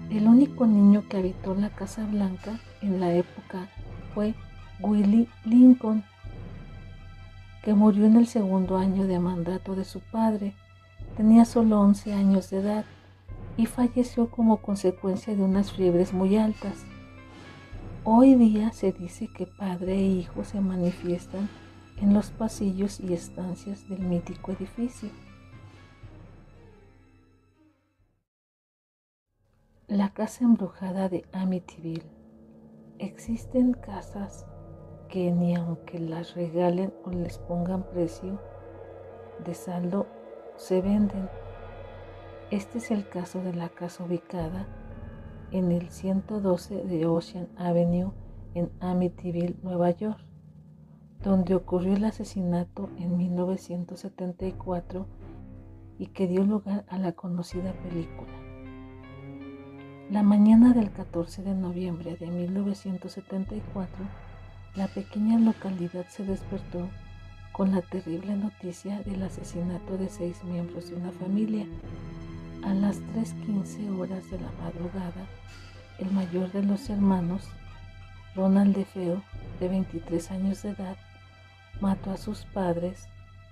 [0.09, 3.69] El único niño que habitó la Casa Blanca en la época
[4.13, 4.33] fue
[4.79, 6.03] Willie Lincoln,
[7.63, 10.53] que murió en el segundo año de mandato de su padre.
[11.17, 12.85] Tenía solo 11 años de edad
[13.57, 16.85] y falleció como consecuencia de unas fiebres muy altas.
[18.05, 21.49] Hoy día se dice que padre e hijo se manifiestan
[21.97, 25.09] en los pasillos y estancias del mítico edificio.
[29.89, 32.11] La casa embrujada de Amityville.
[32.99, 34.45] Existen casas
[35.07, 38.39] que ni aunque las regalen o les pongan precio
[39.43, 40.05] de saldo,
[40.57, 41.27] se venden.
[42.51, 44.67] Este es el caso de la casa ubicada
[45.49, 48.11] en el 112 de Ocean Avenue
[48.53, 50.23] en Amityville, Nueva York,
[51.23, 55.07] donde ocurrió el asesinato en 1974
[55.97, 58.38] y que dio lugar a la conocida película.
[60.11, 63.95] La mañana del 14 de noviembre de 1974,
[64.73, 66.89] la pequeña localidad se despertó
[67.51, 71.67] con la terrible noticia del asesinato de seis miembros de una familia.
[72.63, 75.27] A las 3.15 horas de la madrugada,
[75.99, 77.47] el mayor de los hermanos,
[78.35, 79.21] Ronald DeFeo,
[79.59, 80.97] de 23 años de edad,
[81.81, 83.07] mató a sus padres,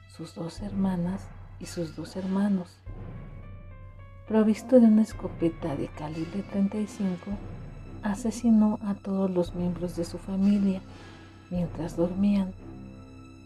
[0.08, 1.28] sus dos hermanas
[1.60, 2.80] y sus dos hermanos
[4.28, 7.32] provisto de una escopeta de calibre 35,
[8.04, 10.82] asesinó a todos los miembros de su familia
[11.50, 12.54] mientras dormían.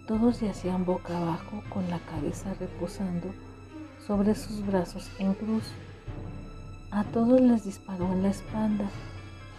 [0.08, 3.28] Todos yacían boca abajo con la cabeza reposando
[4.06, 5.64] sobre sus brazos en cruz.
[6.90, 8.90] A todos les disparó en la espalda,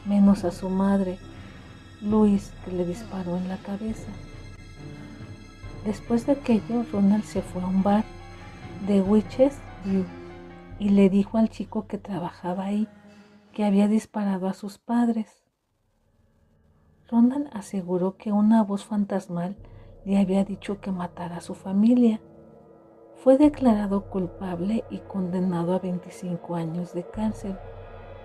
[0.05, 1.19] menos a su madre,
[2.03, 4.09] Luis, que le disparó en la cabeza.
[5.87, 8.05] Después de aquello, Ronald se fue a un bar
[8.87, 9.55] de Witches
[9.85, 10.05] View
[10.83, 12.89] y le dijo al chico que trabajaba ahí
[13.53, 15.45] que había disparado a sus padres.
[17.09, 19.57] Ronald aseguró que una voz fantasmal
[20.05, 22.21] le había dicho que matara a su familia.
[23.15, 27.57] Fue declarado culpable y condenado a 25 años de cárcel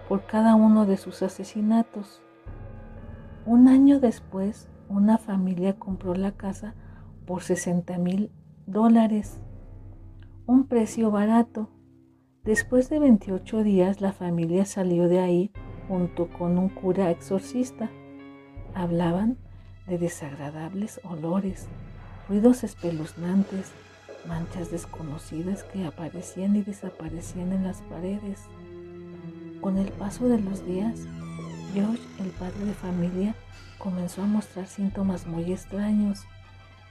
[0.10, 2.24] por cada uno de sus asesinatos.
[3.46, 6.74] Un año después, una familia compró la casa
[7.28, 8.32] por 60 mil
[8.66, 9.40] dólares,
[10.48, 11.70] un precio barato
[12.48, 15.52] Después de 28 días la familia salió de ahí
[15.90, 17.90] junto con un cura exorcista.
[18.74, 19.38] Hablaban
[19.86, 21.68] de desagradables olores,
[22.30, 23.74] ruidos espeluznantes,
[24.30, 28.46] manchas desconocidas que aparecían y desaparecían en las paredes.
[29.60, 31.02] Con el paso de los días,
[31.74, 33.36] George, el padre de familia,
[33.78, 36.22] comenzó a mostrar síntomas muy extraños.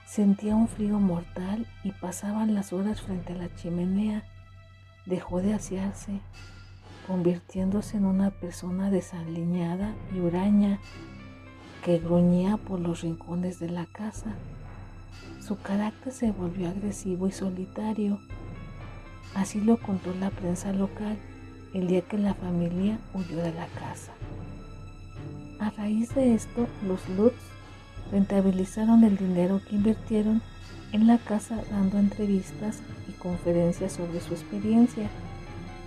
[0.05, 4.23] Sentía un frío mortal y pasaban las horas frente a la chimenea.
[5.07, 6.19] Dejó de asearse,
[7.07, 10.79] convirtiéndose en una persona desaliñada y huraña
[11.85, 14.35] que gruñía por los rincones de la casa.
[15.39, 18.19] Su carácter se volvió agresivo y solitario.
[19.33, 21.17] Así lo contó la prensa local
[21.73, 24.11] el día que la familia huyó de la casa.
[25.61, 27.41] A raíz de esto, los Lutz
[28.11, 30.41] rentabilizaron el dinero que invirtieron
[30.91, 35.09] en la casa dando entrevistas y conferencias sobre su experiencia.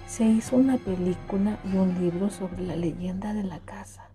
[0.07, 4.11] Se hizo una película y un libro sobre la leyenda de la casa.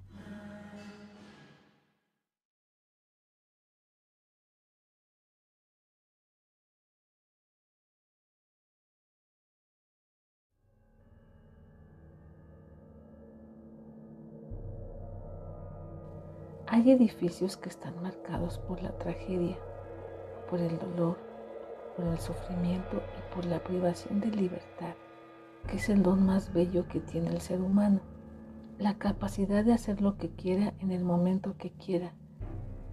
[16.68, 19.58] Hay edificios que están marcados por la tragedia,
[20.50, 21.18] por el dolor,
[21.96, 24.96] por el sufrimiento y por la privación de libertad,
[25.68, 28.02] que es el don más bello que tiene el ser humano,
[28.78, 32.14] la capacidad de hacer lo que quiera en el momento que quiera,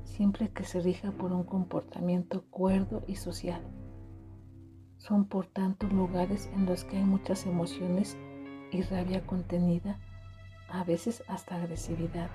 [0.04, 3.62] siempre que se rija por un comportamiento cuerdo y social.
[4.98, 8.16] Son por tanto lugares en los que hay muchas emociones
[8.70, 9.98] y rabia contenida,
[10.68, 12.30] a veces hasta agresividad.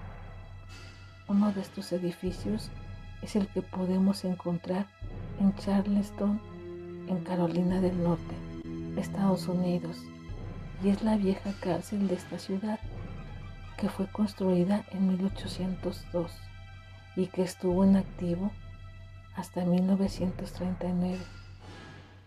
[1.30, 2.70] Uno de estos edificios
[3.22, 4.88] es el que podemos encontrar
[5.40, 6.40] en Charleston,
[7.08, 8.36] en Carolina del Norte,
[8.98, 9.98] Estados Unidos,
[10.84, 12.80] y es la vieja cárcel de esta ciudad,
[13.78, 16.32] que fue construida en 1802
[17.16, 18.52] y que estuvo en activo
[19.36, 21.18] hasta 1939.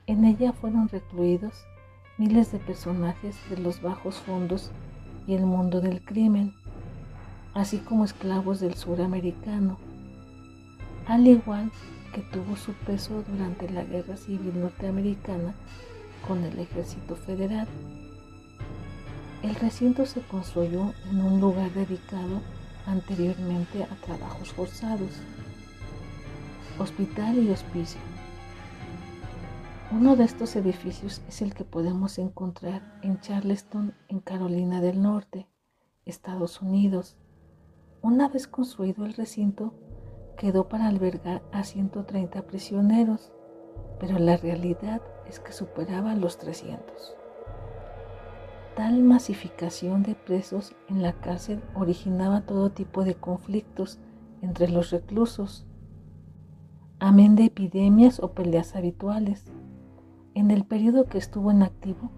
[0.07, 1.55] En ella fueron recluidos
[2.19, 4.70] miles de personajes de los bajos fondos
[5.27, 6.55] y el mundo del crimen
[7.55, 9.78] así como esclavos del suramericano,
[11.07, 15.55] al igual que tuvo su peso durante la Guerra Civil Norteamericana
[16.27, 17.69] con el Ejército Federal.
[19.43, 22.43] El recinto se construyó en un lugar dedicado
[22.87, 25.11] anteriormente a trabajos forzados,
[26.78, 28.01] hospital y hospicio.
[29.93, 35.49] Uno de estos edificios es el que podemos encontrar en Charleston, en Carolina del Norte,
[36.05, 37.16] Estados Unidos,
[38.03, 39.74] una vez construido el recinto,
[40.40, 43.30] quedó para albergar a 130 prisioneros,
[43.98, 47.14] pero la realidad es que superaba los 300.
[48.74, 53.98] Tal masificación de presos en la cárcel originaba todo tipo de conflictos
[54.40, 55.66] entre los reclusos,
[57.00, 59.44] amén de epidemias o peleas habituales.
[60.34, 62.10] En el periodo que estuvo en activo,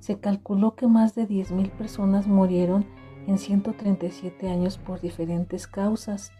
[0.00, 2.84] se calculó que más de 10.000 personas murieron
[3.28, 6.32] en 137 años por diferentes causas,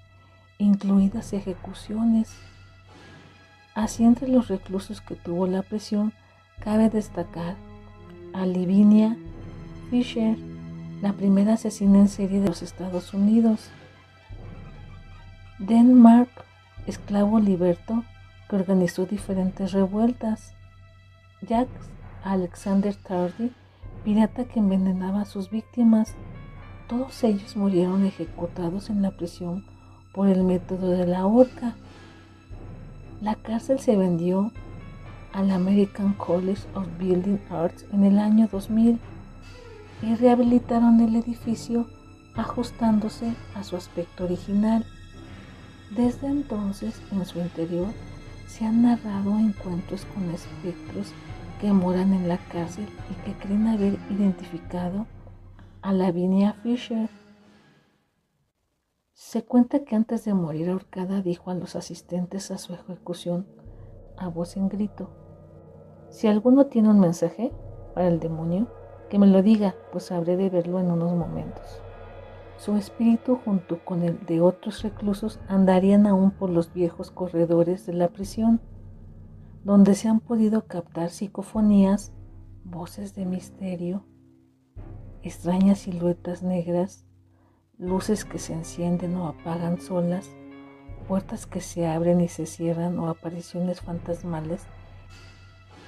[0.64, 2.36] incluidas ejecuciones.
[3.74, 6.12] Así entre los reclusos que tuvo la prisión,
[6.60, 7.56] cabe destacar
[8.32, 9.16] a Livinia
[9.90, 10.36] Fisher,
[11.02, 13.70] la primera asesina en serie de los Estados Unidos.
[15.58, 16.30] Denmark,
[16.86, 18.04] esclavo liberto,
[18.48, 20.54] que organizó diferentes revueltas.
[21.42, 21.90] Jacques
[22.24, 23.52] Alexander Tardy,
[24.04, 26.14] pirata que envenenaba a sus víctimas
[26.90, 29.64] todos ellos murieron ejecutados en la prisión
[30.12, 31.74] por el método de la horca.
[33.20, 34.52] La cárcel se vendió
[35.32, 38.98] al American College of Building Arts en el año 2000
[40.02, 41.86] y rehabilitaron el edificio
[42.34, 44.84] ajustándose a su aspecto original.
[45.90, 47.88] Desde entonces, en su interior,
[48.46, 51.12] se han narrado encuentros con espectros
[51.60, 55.06] que moran en la cárcel y que creen haber identificado
[55.82, 57.19] a Lavinia Fisher.
[59.22, 63.46] Se cuenta que antes de morir ahorcada dijo a los asistentes a su ejecución
[64.16, 65.10] a voz en grito,
[66.08, 67.52] si alguno tiene un mensaje
[67.94, 68.68] para el demonio,
[69.10, 71.82] que me lo diga, pues habré de verlo en unos momentos.
[72.56, 77.92] Su espíritu junto con el de otros reclusos andarían aún por los viejos corredores de
[77.92, 78.62] la prisión,
[79.64, 82.14] donde se han podido captar psicofonías,
[82.64, 84.02] voces de misterio,
[85.22, 87.04] extrañas siluetas negras,
[87.80, 90.28] luces que se encienden o apagan solas,
[91.08, 94.62] puertas que se abren y se cierran o apariciones fantasmales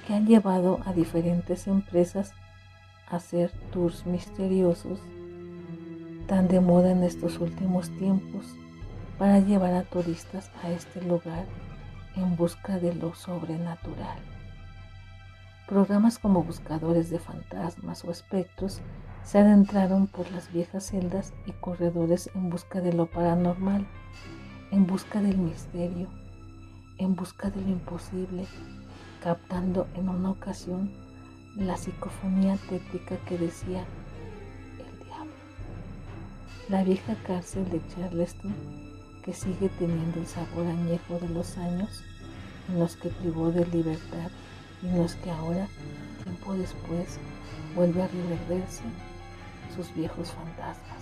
[0.07, 2.33] que han llevado a diferentes empresas
[3.09, 4.99] a hacer tours misteriosos
[6.27, 8.55] tan de moda en estos últimos tiempos
[9.19, 11.45] para llevar a turistas a este lugar
[12.15, 14.19] en busca de lo sobrenatural.
[15.67, 18.81] Programas como buscadores de fantasmas o espectros
[19.23, 23.87] se adentraron por las viejas celdas y corredores en busca de lo paranormal,
[24.71, 26.07] en busca del misterio,
[26.97, 28.45] en busca de lo imposible,
[29.23, 30.91] captando en una ocasión
[31.55, 33.85] la psicofonía técnica que decía
[34.77, 35.33] el diablo.
[36.69, 38.53] La vieja cárcel de Charleston,
[39.23, 42.03] que sigue teniendo el sabor añejo de los años
[42.67, 44.31] en los que privó de libertad
[44.81, 45.67] y en los que ahora,
[46.23, 47.19] tiempo después,
[47.75, 48.83] vuelve a reverderse
[49.73, 50.92] sus viejos fantasmas.